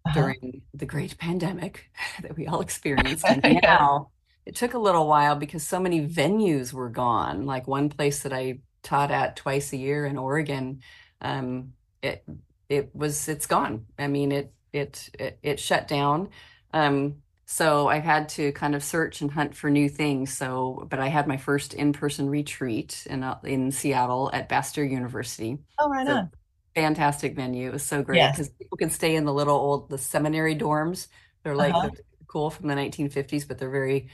Uh-huh. 0.06 0.34
during 0.34 0.62
the 0.74 0.86
great 0.86 1.18
pandemic 1.18 1.90
that 2.22 2.36
we 2.36 2.46
all 2.46 2.60
experienced. 2.62 3.30
And 3.30 3.44
Yeah. 3.62 3.78
now 3.80 4.12
it 4.46 4.56
took 4.56 4.74
a 4.74 4.78
little 4.78 5.08
while 5.08 5.36
because 5.36 5.66
so 5.66 5.80
many 5.80 6.06
venues 6.08 6.72
were 6.72 6.90
gone. 6.90 7.46
Like 7.46 7.68
one 7.68 7.90
place 7.90 8.22
that 8.24 8.32
I 8.32 8.60
taught 8.82 9.10
at 9.12 9.36
twice 9.36 9.72
a 9.72 9.76
year 9.78 10.06
in 10.06 10.18
Oregon, 10.18 10.82
um, 11.22 11.74
it 12.02 12.24
it 12.72 12.94
was 12.94 13.28
it's 13.28 13.46
gone. 13.46 13.86
I 13.98 14.06
mean, 14.08 14.32
it 14.32 14.52
it 14.72 15.10
it, 15.18 15.38
it 15.42 15.60
shut 15.60 15.88
down. 15.88 16.30
Um, 16.72 17.22
so 17.46 17.88
I've 17.88 18.04
had 18.04 18.28
to 18.30 18.52
kind 18.52 18.74
of 18.74 18.82
search 18.82 19.20
and 19.20 19.30
hunt 19.30 19.54
for 19.54 19.68
new 19.70 19.88
things. 19.88 20.36
So, 20.36 20.86
but 20.90 20.98
I 21.00 21.08
had 21.08 21.26
my 21.28 21.36
first 21.36 21.74
in-person 21.74 22.30
retreat 22.30 23.06
in 23.10 23.22
uh, 23.22 23.38
in 23.44 23.70
Seattle 23.72 24.30
at 24.32 24.48
Bastyr 24.48 24.88
University 24.90 25.58
Oh, 25.78 25.88
right 25.90 26.06
So- 26.06 26.14
on. 26.16 26.30
fantastic 26.74 27.34
venue. 27.36 27.68
It 27.68 27.72
was 27.72 27.82
so 27.84 28.02
great 28.02 28.18
Yes. 28.18 28.36
because 28.36 28.48
people 28.50 28.78
can 28.78 28.90
stay 28.90 29.14
in 29.16 29.24
the 29.26 29.34
little 29.34 29.56
old 29.56 29.90
the 29.90 29.98
seminary 29.98 30.56
dorms. 30.56 31.08
They're 31.42 31.56
like 31.56 31.74
Uh-huh. 31.74 31.90
they're 31.92 32.04
cool 32.28 32.48
from 32.50 32.68
the 32.68 32.74
1950s, 32.74 33.44
but 33.46 33.58
they're 33.58 33.70
very, 33.70 34.08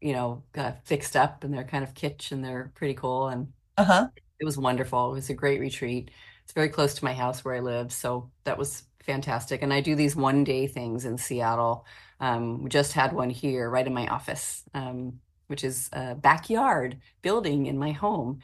you 0.00 0.12
know, 0.12 0.42
uh, 0.56 0.72
fixed 0.84 1.16
up 1.16 1.44
and 1.44 1.54
they're 1.54 1.64
kind 1.64 1.84
of 1.84 1.94
kitsch 1.94 2.32
and 2.32 2.44
they're 2.44 2.70
pretty 2.74 2.94
cool. 2.94 3.28
And 3.28 3.52
Uh 3.78 3.84
huh. 3.84 4.08
it 4.40 4.44
was 4.44 4.58
wonderful. 4.58 5.10
It 5.12 5.14
was 5.14 5.30
a 5.30 5.34
great 5.34 5.60
retreat. 5.60 6.10
It's 6.52 6.54
very 6.54 6.68
close 6.68 6.92
to 6.92 7.04
my 7.06 7.14
house 7.14 7.42
where 7.46 7.54
I 7.54 7.60
live, 7.60 7.94
so 7.94 8.30
that 8.44 8.58
was 8.58 8.82
fantastic. 9.06 9.62
And 9.62 9.72
I 9.72 9.80
do 9.80 9.94
these 9.96 10.14
one 10.14 10.44
day 10.44 10.66
things 10.66 11.06
in 11.06 11.16
Seattle. 11.16 11.86
Um, 12.20 12.62
we 12.62 12.68
just 12.68 12.92
had 12.92 13.14
one 13.14 13.30
here 13.30 13.70
right 13.70 13.86
in 13.86 13.94
my 13.94 14.06
office, 14.08 14.62
um, 14.74 15.14
which 15.46 15.64
is 15.64 15.88
a 15.94 16.14
backyard 16.14 16.98
building 17.22 17.64
in 17.64 17.78
my 17.78 17.92
home, 17.92 18.40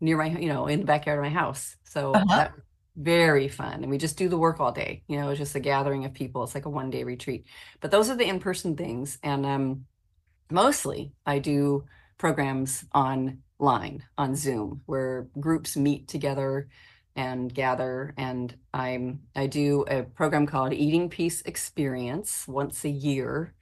near 0.00 0.16
my, 0.16 0.30
you 0.30 0.48
know, 0.48 0.66
in 0.66 0.80
the 0.80 0.86
backyard 0.86 1.20
of 1.20 1.22
my 1.22 1.30
house. 1.30 1.76
So 1.84 2.26
Uh-huh. 2.26 2.34
that 2.34 2.52
very 2.96 3.46
fun. 3.46 3.84
And 3.84 3.90
we 3.90 3.96
just 3.96 4.18
do 4.18 4.28
the 4.28 4.36
work 4.36 4.58
all 4.58 4.72
day. 4.72 5.04
You 5.06 5.20
know, 5.20 5.28
it's 5.28 5.38
just 5.38 5.54
a 5.54 5.60
gathering 5.60 6.04
of 6.04 6.14
people. 6.14 6.42
It's 6.42 6.56
like 6.56 6.66
a 6.66 6.68
one 6.68 6.90
day 6.90 7.04
retreat. 7.04 7.46
But 7.80 7.92
those 7.92 8.10
are 8.10 8.16
the 8.16 8.26
in-person 8.26 8.76
things. 8.76 9.20
And 9.22 9.46
um, 9.46 9.86
mostly 10.50 11.12
I 11.24 11.38
do 11.38 11.84
programs 12.18 12.84
online 12.94 14.04
on 14.18 14.34
Zoom 14.34 14.82
where 14.86 15.28
groups 15.38 15.76
meet 15.76 16.08
together 16.08 16.68
and 17.16 17.52
gather 17.52 18.14
and 18.16 18.56
I'm 18.74 19.22
I 19.36 19.46
do 19.46 19.82
a 19.88 20.02
program 20.04 20.46
called 20.46 20.72
Eating 20.72 21.08
Peace 21.10 21.42
Experience 21.42 22.46
once 22.48 22.84
a 22.84 22.88
year 22.90 23.54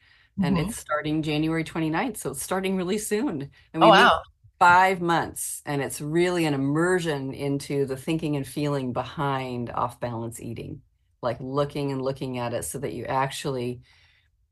and 0.43 0.57
Mhm. 0.57 0.59
it's 0.59 0.77
starting 0.77 1.23
January 1.23 1.65
29th 1.65 2.17
so 2.19 2.31
it's 2.31 2.43
starting 2.43 2.77
really 2.77 2.99
soon. 2.99 3.51
And 3.75 3.83
we 3.83 3.89
Oh, 3.89 3.89
wow. 3.91 4.23
five 4.59 5.01
months 5.01 5.63
and 5.67 5.81
it's 5.83 6.01
really 6.03 6.45
an 6.47 6.55
immersion 6.55 7.33
into 7.35 7.87
the 7.87 7.97
thinking 7.97 8.37
and 8.37 8.47
feeling 8.47 8.93
behind 8.93 9.71
off 9.71 9.99
balance 10.01 10.41
eating 10.41 10.83
like 11.23 11.39
looking 11.41 11.93
and 11.93 12.03
looking 12.03 12.39
at 12.39 12.53
it 12.55 12.65
so 12.65 12.79
that 12.79 12.93
you 12.93 13.05
actually 13.07 13.81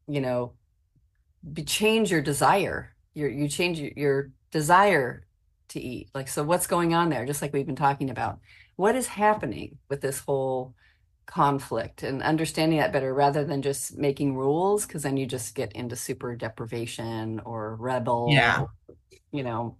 you 0.09 0.21
know 0.21 0.55
be, 1.53 1.65
change 1.65 2.11
your 2.11 2.21
desire. 2.23 2.95
Your 3.15 3.29
you 3.31 3.49
change 3.49 3.81
your 3.81 4.31
desire 4.51 5.27
to 5.71 5.81
eat. 5.81 6.11
Like 6.15 6.29
so 6.29 6.43
what's 6.43 6.67
going 6.67 6.95
on 6.95 7.09
there? 7.11 7.27
Just 7.27 7.43
like 7.43 7.53
we've 7.53 7.67
been 7.67 7.77
talking 7.77 8.11
about 8.11 8.41
what 8.79 8.97
is 8.97 9.09
happening 9.09 9.79
with 9.91 10.03
this 10.03 10.21
whole 10.21 10.75
conflict 11.27 12.03
and 12.05 12.23
understanding 12.23 12.81
that 12.81 12.93
better 12.93 13.15
rather 13.15 13.45
than 13.45 13.63
just 13.63 13.99
making 13.99 14.37
rules? 14.37 14.87
Because 14.87 15.05
then 15.05 15.19
you 15.19 15.27
just 15.27 15.55
get 15.57 15.73
into 15.75 15.97
super 15.97 16.37
deprivation 16.37 17.41
or 17.47 17.77
rebel 17.77 18.33
Yeah. 18.33 18.67
you 19.33 19.43
know 19.43 19.79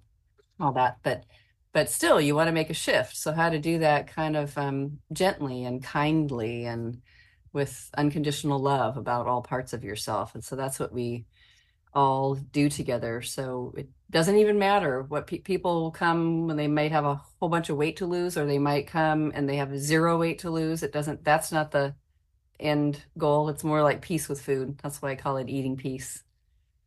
all 0.61 0.73
that. 0.73 0.99
But 1.03 1.25
but 1.73 1.91
still 1.91 2.21
you 2.21 2.35
want 2.35 2.49
to 2.49 2.53
make 2.53 2.71
a 2.71 2.75
shift. 2.75 3.17
So 3.17 3.33
how 3.33 3.51
to 3.51 3.59
do 3.59 3.81
that 3.81 4.09
kind 4.09 4.37
of 4.37 4.57
um, 4.59 5.01
gently 5.13 5.65
and 5.65 5.83
kindly 5.83 6.67
and 6.67 7.03
with 7.53 7.91
unconditional 7.97 8.59
love 8.61 8.97
about 8.97 9.27
all 9.27 9.43
parts 9.43 9.73
of 9.73 9.85
yourself. 9.85 10.35
And 10.35 10.45
so 10.45 10.57
that's 10.57 10.79
what 10.81 10.93
we 10.93 11.27
all 11.99 12.35
do 12.37 12.69
together 12.71 13.23
so 13.23 13.75
it 13.77 13.89
doesn't 14.11 14.37
even 14.39 14.59
matter 14.59 15.03
what 15.03 15.27
pe- 15.27 15.39
people 15.41 15.91
come 15.93 16.47
when 16.47 16.57
they 16.57 16.69
might 16.69 16.93
have 16.93 17.05
a 17.07 17.21
whole 17.41 17.49
bunch 17.51 17.71
of 17.71 17.77
weight 17.77 17.97
to 17.99 18.07
lose 18.07 18.37
or 18.39 18.47
they 18.47 18.59
might 18.59 18.87
come 18.87 19.33
and 19.35 19.49
they 19.49 19.57
have 19.57 19.77
zero 19.79 20.19
weight 20.19 20.39
to 20.41 20.51
lose 20.51 20.83
it 20.85 20.93
doesn't 20.93 21.25
that's 21.25 21.53
not 21.53 21.71
the 21.73 21.95
end 22.61 23.05
goal 23.19 23.49
it's 23.51 23.65
more 23.65 23.83
like 23.83 24.03
peace 24.03 24.29
with 24.29 24.41
food 24.41 24.79
that's 24.83 25.03
why 25.03 25.11
i 25.13 25.17
call 25.17 25.37
it 25.39 25.49
eating 25.49 25.77
peace 25.77 26.25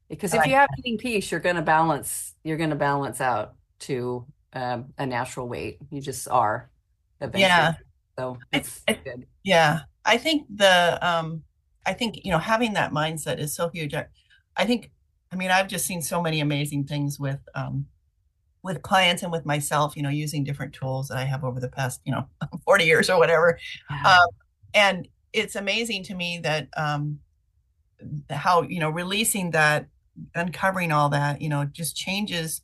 because 0.09 0.33
if 0.33 0.45
you 0.45 0.53
have 0.53 0.69
eating 0.79 0.97
peace 0.97 1.31
you're 1.31 1.39
going 1.39 1.55
to 1.55 1.61
balance 1.61 2.35
you're 2.43 2.57
going 2.57 2.69
to 2.71 2.75
balance 2.75 3.21
out 3.21 3.55
to 3.79 4.25
um, 4.53 4.93
a 4.97 5.05
natural 5.05 5.47
weight 5.47 5.77
you 5.91 6.01
just 6.01 6.27
are 6.27 6.69
eventually 7.21 7.67
Yeah. 7.67 7.73
so 8.19 8.37
I- 8.53 8.57
it's 8.57 8.83
good 9.05 9.25
Yeah, 9.43 9.81
I 10.05 10.17
think 10.17 10.47
the 10.55 10.99
um, 11.01 11.43
I 11.85 11.93
think 11.93 12.25
you 12.25 12.31
know 12.31 12.37
having 12.39 12.73
that 12.73 12.91
mindset 12.91 13.39
is 13.39 13.55
so 13.55 13.69
huge. 13.69 13.93
I, 13.95 14.07
I 14.55 14.65
think, 14.65 14.91
I 15.31 15.35
mean, 15.35 15.51
I've 15.51 15.67
just 15.67 15.85
seen 15.85 16.01
so 16.01 16.21
many 16.21 16.41
amazing 16.41 16.85
things 16.85 17.19
with 17.19 17.39
um, 17.55 17.85
with 18.63 18.81
clients 18.81 19.23
and 19.23 19.31
with 19.31 19.45
myself. 19.45 19.95
You 19.95 20.03
know, 20.03 20.09
using 20.09 20.43
different 20.43 20.73
tools 20.73 21.07
that 21.07 21.17
I 21.17 21.23
have 21.23 21.43
over 21.43 21.59
the 21.59 21.69
past 21.69 22.01
you 22.05 22.11
know 22.11 22.27
forty 22.65 22.85
years 22.85 23.09
or 23.09 23.17
whatever. 23.17 23.57
Um, 24.05 24.27
and 24.73 25.07
it's 25.33 25.55
amazing 25.55 26.03
to 26.03 26.15
me 26.15 26.39
that 26.43 26.67
um, 26.75 27.19
how 28.29 28.63
you 28.63 28.79
know 28.79 28.89
releasing 28.89 29.51
that, 29.51 29.87
uncovering 30.35 30.91
all 30.91 31.09
that, 31.09 31.41
you 31.41 31.49
know, 31.49 31.65
just 31.65 31.95
changes 31.95 32.61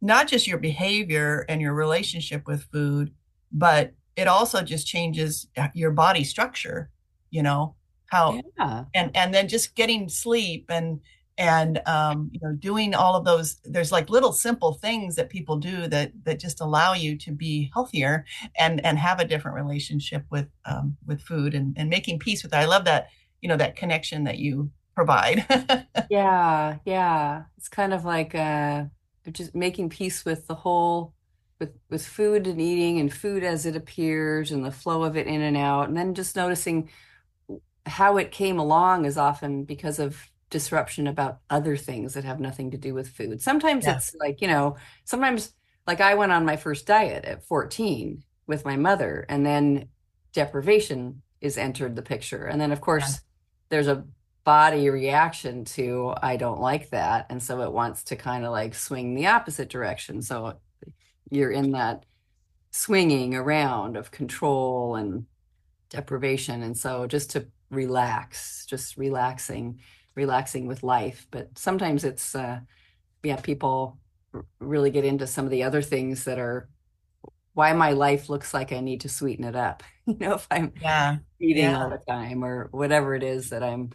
not 0.00 0.26
just 0.26 0.48
your 0.48 0.58
behavior 0.58 1.46
and 1.48 1.60
your 1.60 1.74
relationship 1.74 2.46
with 2.46 2.64
food, 2.64 3.12
but 3.52 3.92
it 4.16 4.26
also 4.26 4.60
just 4.62 4.86
changes 4.86 5.46
uh, 5.56 5.68
your 5.74 5.92
body 5.92 6.24
structure. 6.24 6.90
You 7.30 7.42
know 7.42 7.76
how 8.06 8.38
yeah 8.58 8.84
and 8.94 9.10
and 9.16 9.32
then 9.32 9.48
just 9.48 9.74
getting 9.74 10.08
sleep 10.08 10.66
and 10.68 11.00
and 11.38 11.80
um, 11.86 12.30
you 12.32 12.40
know 12.42 12.52
doing 12.54 12.94
all 12.94 13.16
of 13.16 13.24
those 13.24 13.56
there's 13.64 13.92
like 13.92 14.10
little 14.10 14.32
simple 14.32 14.74
things 14.74 15.16
that 15.16 15.30
people 15.30 15.56
do 15.56 15.88
that 15.88 16.12
that 16.24 16.38
just 16.38 16.60
allow 16.60 16.92
you 16.92 17.16
to 17.16 17.32
be 17.32 17.70
healthier 17.72 18.24
and 18.58 18.84
and 18.84 18.98
have 18.98 19.20
a 19.20 19.24
different 19.24 19.56
relationship 19.56 20.24
with 20.30 20.48
um, 20.66 20.96
with 21.06 21.20
food 21.22 21.54
and 21.54 21.74
and 21.78 21.88
making 21.88 22.18
peace 22.18 22.42
with 22.42 22.52
it 22.52 22.56
i 22.58 22.66
love 22.66 22.84
that 22.84 23.08
you 23.40 23.48
know 23.48 23.56
that 23.56 23.76
connection 23.76 24.24
that 24.24 24.38
you 24.38 24.70
provide. 24.94 25.46
Yeah, 26.08 26.78
yeah. 26.84 27.44
It's 27.56 27.68
kind 27.68 27.94
of 27.94 28.04
like 28.04 28.34
uh 28.34 28.84
just 29.30 29.54
making 29.54 29.88
peace 29.88 30.24
with 30.24 30.46
the 30.46 30.54
whole 30.54 31.14
with 31.58 31.70
with 31.90 32.06
food 32.06 32.46
and 32.46 32.60
eating 32.60 33.00
and 33.00 33.12
food 33.12 33.42
as 33.44 33.66
it 33.66 33.76
appears 33.76 34.50
and 34.52 34.64
the 34.64 34.70
flow 34.70 35.04
of 35.04 35.16
it 35.16 35.26
in 35.26 35.40
and 35.42 35.56
out. 35.56 35.88
And 35.88 35.96
then 35.96 36.14
just 36.14 36.36
noticing 36.36 36.90
how 37.86 38.16
it 38.18 38.30
came 38.30 38.58
along 38.58 39.06
is 39.06 39.16
often 39.18 39.64
because 39.64 39.98
of 39.98 40.30
disruption 40.52 41.08
about 41.08 41.38
other 41.50 41.76
things 41.76 42.14
that 42.14 42.24
have 42.24 42.38
nothing 42.38 42.70
to 42.70 42.78
do 42.78 42.94
with 42.94 43.08
food. 43.08 43.40
Sometimes 43.42 43.86
Yeah. 43.86 43.96
it's 43.96 44.14
like, 44.14 44.40
you 44.40 44.46
know, 44.46 44.76
sometimes 45.04 45.52
like 45.86 46.00
I 46.00 46.14
went 46.14 46.30
on 46.30 46.44
my 46.44 46.56
first 46.56 46.86
diet 46.86 47.24
at 47.24 47.42
14 47.44 48.22
with 48.46 48.64
my 48.64 48.76
mother 48.76 49.26
and 49.28 49.44
then 49.44 49.88
deprivation 50.32 51.22
is 51.40 51.58
entered 51.58 51.96
the 51.96 52.02
picture. 52.02 52.44
And 52.44 52.60
then 52.60 52.70
of 52.70 52.80
course 52.80 53.20
there's 53.70 53.88
a 53.88 54.04
body 54.44 54.90
reaction 54.90 55.64
to 55.64 56.12
I 56.22 56.36
don't 56.36 56.60
like 56.60 56.90
that 56.90 57.26
and 57.30 57.42
so 57.42 57.62
it 57.62 57.72
wants 57.72 58.04
to 58.04 58.16
kind 58.16 58.44
of 58.44 58.52
like 58.52 58.74
swing 58.74 59.14
the 59.14 59.28
opposite 59.28 59.70
direction. 59.70 60.20
So 60.22 60.58
you're 61.30 61.50
in 61.50 61.72
that 61.72 62.04
swinging 62.72 63.34
around 63.34 63.96
of 63.96 64.10
control 64.10 64.96
and 64.96 65.24
deprivation 65.90 66.62
and 66.62 66.76
so 66.76 67.06
just 67.06 67.30
to 67.30 67.46
relax 67.70 68.66
just 68.66 68.96
relaxing 68.96 69.80
relaxing 70.14 70.66
with 70.66 70.82
life 70.82 71.26
but 71.30 71.48
sometimes 71.56 72.04
it's 72.04 72.34
uh 72.34 72.60
yeah 73.22 73.36
people 73.36 73.98
r- 74.34 74.44
really 74.60 74.90
get 74.90 75.04
into 75.04 75.26
some 75.26 75.44
of 75.44 75.50
the 75.50 75.62
other 75.62 75.82
things 75.82 76.24
that 76.24 76.38
are 76.38 76.68
why 77.54 77.72
my 77.74 77.92
life 77.92 78.28
looks 78.30 78.54
like 78.54 78.72
I 78.72 78.80
need 78.80 79.02
to 79.02 79.08
sweeten 79.08 79.44
it 79.44 79.56
up 79.56 79.82
you 80.06 80.16
know, 80.20 80.34
if 80.34 80.46
I'm 80.50 80.72
Yeah. 80.80 81.18
eating 81.40 81.64
Yeah. 81.64 81.82
all 81.84 81.90
the 81.90 81.98
time 81.98 82.44
or 82.44 82.68
whatever 82.72 83.14
it 83.14 83.22
is 83.22 83.50
that 83.50 83.62
I'm 83.62 83.90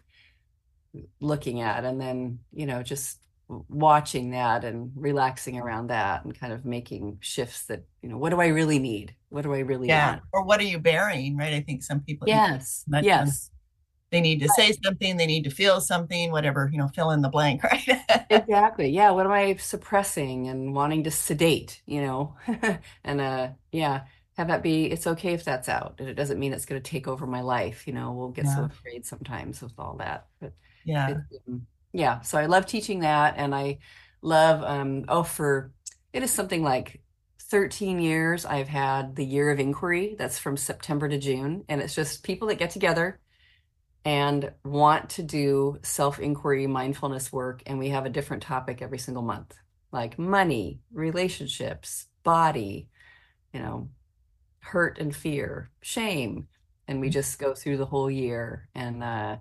looking 1.19 1.61
at. 1.61 1.85
And 1.85 1.99
then, 1.99 2.39
you 2.53 2.65
know, 2.65 2.81
just 2.83 3.19
watching 3.47 4.31
that 4.31 4.63
and 4.65 4.91
relaxing 4.95 5.57
around 5.59 5.87
that 5.87 6.25
and 6.25 6.37
kind 6.37 6.51
of 6.53 6.65
making 6.65 7.17
shifts 7.21 7.65
that, 7.67 7.83
you 8.01 8.09
know, 8.09 8.17
what 8.17 8.29
do 8.29 8.41
I 8.41 8.47
really 8.47 8.79
need? 8.79 9.15
What 9.29 9.43
do 9.43 9.53
I 9.53 9.59
really 9.59 9.87
Yeah. 9.87 10.11
want? 10.11 10.23
Or 10.33 10.43
what 10.43 10.59
are 10.59 10.63
you 10.63 10.79
burying, 10.79 11.37
right? 11.37 11.53
I 11.53 11.61
think 11.61 11.83
some 11.83 12.01
people 12.01 12.27
Yes. 12.27 12.83
Yes. 13.01 13.51
They 14.11 14.21
need 14.21 14.39
to 14.39 14.49
say 14.49 14.71
something, 14.83 15.17
they 15.17 15.25
need 15.25 15.43
to 15.43 15.49
feel 15.49 15.81
something, 15.81 16.31
whatever, 16.31 16.69
you 16.71 16.77
know, 16.77 16.87
fill 16.87 17.11
in 17.11 17.21
the 17.21 17.29
blank, 17.29 17.63
right? 17.65 18.27
Exactly. 18.29 18.89
Yeah. 18.89 19.11
What 19.11 19.25
am 19.25 19.31
I 19.31 19.55
suppressing 19.55 20.47
and 20.47 20.73
wanting 20.73 21.03
to 21.03 21.11
sedate, 21.11 21.81
you 21.85 22.01
know? 22.01 22.35
And 23.03 23.21
uh 23.21 23.49
yeah, 23.71 24.03
have 24.37 24.47
that 24.47 24.63
be 24.63 24.85
it's 24.85 25.07
okay 25.07 25.33
if 25.33 25.43
that's 25.43 25.67
out. 25.69 25.95
And 25.99 26.07
it 26.07 26.13
doesn't 26.15 26.39
mean 26.39 26.53
it's 26.53 26.65
going 26.65 26.81
to 26.81 26.89
take 26.89 27.07
over 27.07 27.27
my 27.27 27.41
life, 27.41 27.87
you 27.87 27.93
know. 27.93 28.13
We'll 28.13 28.29
get 28.29 28.47
so 28.47 28.63
afraid 28.65 29.05
sometimes 29.05 29.61
with 29.61 29.73
all 29.77 29.97
that. 29.97 30.27
But 30.39 30.53
yeah. 30.85 31.15
um, 31.47 31.67
yeah, 31.91 32.21
so 32.21 32.37
I 32.37 32.45
love 32.45 32.65
teaching 32.65 33.01
that 33.01 33.35
and 33.37 33.53
I 33.53 33.79
love 34.21 34.63
um 34.63 35.05
oh 35.09 35.23
for 35.23 35.71
it 36.13 36.23
is 36.23 36.31
something 36.31 36.63
like 36.63 37.01
13 37.39 37.99
years 37.99 38.45
I've 38.45 38.67
had 38.67 39.15
the 39.15 39.25
year 39.25 39.51
of 39.51 39.59
inquiry 39.59 40.15
that's 40.17 40.39
from 40.39 40.57
September 40.57 41.07
to 41.07 41.17
June 41.17 41.63
and 41.69 41.81
it's 41.81 41.95
just 41.95 42.23
people 42.23 42.47
that 42.49 42.57
get 42.57 42.71
together 42.71 43.19
and 44.05 44.51
want 44.63 45.09
to 45.09 45.23
do 45.23 45.77
self-inquiry 45.81 46.67
mindfulness 46.67 47.31
work 47.31 47.61
and 47.65 47.77
we 47.77 47.89
have 47.89 48.05
a 48.05 48.09
different 48.09 48.43
topic 48.43 48.81
every 48.81 48.97
single 48.97 49.23
month 49.23 49.53
like 49.91 50.17
money 50.17 50.79
relationships 50.91 52.07
body 52.23 52.87
you 53.53 53.59
know 53.59 53.89
hurt 54.67 54.99
and 54.99 55.15
fear 55.15 55.71
shame. 55.81 56.47
And 56.87 57.01
we 57.01 57.09
just 57.09 57.39
go 57.39 57.53
through 57.53 57.77
the 57.77 57.85
whole 57.85 58.09
year 58.09 58.69
and 58.73 59.03
uh, 59.03 59.37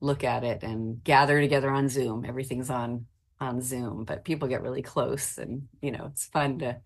look 0.00 0.24
at 0.24 0.42
it 0.42 0.62
and 0.62 1.02
gather 1.04 1.40
together 1.40 1.70
on 1.70 1.88
zoom. 1.88 2.24
Everything's 2.24 2.70
on 2.70 3.06
on 3.40 3.60
zoom 3.60 4.04
but 4.04 4.24
people 4.24 4.46
get 4.46 4.62
really 4.62 4.82
close 4.82 5.36
and 5.36 5.62
you 5.80 5.90
know 5.90 6.06
it's 6.12 6.26
fun 6.26 6.60
to 6.60 6.76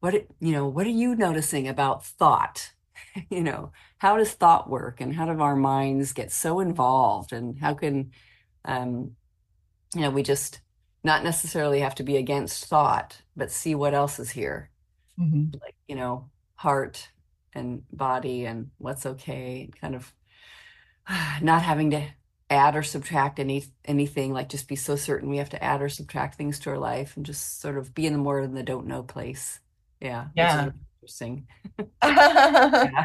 what 0.00 0.14
you 0.40 0.52
know 0.52 0.66
what 0.66 0.86
are 0.86 0.90
you 0.90 1.14
noticing 1.14 1.68
about 1.68 2.02
thought 2.02 2.72
you 3.30 3.42
know 3.42 3.72
how 3.98 4.16
does 4.16 4.32
thought 4.32 4.70
work 4.70 5.00
and 5.00 5.14
how 5.14 5.26
do 5.26 5.40
our 5.40 5.56
minds 5.56 6.12
get 6.12 6.32
so 6.32 6.60
involved 6.60 7.32
and 7.32 7.58
how 7.58 7.74
can 7.74 8.10
um 8.64 9.16
you 9.94 10.02
know 10.02 10.10
we 10.10 10.22
just 10.22 10.60
not 11.04 11.24
necessarily 11.24 11.80
have 11.80 11.94
to 11.96 12.02
be 12.04 12.16
against 12.16 12.66
thought 12.66 13.22
but 13.36 13.50
see 13.52 13.74
what 13.74 13.94
else 13.94 14.18
is 14.18 14.30
here 14.30 14.70
Mhm. 15.16 15.58
like 15.62 15.76
you 15.88 15.96
know 15.96 16.30
heart 16.56 17.10
and 17.54 17.82
body 17.92 18.46
and 18.46 18.70
what's 18.78 19.06
okay 19.06 19.70
kind 19.80 19.94
of 19.94 20.12
not 21.42 21.62
having 21.62 21.90
to 21.90 22.06
add 22.50 22.76
or 22.76 22.82
subtract 22.82 23.38
any 23.38 23.64
anything 23.84 24.32
like 24.32 24.48
just 24.48 24.68
be 24.68 24.76
so 24.76 24.96
certain 24.96 25.28
we 25.28 25.36
have 25.36 25.50
to 25.50 25.62
add 25.62 25.82
or 25.82 25.88
subtract 25.88 26.36
things 26.36 26.58
to 26.58 26.70
our 26.70 26.78
life 26.78 27.16
and 27.16 27.26
just 27.26 27.60
sort 27.60 27.76
of 27.76 27.94
be 27.94 28.06
in 28.06 28.12
the 28.14 28.18
more 28.18 28.40
in 28.40 28.54
the 28.54 28.62
don't 28.62 28.86
know 28.86 29.02
place 29.02 29.60
yeah 30.00 30.28
Yeah. 30.34 30.70
Interesting 31.08 31.46
yeah 32.02 33.04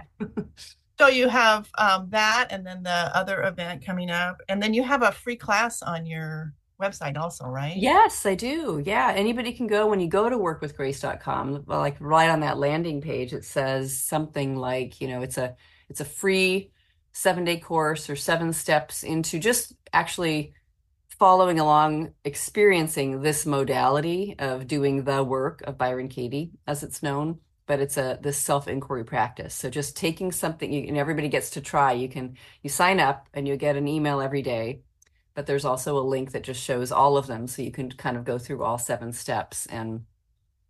So 1.00 1.08
you 1.08 1.28
have 1.28 1.70
um, 1.78 2.08
that 2.12 2.48
and 2.52 2.66
then 2.66 2.84
the 2.84 2.90
other 2.90 3.44
event 3.44 3.86
coming 3.86 4.12
up. 4.12 4.42
And 4.48 4.62
then 4.62 4.74
you 4.74 4.84
have 4.84 5.02
a 5.02 5.12
free 5.12 5.36
class 5.36 5.82
on 5.82 6.06
your 6.06 6.54
website 6.82 7.18
also, 7.18 7.46
right? 7.48 7.76
Yes, 7.76 8.26
I 8.26 8.36
do. 8.36 8.82
Yeah, 8.86 9.12
anybody 9.16 9.54
can 9.54 9.68
go 9.68 9.88
when 9.88 10.00
you 10.00 10.08
go 10.08 10.30
to 10.30 10.38
workwithgrace.com, 10.38 11.64
well, 11.66 11.80
like 11.80 11.98
right 12.00 12.30
on 12.30 12.42
that 12.42 12.58
landing 12.58 13.02
page, 13.02 13.34
it 13.34 13.44
says 13.46 14.00
something 14.00 14.56
like, 14.56 15.02
you 15.02 15.08
know, 15.08 15.22
it's 15.22 15.38
a 15.38 15.56
it's 15.90 16.00
a 16.00 16.06
free 16.06 16.72
seven 17.12 17.44
day 17.44 17.58
course 17.58 18.10
or 18.10 18.16
seven 18.16 18.54
steps 18.54 19.04
into 19.04 19.40
just 19.40 19.74
actually 19.92 20.54
following 21.20 21.60
along, 21.60 22.14
experiencing 22.24 23.22
this 23.22 23.46
modality 23.46 24.36
of 24.40 24.68
doing 24.68 25.04
the 25.04 25.24
work 25.24 25.62
of 25.64 25.78
Byron 25.78 26.10
Katie, 26.10 26.52
as 26.68 26.84
it's 26.84 27.04
known. 27.04 27.40
But 27.66 27.80
it's 27.80 27.98
a 27.98 28.20
this 28.22 28.38
self-inquiry 28.38 29.06
practice. 29.06 29.54
So 29.54 29.70
just 29.70 29.96
taking 29.96 30.32
something, 30.32 30.72
you, 30.72 30.86
and 30.88 30.98
everybody 30.98 31.30
gets 31.30 31.52
to 31.52 31.62
try. 31.62 31.94
You 31.94 32.10
can 32.10 32.36
you 32.62 32.70
sign 32.70 33.00
up 33.00 33.28
and 33.34 33.48
you 33.48 33.56
get 33.56 33.78
an 33.78 33.88
email 33.88 34.20
every 34.20 34.42
day 34.42 34.82
but 35.36 35.46
there's 35.46 35.66
also 35.66 35.98
a 35.98 36.02
link 36.02 36.32
that 36.32 36.44
just 36.44 36.62
shows 36.62 36.92
all 36.92 37.18
of 37.18 37.28
them. 37.28 37.48
So 37.48 37.62
you 37.62 37.72
can 37.72 37.92
kind 37.92 38.18
of 38.18 38.24
go 38.24 38.38
through 38.38 38.64
all 38.64 38.78
seven 38.78 39.12
steps. 39.12 39.66
And 39.66 40.06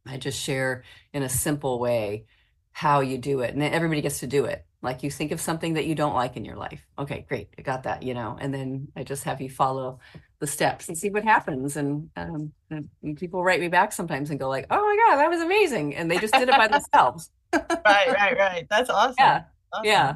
i 0.05 0.17
just 0.17 0.39
share 0.39 0.83
in 1.13 1.23
a 1.23 1.29
simple 1.29 1.79
way 1.79 2.25
how 2.71 3.01
you 3.01 3.17
do 3.17 3.41
it. 3.41 3.53
And 3.53 3.63
everybody 3.63 4.01
gets 4.01 4.19
to 4.21 4.27
do 4.27 4.45
it. 4.45 4.65
Like 4.81 5.03
you 5.03 5.11
think 5.11 5.31
of 5.31 5.39
something 5.39 5.75
that 5.75 5.85
you 5.85 5.95
don't 5.95 6.15
like 6.15 6.35
in 6.35 6.45
your 6.45 6.55
life. 6.55 6.85
Okay 6.97 7.25
great. 7.27 7.49
I 7.57 7.61
got 7.61 7.83
that 7.83 8.03
you 8.03 8.13
know? 8.13 8.37
And 8.39 8.53
then 8.53 8.87
i 8.95 9.03
just 9.03 9.23
have 9.25 9.41
you 9.41 9.49
follow 9.49 9.99
the 10.43 10.47
steps 10.47 10.89
and 10.89 10.97
see 10.97 11.09
what 11.09 11.23
happens 11.23 11.77
and, 11.77 12.09
um, 12.17 12.51
and 12.69 12.89
people 13.15 13.39
write 13.45 13.61
me 13.61 13.69
back 13.69 13.93
sometimes 13.93 14.29
and 14.29 14.37
go 14.43 14.49
like 14.49 14.65
oh 14.69 14.81
my 14.89 14.95
god 15.07 15.15
that 15.19 15.29
was 15.29 15.39
amazing 15.41 15.95
and 15.95 16.11
they 16.11 16.17
just 16.17 16.33
did 16.33 16.49
it 16.49 16.57
by 16.63 16.67
themselves 16.75 17.31
Right, 17.53 18.09
right, 18.19 18.35
right. 18.37 18.67
That's 18.69 18.89
awesome. 18.89 19.15
yeah 19.19 19.43
Awesome. 19.71 19.85
yeah 19.85 20.15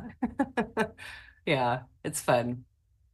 yeah 1.46 1.80
it's 2.04 2.20
fun 2.22 2.66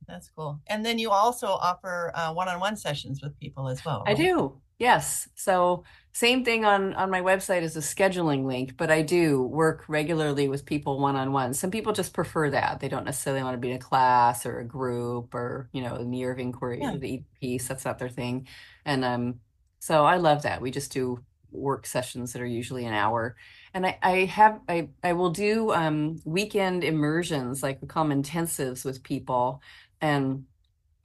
That's 0.08 0.30
cool. 0.36 0.60
And 0.68 0.84
then 0.86 0.98
you 1.00 1.12
also 1.12 1.48
offer 1.48 2.12
uh, 2.14 2.34
one-on-one 2.34 2.76
sessions 2.76 3.22
with 3.24 3.34
people 3.40 3.70
as 3.70 3.80
well. 3.86 4.04
I 4.06 4.14
do. 4.14 4.60
Yes. 4.78 5.30
So 5.36 5.86
same 6.14 6.46
thing 6.46 6.64
on 6.66 6.94
on 6.94 7.10
my 7.10 7.22
website 7.22 7.64
is 7.64 7.76
a 7.76 7.80
scheduling 7.80 8.46
link, 8.46 8.78
but 8.78 8.92
I 8.92 9.02
do 9.02 9.42
work 9.44 9.86
regularly 9.88 10.48
with 10.48 10.66
people 10.66 11.00
one 11.00 11.16
on 11.16 11.32
one. 11.34 11.54
Some 11.54 11.72
people 11.72 11.92
just 11.94 12.14
prefer 12.14 12.52
that. 12.52 12.80
They 12.80 12.88
don't 12.90 13.06
necessarily 13.06 13.44
want 13.44 13.56
to 13.56 13.60
be 13.60 13.72
in 13.72 13.78
a 13.78 13.80
class 13.80 14.46
or 14.46 14.60
a 14.60 14.66
group 14.66 15.34
or, 15.34 15.70
you 15.74 15.82
know, 15.82 15.98
the 15.98 16.16
year 16.18 16.32
of 16.32 16.40
inquiry 16.40 16.82
Yeah. 16.82 16.94
or 16.94 16.98
the 17.00 17.24
peace. 17.42 17.68
That's 17.68 17.86
not 17.86 17.98
their 18.00 18.10
thing. 18.10 18.48
And 18.86 19.04
um 19.04 19.40
so 19.80 20.06
I 20.06 20.18
love 20.18 20.44
that. 20.44 20.62
We 20.62 20.72
just 20.72 20.92
do 20.94 21.24
work 21.52 21.86
sessions 21.86 22.34
that 22.34 22.42
are 22.42 22.46
usually 22.46 22.86
an 22.86 22.94
hour. 22.94 23.36
And 23.74 23.86
I, 23.86 23.98
I 24.02 24.12
have 24.26 24.62
I 24.70 24.90
I 25.04 25.14
will 25.14 25.32
do 25.32 25.72
um 25.72 26.20
weekend 26.26 26.84
immersions, 26.84 27.64
like 27.64 27.82
we 27.82 27.88
call 27.88 28.08
them 28.08 28.24
intensives 28.24 28.86
with 28.86 29.04
people. 29.04 29.62
And 30.02 30.46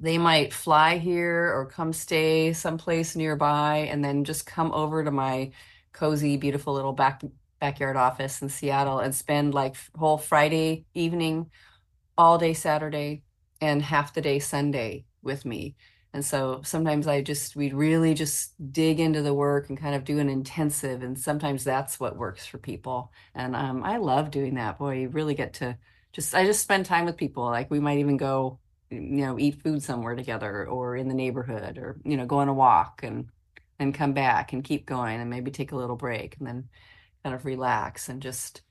they 0.00 0.18
might 0.18 0.52
fly 0.52 0.98
here 0.98 1.52
or 1.54 1.66
come 1.66 1.92
stay 1.92 2.52
someplace 2.52 3.16
nearby 3.16 3.88
and 3.90 4.04
then 4.04 4.24
just 4.24 4.46
come 4.46 4.72
over 4.72 5.02
to 5.02 5.10
my 5.10 5.50
cozy, 5.92 6.36
beautiful 6.36 6.74
little 6.74 6.92
back 6.92 7.22
backyard 7.60 7.96
office 7.96 8.40
in 8.40 8.48
Seattle 8.48 9.00
and 9.00 9.14
spend 9.14 9.54
like 9.54 9.74
whole 9.96 10.18
Friday 10.18 10.84
evening, 10.94 11.50
all 12.16 12.38
day 12.38 12.54
Saturday, 12.54 13.22
and 13.60 13.82
half 13.82 14.14
the 14.14 14.20
day 14.20 14.38
Sunday 14.38 15.04
with 15.22 15.44
me. 15.44 15.74
And 16.12 16.24
so 16.24 16.62
sometimes 16.64 17.06
I 17.06 17.22
just 17.22 17.56
we 17.56 17.72
really 17.72 18.14
just 18.14 18.54
dig 18.72 19.00
into 19.00 19.22
the 19.22 19.34
work 19.34 19.68
and 19.68 19.78
kind 19.78 19.94
of 19.94 20.04
do 20.04 20.18
an 20.18 20.28
intensive, 20.28 21.02
and 21.02 21.18
sometimes 21.18 21.64
that's 21.64 22.00
what 22.00 22.16
works 22.16 22.46
for 22.46 22.58
people. 22.58 23.12
And 23.34 23.54
um, 23.54 23.82
I 23.82 23.98
love 23.98 24.30
doing 24.30 24.54
that. 24.54 24.78
Boy, 24.78 25.00
you 25.00 25.08
really 25.08 25.34
get 25.34 25.54
to 25.54 25.76
just 26.12 26.34
I 26.34 26.46
just 26.46 26.62
spend 26.62 26.86
time 26.86 27.04
with 27.04 27.16
people. 27.16 27.44
Like 27.44 27.70
we 27.70 27.80
might 27.80 27.98
even 27.98 28.16
go 28.16 28.58
you 28.90 29.00
know 29.26 29.38
eat 29.38 29.62
food 29.62 29.82
somewhere 29.82 30.14
together 30.16 30.66
or 30.66 30.96
in 30.96 31.08
the 31.08 31.14
neighborhood 31.14 31.78
or 31.78 32.00
you 32.04 32.16
know 32.16 32.26
go 32.26 32.38
on 32.38 32.48
a 32.48 32.54
walk 32.54 33.00
and 33.02 33.28
and 33.78 33.94
come 33.94 34.12
back 34.12 34.52
and 34.52 34.64
keep 34.64 34.86
going 34.86 35.20
and 35.20 35.30
maybe 35.30 35.50
take 35.50 35.72
a 35.72 35.76
little 35.76 35.96
break 35.96 36.36
and 36.38 36.46
then 36.46 36.68
kind 37.24 37.34
of 37.34 37.44
relax 37.44 38.08
and 38.08 38.22
just 38.22 38.62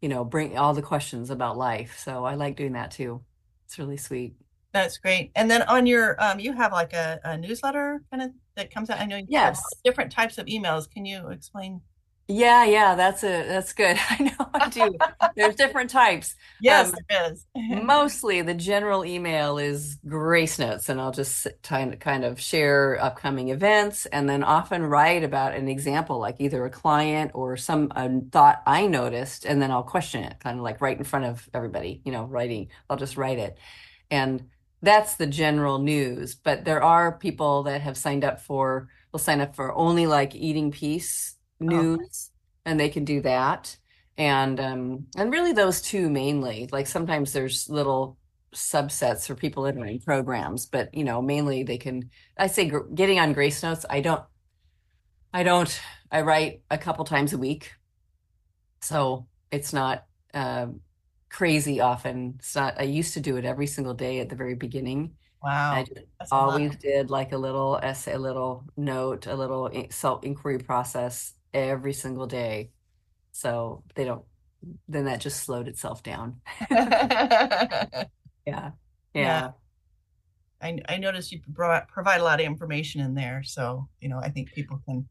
you 0.00 0.08
know 0.08 0.24
bring 0.24 0.56
all 0.58 0.74
the 0.74 0.82
questions 0.82 1.30
about 1.30 1.56
life 1.58 1.98
so 1.98 2.24
i 2.24 2.34
like 2.34 2.56
doing 2.56 2.72
that 2.74 2.90
too 2.90 3.24
it's 3.66 3.78
really 3.78 3.96
sweet 3.98 4.36
That's 4.72 4.98
great. 4.98 5.32
And 5.34 5.50
then 5.50 5.62
on 5.62 5.86
your, 5.86 6.22
um, 6.22 6.38
you 6.38 6.52
have 6.52 6.72
like 6.72 6.92
a, 6.92 7.18
a 7.24 7.38
newsletter 7.38 8.02
kind 8.10 8.22
of 8.22 8.30
that 8.56 8.70
comes 8.70 8.90
out. 8.90 9.00
I 9.00 9.06
know 9.06 9.16
you 9.16 9.28
have 9.42 9.56
Yes. 9.56 9.82
different 9.84 10.12
types 10.12 10.38
of 10.38 10.46
emails. 10.46 10.90
Can 10.90 11.06
you 11.06 11.28
explain? 11.30 11.80
Yeah 12.28 12.64
yeah 12.64 12.94
that's 12.94 13.22
a 13.22 13.46
that's 13.46 13.72
good 13.72 13.96
i 14.10 14.22
know 14.22 14.50
i 14.54 14.68
do 14.68 15.00
there's 15.36 15.54
different 15.56 15.90
types 15.90 16.34
Yes, 16.58 16.92
Um, 16.92 16.96
there 17.08 17.30
is. 17.32 17.46
Mostly 17.70 18.42
the 18.42 18.54
general 18.54 19.04
email 19.04 19.58
is 19.58 19.98
grace 20.08 20.58
notes, 20.58 20.88
and 20.88 21.00
I'll 21.00 21.12
just 21.12 21.46
kind 21.62 21.94
of 21.94 22.00
kind 22.00 22.24
of 22.24 22.40
share 22.40 22.98
upcoming 23.02 23.50
events 23.50 24.06
and 24.06 24.28
then 24.28 24.42
often 24.44 24.82
write 24.84 25.24
about 25.24 25.54
an 25.54 25.68
example, 25.68 26.18
like 26.18 26.36
either 26.40 26.64
a 26.64 26.70
client 26.70 27.32
or 27.34 27.56
some 27.56 27.92
a 27.96 28.08
thought 28.30 28.62
I 28.66 28.86
noticed, 28.86 29.44
and 29.44 29.60
then 29.62 29.70
I'll 29.70 29.82
question 29.82 30.24
it, 30.24 30.40
kind 30.40 30.58
of 30.58 30.64
like 30.64 30.80
right 30.80 30.96
in 30.98 31.04
front 31.04 31.26
of 31.26 31.48
everybody, 31.54 32.02
you 32.04 32.12
know, 32.12 32.24
writing. 32.24 32.68
I'll 32.90 32.96
just 32.96 33.16
write 33.18 33.38
it. 33.38 33.58
And 34.10 34.48
that's 34.82 35.16
the 35.16 35.26
general 35.26 35.78
news. 35.78 36.34
But 36.34 36.64
there 36.64 36.82
are 36.82 37.18
people 37.18 37.64
that 37.64 37.80
have 37.82 37.96
signed 37.96 38.24
up 38.24 38.40
for, 38.40 38.88
will 39.12 39.18
sign 39.18 39.40
up 39.40 39.54
for 39.56 39.74
only 39.74 40.06
like 40.06 40.34
eating 40.34 40.70
peace 40.70 41.35
news, 41.60 42.30
and 42.64 42.78
they 42.78 42.88
can 42.88 43.04
do 43.04 43.20
that 43.22 43.76
and 44.18 44.58
um 44.60 45.06
and 45.16 45.30
really 45.32 45.52
those 45.52 45.82
two 45.82 46.08
mainly 46.08 46.68
like 46.72 46.86
sometimes 46.86 47.32
there's 47.32 47.68
little 47.68 48.18
subsets 48.54 49.26
for 49.26 49.34
people 49.34 49.66
are 49.66 49.74
programs 50.04 50.66
but 50.66 50.92
you 50.94 51.04
know 51.04 51.20
mainly 51.20 51.62
they 51.62 51.76
can 51.76 52.10
i 52.38 52.46
say 52.46 52.66
gr- 52.66 52.88
getting 52.94 53.18
on 53.18 53.34
grace 53.34 53.62
notes 53.62 53.84
i 53.90 54.00
don't 54.00 54.22
i 55.32 55.42
don't 55.42 55.80
i 56.10 56.20
write 56.20 56.62
a 56.70 56.78
couple 56.78 57.04
times 57.04 57.32
a 57.32 57.38
week 57.38 57.72
so 58.80 59.26
it's 59.50 59.72
not 59.72 60.04
um 60.34 60.80
crazy 61.30 61.80
often. 61.80 62.36
It's 62.38 62.56
not, 62.56 62.80
I 62.80 62.84
used 62.84 63.14
to 63.14 63.20
do 63.20 63.36
it 63.36 63.44
every 63.44 63.66
single 63.66 63.94
day 63.94 64.20
at 64.20 64.30
the 64.30 64.36
very 64.36 64.54
beginning. 64.54 65.16
Wow. 65.42 65.72
I 65.72 65.84
just 65.84 66.00
That's 66.18 66.34
a 66.34 66.40
lot. 66.40 66.62
always 66.62 66.76
did 66.78 67.10
like 67.10 67.32
a 67.32 67.38
little 67.38 67.78
essay, 67.82 68.14
a 68.14 68.18
little 68.18 68.64
note, 68.76 69.26
a 69.26 69.34
little 69.36 69.70
self-inquiry 69.90 70.60
process 70.60 71.34
every 71.56 71.92
single 71.92 72.26
day. 72.26 72.70
So 73.32 73.82
they 73.94 74.04
don't, 74.04 74.24
then 74.88 75.04
that 75.06 75.20
just 75.20 75.42
slowed 75.44 75.68
itself 75.68 76.02
down. 76.02 76.40
Yeah. 76.70 78.06
Yeah. 78.46 78.70
Yeah. 79.14 79.50
I, 80.62 80.78
I 80.88 80.96
noticed 80.98 81.32
you 81.32 81.40
pro- 81.54 81.80
provide 81.88 82.20
a 82.20 82.24
lot 82.24 82.40
of 82.40 82.46
information 82.46 83.00
in 83.00 83.14
there. 83.14 83.42
So, 83.44 83.88
you 84.00 84.08
know, 84.08 84.18
I 84.18 84.28
think 84.30 84.52
people 84.52 84.80
can, 84.86 85.08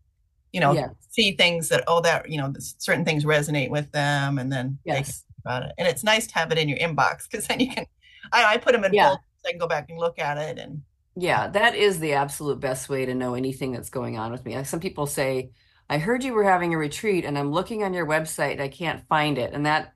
you 0.53 0.59
know, 0.61 0.73
Yes. 0.73 0.89
see 1.09 1.33
things 1.35 1.69
that, 1.69 1.83
oh, 1.87 2.01
that, 2.01 2.29
you 2.29 2.37
know, 2.37 2.53
certain 2.59 3.03
things 3.05 3.25
resonate 3.25 3.69
with 3.69 3.91
them 3.91 4.37
and 4.39 4.51
then 4.51 4.79
Yes. 4.85 5.23
about 5.45 5.63
it. 5.63 5.73
And 5.77 5.87
it's 5.87 6.03
nice 6.03 6.27
to 6.27 6.33
have 6.35 6.51
it 6.51 6.57
in 6.57 6.69
your 6.69 6.79
inbox 6.79 7.29
because 7.29 7.45
then 7.47 7.59
you 7.59 7.67
can, 7.69 7.85
I, 8.31 8.53
I 8.53 8.57
put 8.57 8.71
them 8.71 8.83
in 8.85 8.93
Yeah. 8.93 9.09
folders. 9.09 9.23
I 9.45 9.49
can 9.51 9.59
go 9.59 9.67
back 9.67 9.89
and 9.89 9.99
look 9.99 10.17
at 10.17 10.37
it 10.37 10.57
and 10.57 10.81
Yeah, 11.15 11.47
that 11.49 11.75
is 11.75 11.99
the 11.99 12.13
absolute 12.13 12.59
best 12.59 12.89
way 12.89 13.05
to 13.05 13.13
know 13.13 13.35
anything 13.35 13.71
that's 13.73 13.89
going 13.91 14.17
on 14.17 14.31
with 14.31 14.43
me. 14.45 14.55
Like 14.55 14.65
some 14.65 14.79
people 14.79 15.05
say, 15.05 15.51
I 15.89 15.97
heard 15.97 16.23
you 16.23 16.33
were 16.33 16.43
having 16.43 16.73
a 16.73 16.77
retreat 16.77 17.25
and 17.25 17.37
I'm 17.37 17.51
looking 17.51 17.83
on 17.83 17.93
your 17.93 18.05
website 18.05 18.53
and 18.53 18.61
I 18.61 18.67
can't 18.67 19.07
find 19.07 19.37
it. 19.37 19.53
And 19.53 19.65
that 19.65 19.93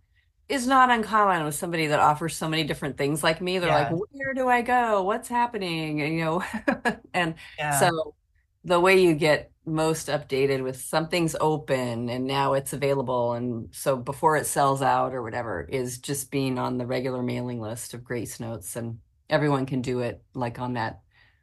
is 0.47 0.67
not 0.67 0.89
uncommon 0.89 1.45
with 1.45 1.55
somebody 1.55 1.87
that 1.87 1.99
offers 1.99 2.35
so 2.35 2.49
many 2.49 2.63
different 2.63 2.97
things 2.97 3.23
like 3.23 3.41
me. 3.41 3.59
They're 3.59 3.69
like, 3.69 3.91
where 3.91 4.33
do 4.33 4.47
I 4.47 4.61
go? 4.61 5.03
What's 5.03 5.27
happening? 5.27 6.01
And, 6.01 6.13
you 6.13 6.25
know, 6.25 6.43
and 7.13 7.35
yeah. 7.57 7.79
so 7.79 8.15
the 8.63 8.79
way 8.79 9.01
you 9.01 9.13
get 9.13 9.51
most 9.65 10.07
updated 10.07 10.63
with 10.63 10.81
something's 10.81 11.35
open 11.39 12.09
and 12.09 12.25
now 12.25 12.53
it's 12.53 12.73
available. 12.73 13.33
And 13.33 13.69
so 13.71 13.95
before 13.95 14.37
it 14.37 14.47
sells 14.47 14.81
out 14.81 15.13
or 15.13 15.21
whatever 15.21 15.61
is 15.61 15.99
just 15.99 16.31
being 16.31 16.57
on 16.57 16.77
the 16.77 16.87
regular 16.87 17.21
mailing 17.21 17.61
list 17.61 17.93
of 17.93 18.03
Grace 18.03 18.39
Notes. 18.39 18.75
And 18.75 18.99
everyone 19.29 19.65
can 19.65 19.81
do 19.81 19.99
it 19.99 20.23
like 20.33 20.59
on 20.59 20.73
that 20.73 21.01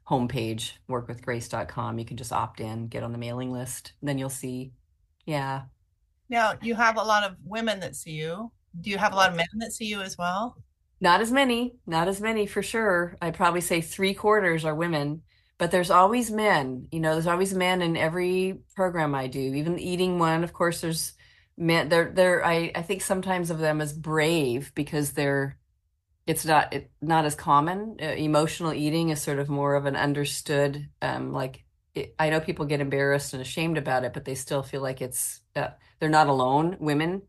homepage, 0.09 0.73
workwithgrace.com. 0.89 1.99
You 1.99 2.05
can 2.05 2.17
just 2.17 2.33
opt 2.33 2.61
in, 2.61 2.89
get 2.89 3.03
on 3.03 3.13
the 3.13 3.19
mailing 3.19 3.53
list. 3.53 3.93
Then 4.03 4.19
you'll 4.19 4.31
see. 4.31 4.73
Yeah. 5.25 5.63
Now 6.29 6.55
you 6.63 6.75
have 6.75 6.97
a 6.97 7.03
lot 7.03 7.25
of 7.25 7.37
women 7.45 7.81
that 7.81 7.97
see 7.97 8.13
you. 8.13 8.51
Do 8.81 8.91
you 8.91 8.99
have 8.99 9.13
a 9.13 9.17
lot 9.17 9.31
of 9.31 9.37
men 9.37 9.47
that 9.57 9.73
see 9.73 9.87
you 9.87 10.01
as 10.01 10.19
well? 10.19 10.57
Not 11.01 11.21
as 11.21 11.31
many, 11.31 11.75
not 11.87 12.09
as 12.09 12.21
many 12.21 12.47
for 12.47 12.63
sure. 12.63 13.17
I'd 13.21 13.35
probably 13.35 13.61
say 13.61 13.81
three 13.81 14.15
quarters 14.15 14.65
are 14.65 14.75
women, 14.75 15.23
but 15.59 15.71
there's 15.71 15.91
always 15.91 16.31
men. 16.31 16.89
You 16.91 17.01
know, 17.01 17.13
there's 17.13 17.27
always 17.27 17.53
men 17.53 17.83
in 17.83 17.97
every 17.97 18.61
program 18.75 19.15
I 19.15 19.27
do. 19.27 19.39
Even 19.41 19.77
the 19.77 19.89
eating 19.89 20.19
one, 20.19 20.43
of 20.45 20.53
course, 20.53 20.81
there's 20.81 21.13
men. 21.57 21.89
They're 21.89 22.11
they're 22.11 22.45
I 22.45 22.73
I 22.75 22.83
think 22.83 23.03
sometimes 23.03 23.51
of 23.51 23.59
them 23.59 23.81
as 23.81 23.93
brave 23.93 24.73
because 24.75 25.13
they're 25.13 25.59
it's 26.27 26.45
not 26.45 26.73
it, 26.73 26.91
not 27.01 27.25
as 27.25 27.35
common. 27.35 27.97
Uh, 28.03 28.07
emotional 28.07 28.73
eating 28.73 29.11
is 29.11 29.23
sort 29.23 29.39
of 29.39 29.49
more 29.49 29.75
of 29.75 29.87
an 29.87 29.97
understood 29.97 30.89
um 31.03 31.33
like 31.33 31.65
it, 31.95 32.15
I 32.19 32.31
know 32.31 32.41
people 32.41 32.67
get 32.67 32.81
embarrassed 32.81 33.33
and 33.33 33.41
ashamed 33.43 33.79
about 33.79 34.05
it, 34.05 34.13
but 34.13 34.25
they 34.25 34.35
still 34.35 34.63
feel 34.63 34.83
like 34.83 35.01
it's 35.01 35.41
uh, 35.57 35.69
they're 36.01 36.09
not 36.11 36.29
alone. 36.29 36.77
Women, 36.81 37.23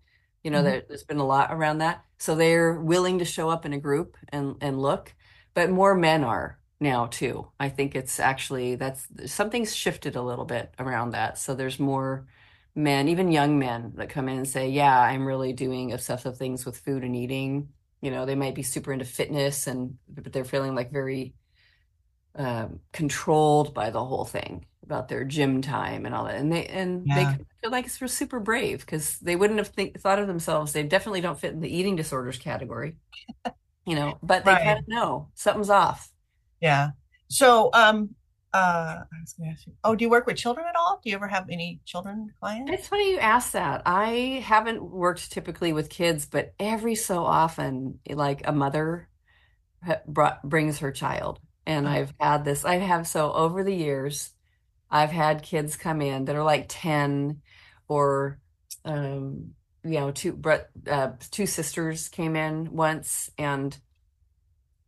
you 0.44 0.52
know, 0.52 0.60
Mhm. 0.60 0.64
there, 0.64 0.84
there's 0.88 1.04
been 1.04 1.18
a 1.20 1.26
lot 1.26 1.52
around 1.54 1.80
that, 1.80 2.04
so 2.20 2.36
they're 2.36 2.74
willing 2.80 3.20
to 3.20 3.26
show 3.26 3.50
up 3.50 3.66
in 3.66 3.74
a 3.74 3.80
group 3.80 4.18
and 4.30 4.56
and 4.62 4.82
look. 4.82 5.14
But 5.54 5.70
more 5.72 5.96
men 5.96 6.24
are 6.24 6.60
now 6.80 7.08
too. 7.08 7.52
I 7.60 7.70
think 7.70 7.96
it's 7.96 8.20
actually 8.20 8.76
that's 8.76 9.08
something's 9.26 9.76
shifted 9.76 10.16
a 10.16 10.22
little 10.22 10.46
bit 10.46 10.74
around 10.80 11.12
that. 11.12 11.38
So 11.38 11.56
there's 11.56 11.80
more 11.80 12.28
men, 12.76 13.08
even 13.08 13.32
young 13.32 13.58
men, 13.60 13.94
that 13.96 14.10
come 14.10 14.30
in 14.30 14.38
and 14.38 14.48
say, 14.48 14.70
"Yeah, 14.70 15.00
I'm 15.00 15.26
really 15.26 15.54
doing 15.54 15.94
obsessive 15.94 16.38
things 16.38 16.66
with 16.66 16.78
food 16.78 17.04
and 17.04 17.16
eating." 17.16 17.70
You 18.02 18.12
know, 18.12 18.26
they 18.26 18.36
might 18.36 18.56
be 18.56 18.64
super 18.64 18.94
into 18.94 19.06
fitness 19.06 19.68
and 19.68 19.98
but 20.08 20.32
they're 20.34 20.46
feeling 20.46 20.76
like 20.76 20.92
very 20.92 21.34
um, 22.36 22.80
controlled 22.94 23.74
by 23.74 23.90
the 23.90 24.04
whole 24.04 24.26
thing 24.26 24.66
about 24.84 25.08
their 25.08 25.24
gym 25.24 25.62
time 25.62 26.06
and 26.06 26.14
all 26.16 26.26
that. 26.26 26.36
And 26.36 26.52
they 26.52 26.66
and 26.68 27.06
Yeah. 27.06 27.14
they 27.14 27.38
feel 27.62 27.72
like 27.72 27.86
it's 27.86 27.98
super 28.14 28.40
brave 28.40 28.82
because 28.82 29.18
they 29.20 29.36
wouldn't 29.36 29.60
have 29.60 29.70
think, 29.70 30.00
thought 30.00 30.20
of 30.20 30.28
themselves. 30.28 30.72
They 30.74 30.84
definitely 30.84 31.22
don't 31.22 31.40
fit 31.40 31.54
in 31.54 31.62
the 31.62 31.76
eating 31.76 31.96
disorders 31.96 32.38
category, 32.38 32.96
you 33.88 33.96
know. 33.96 34.20
But 34.24 34.46
they 34.46 34.56
Right. 34.56 34.58
kind 34.58 34.80
of 34.80 34.88
know 34.88 35.32
something's 35.36 35.70
off. 35.72 36.12
Yeah. 36.60 36.92
So, 37.30 37.70
um, 37.74 38.16
uh, 38.54 39.04
I 39.12 39.20
was 39.22 39.34
going 39.34 39.50
to 39.50 39.54
ask 39.54 39.68
you, 39.68 39.74
oh, 39.84 39.96
do 39.96 40.06
you 40.06 40.10
work 40.10 40.26
with 40.26 40.38
children 40.38 40.66
at 40.68 40.76
all? 40.76 41.00
Do 41.04 41.10
you 41.10 41.16
ever 41.16 41.28
have 41.28 41.50
any 41.50 41.82
children 41.86 42.34
clients? 42.40 42.72
It's 42.72 42.88
funny 42.88 43.12
you 43.12 43.20
ask 43.20 43.52
that. 43.52 43.84
I 43.86 44.42
haven't 44.46 44.82
worked 44.84 45.32
typically 45.32 45.74
with 45.74 45.90
kids, 45.90 46.26
but 46.26 46.54
every 46.60 46.96
so 46.96 47.24
often, 47.24 48.00
like 48.10 48.48
a 48.48 48.52
mother 48.52 49.10
brought, 50.08 50.42
brings 50.48 50.80
her 50.80 50.92
child. 50.92 51.40
And 51.66 51.88
I've 51.88 52.14
had 52.20 52.46
this, 52.46 52.64
I 52.64 52.76
have 52.76 53.08
so 53.08 53.34
over 53.34 53.64
the 53.64 53.76
years, 53.76 54.32
I've 54.90 55.12
had 55.12 55.44
kids 55.44 55.76
come 55.76 56.02
in 56.02 56.26
that 56.26 56.36
are 56.36 56.44
like 56.44 56.68
10 56.70 57.42
or, 57.90 58.40
um, 58.86 59.52
you 59.84 60.00
know, 60.00 60.12
two, 60.12 60.42
uh, 60.90 61.12
two 61.30 61.46
sisters 61.46 62.08
came 62.08 62.38
in 62.38 62.74
once 62.74 63.30
and 63.38 63.78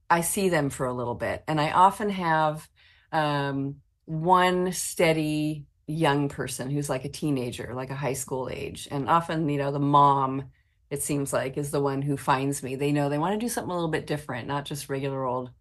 I 0.10 0.22
see 0.22 0.48
them 0.48 0.70
for 0.70 0.86
a 0.86 0.94
little 0.94 1.16
bit. 1.16 1.44
And 1.48 1.60
I 1.60 1.72
often 1.72 2.10
have, 2.12 2.68
um, 3.12 3.82
one 4.06 4.72
steady 4.74 5.66
young 5.88 6.30
person 6.30 6.70
who's 6.70 6.90
like 6.90 7.06
a 7.06 7.10
teenager, 7.10 7.74
like 7.76 7.90
a 7.90 7.96
high 7.96 8.14
school 8.14 8.50
age. 8.52 8.88
And 8.92 9.10
often, 9.10 9.50
you 9.50 9.58
know, 9.58 9.72
the 9.72 9.80
mom, 9.80 10.52
it 10.90 11.02
seems 11.04 11.34
like, 11.34 11.58
is 11.58 11.72
the 11.72 11.82
one 11.82 12.02
who 12.02 12.18
finds 12.18 12.64
me. 12.64 12.76
They 12.76 12.92
know 12.92 13.10
they 13.10 13.18
want 13.18 13.34
to 13.40 13.46
do 13.46 13.50
something 13.50 13.72
a 13.72 13.76
little 13.76 13.90
bit 13.90 14.08
different, 14.08 14.48
not 14.48 14.66
just 14.66 14.90
regular 14.90 15.24
old 15.26 15.52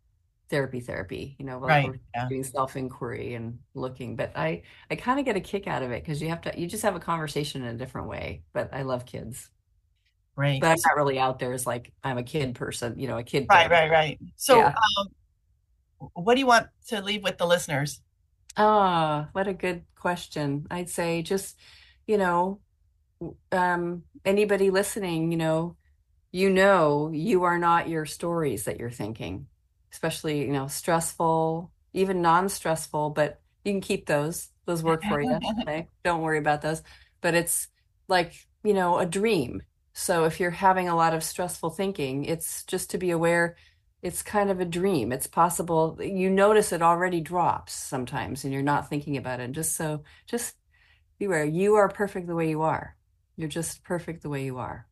therapy 0.51 0.81
therapy, 0.81 1.37
you 1.39 1.45
know, 1.47 1.59
like 1.59 1.83
Right. 1.83 2.01
Yeah. 2.15 2.31
doing 2.31 2.45
self-inquiry 2.45 3.35
and 3.35 3.61
looking. 3.75 4.17
But 4.17 4.33
I 4.37 4.63
I 4.91 4.97
kind 4.97 5.19
of 5.21 5.27
get 5.27 5.37
a 5.37 5.41
kick 5.41 5.67
out 5.67 5.83
of 5.83 5.91
it 5.93 6.03
because 6.05 6.23
you 6.23 6.29
have 6.31 6.43
to 6.43 6.59
you 6.61 6.67
just 6.67 6.83
have 6.85 6.97
a 6.97 7.01
conversation 7.01 7.63
in 7.65 7.75
a 7.75 7.79
different 7.79 8.09
way. 8.09 8.45
But 8.53 8.73
I 8.75 8.83
love 8.83 9.07
kids. 9.07 9.51
right 10.37 10.61
But 10.61 10.69
I'm 10.71 10.79
not 10.85 10.97
really 10.97 11.19
out 11.19 11.39
there 11.39 11.53
as 11.53 11.67
like 11.67 11.93
I'm 12.03 12.19
a 12.19 12.23
kid 12.23 12.55
person, 12.55 12.99
you 12.99 13.07
know, 13.09 13.19
a 13.19 13.23
kid 13.25 13.51
Right, 13.51 13.71
therapist. 13.71 13.71
right, 13.71 13.91
right. 13.91 14.21
So, 14.37 14.67
Yeah. 14.67 14.75
um, 14.99 15.09
what 16.15 16.35
do 16.35 16.41
you 16.41 16.47
want 16.47 16.69
to 16.89 17.03
leave 17.03 17.23
with 17.23 17.39
the 17.39 17.47
listeners? 17.47 18.01
Ah, 18.57 19.29
what 19.33 19.49
a 19.49 19.55
good 19.55 19.85
question. 19.95 20.67
I'd 20.71 20.91
say 20.91 21.23
just, 21.23 21.57
you 22.07 22.19
know, 22.19 22.61
um, 23.53 24.05
anybody 24.25 24.71
listening, 24.71 25.31
you 25.33 25.39
know, 25.39 25.77
you 26.33 26.51
know, 26.51 27.11
you 27.13 27.45
are 27.45 27.59
not 27.59 27.89
your 27.89 28.05
stories 28.05 28.65
that 28.65 28.79
you're 28.79 28.91
thinking, 28.91 29.47
especially, 29.93 30.41
you 30.41 30.53
know, 30.53 30.67
stressful, 30.67 31.71
even 31.95 32.23
non-stressful, 32.23 33.11
but 33.11 33.41
you 33.65 33.73
can 33.73 33.81
keep 33.81 34.07
those. 34.07 34.49
Those 34.67 34.83
work 34.83 35.03
for 35.03 35.21
you. 35.21 35.39
Okay. 35.63 35.89
Don't 36.05 36.23
worry 36.23 36.39
about 36.39 36.63
those. 36.63 36.83
But 37.21 37.35
it's 37.35 37.69
like, 38.07 38.35
you 38.63 38.75
know, 38.75 38.99
a 38.99 39.07
dream. 39.07 39.63
So 39.95 40.25
if 40.25 40.39
you're 40.41 40.51
having 40.51 40.89
a 40.89 40.97
lot 40.97 41.15
of 41.15 41.25
stressful 41.25 41.71
thinking, 41.71 42.25
it's 42.25 42.65
just 42.65 42.91
to 42.91 42.99
be 42.99 43.11
aware 43.11 43.57
it's 44.03 44.23
kind 44.23 44.51
of 44.51 44.61
a 44.61 44.65
dream. 44.65 45.13
It's 45.13 45.27
possible 45.27 45.99
you 46.01 46.31
notice 46.31 46.73
it 46.73 46.83
already 46.83 47.21
drops 47.21 47.73
sometimes 47.73 48.45
and 48.45 48.53
you're 48.53 48.63
not 48.63 48.89
thinking 48.89 49.17
about 49.17 49.41
it. 49.41 49.45
And 49.45 49.55
just 49.55 49.75
so, 49.75 50.05
just 50.27 50.55
beware. 51.19 51.45
You 51.45 51.75
are 51.75 51.89
perfect 51.89 52.27
the 52.27 52.35
way 52.35 52.49
you 52.49 52.63
are. 52.63 52.97
You're 53.37 53.49
just 53.49 53.83
perfect 53.85 54.23
the 54.23 54.29
way 54.29 54.45
you 54.45 54.59
are. 54.59 54.87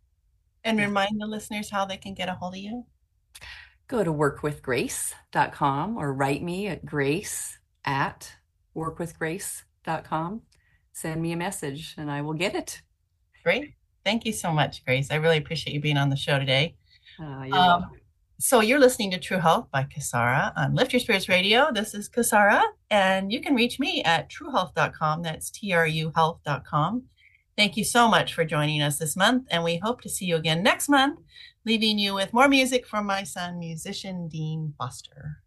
And 0.64 0.78
remind 0.78 1.20
the 1.20 1.26
listeners 1.26 1.70
how 1.70 1.84
they 1.84 1.96
can 1.96 2.14
get 2.14 2.28
a 2.28 2.34
hold 2.34 2.54
of 2.54 2.60
you. 2.60 2.84
Go 3.86 4.02
to 4.02 4.12
workwithgrace.com 4.12 5.96
or 5.96 6.12
write 6.12 6.42
me 6.42 6.66
at 6.66 6.84
grace 6.84 7.58
at 7.84 8.34
workwithgrace.com. 8.74 10.42
Send 10.92 11.22
me 11.22 11.32
a 11.32 11.36
message 11.36 11.94
and 11.96 12.10
I 12.10 12.22
will 12.22 12.34
get 12.34 12.56
it. 12.56 12.82
Great. 13.44 13.74
Thank 14.04 14.24
you 14.24 14.32
so 14.32 14.50
much, 14.52 14.84
Grace. 14.84 15.08
I 15.10 15.16
really 15.16 15.36
appreciate 15.36 15.74
you 15.74 15.80
being 15.80 15.96
on 15.96 16.10
the 16.10 16.16
show 16.16 16.38
today. 16.38 16.76
Uh. 17.20 17.82
So 18.38 18.60
you're 18.60 18.78
listening 18.78 19.10
to 19.12 19.18
TruHealth 19.18 19.70
by 19.70 19.84
Kasara 19.84 20.52
on 20.58 20.74
Lift 20.74 20.92
Your 20.92 21.00
Spirits 21.00 21.26
Radio. 21.26 21.68
This 21.72 21.94
is 21.94 22.06
Kasara, 22.06 22.60
and 22.90 23.32
you 23.32 23.40
can 23.40 23.54
reach 23.54 23.80
me 23.80 24.02
at 24.04 24.28
truhealth.com. 24.28 25.22
That's 25.22 25.48
T-R-U 25.48 26.12
health.com. 26.14 27.04
Thank 27.56 27.78
you 27.78 27.84
so 27.84 28.08
much 28.08 28.34
for 28.34 28.44
joining 28.44 28.82
us 28.82 28.98
this 28.98 29.16
month, 29.16 29.46
and 29.50 29.64
we 29.64 29.78
hope 29.78 30.02
to 30.02 30.10
see 30.10 30.26
you 30.26 30.36
again 30.36 30.62
next 30.62 30.90
month, 30.90 31.18
leaving 31.64 31.98
you 31.98 32.12
with 32.12 32.34
more 32.34 32.46
music 32.46 32.86
from 32.86 33.06
my 33.06 33.22
son, 33.22 33.58
musician 33.58 34.28
Dean 34.28 34.74
Foster. 34.76 35.38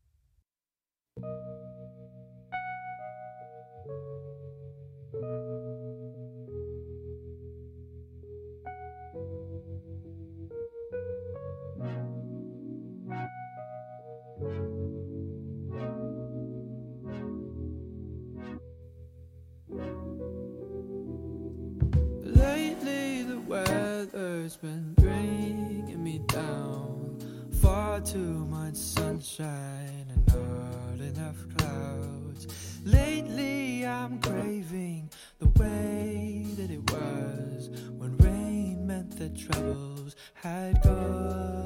Been 24.62 24.94
bringing 24.96 26.04
me 26.04 26.20
down. 26.28 27.18
Far 27.62 28.02
too 28.02 28.46
much 28.46 28.76
sunshine 28.76 30.06
and 30.10 30.28
not 30.28 31.00
enough 31.00 31.38
clouds. 31.58 32.48
Lately, 32.84 33.86
I'm 33.86 34.20
craving 34.20 35.10
the 35.40 35.48
way 35.62 36.46
that 36.58 36.72
it 36.72 36.92
was 36.92 37.70
when 37.98 38.18
rain 38.18 38.86
meant 38.86 39.18
that 39.18 39.38
troubles 39.38 40.16
had 40.34 40.82
gone. 40.84 41.59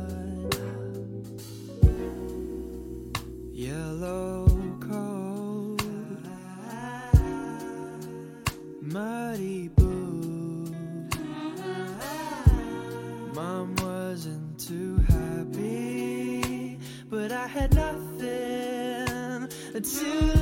to 19.93 20.32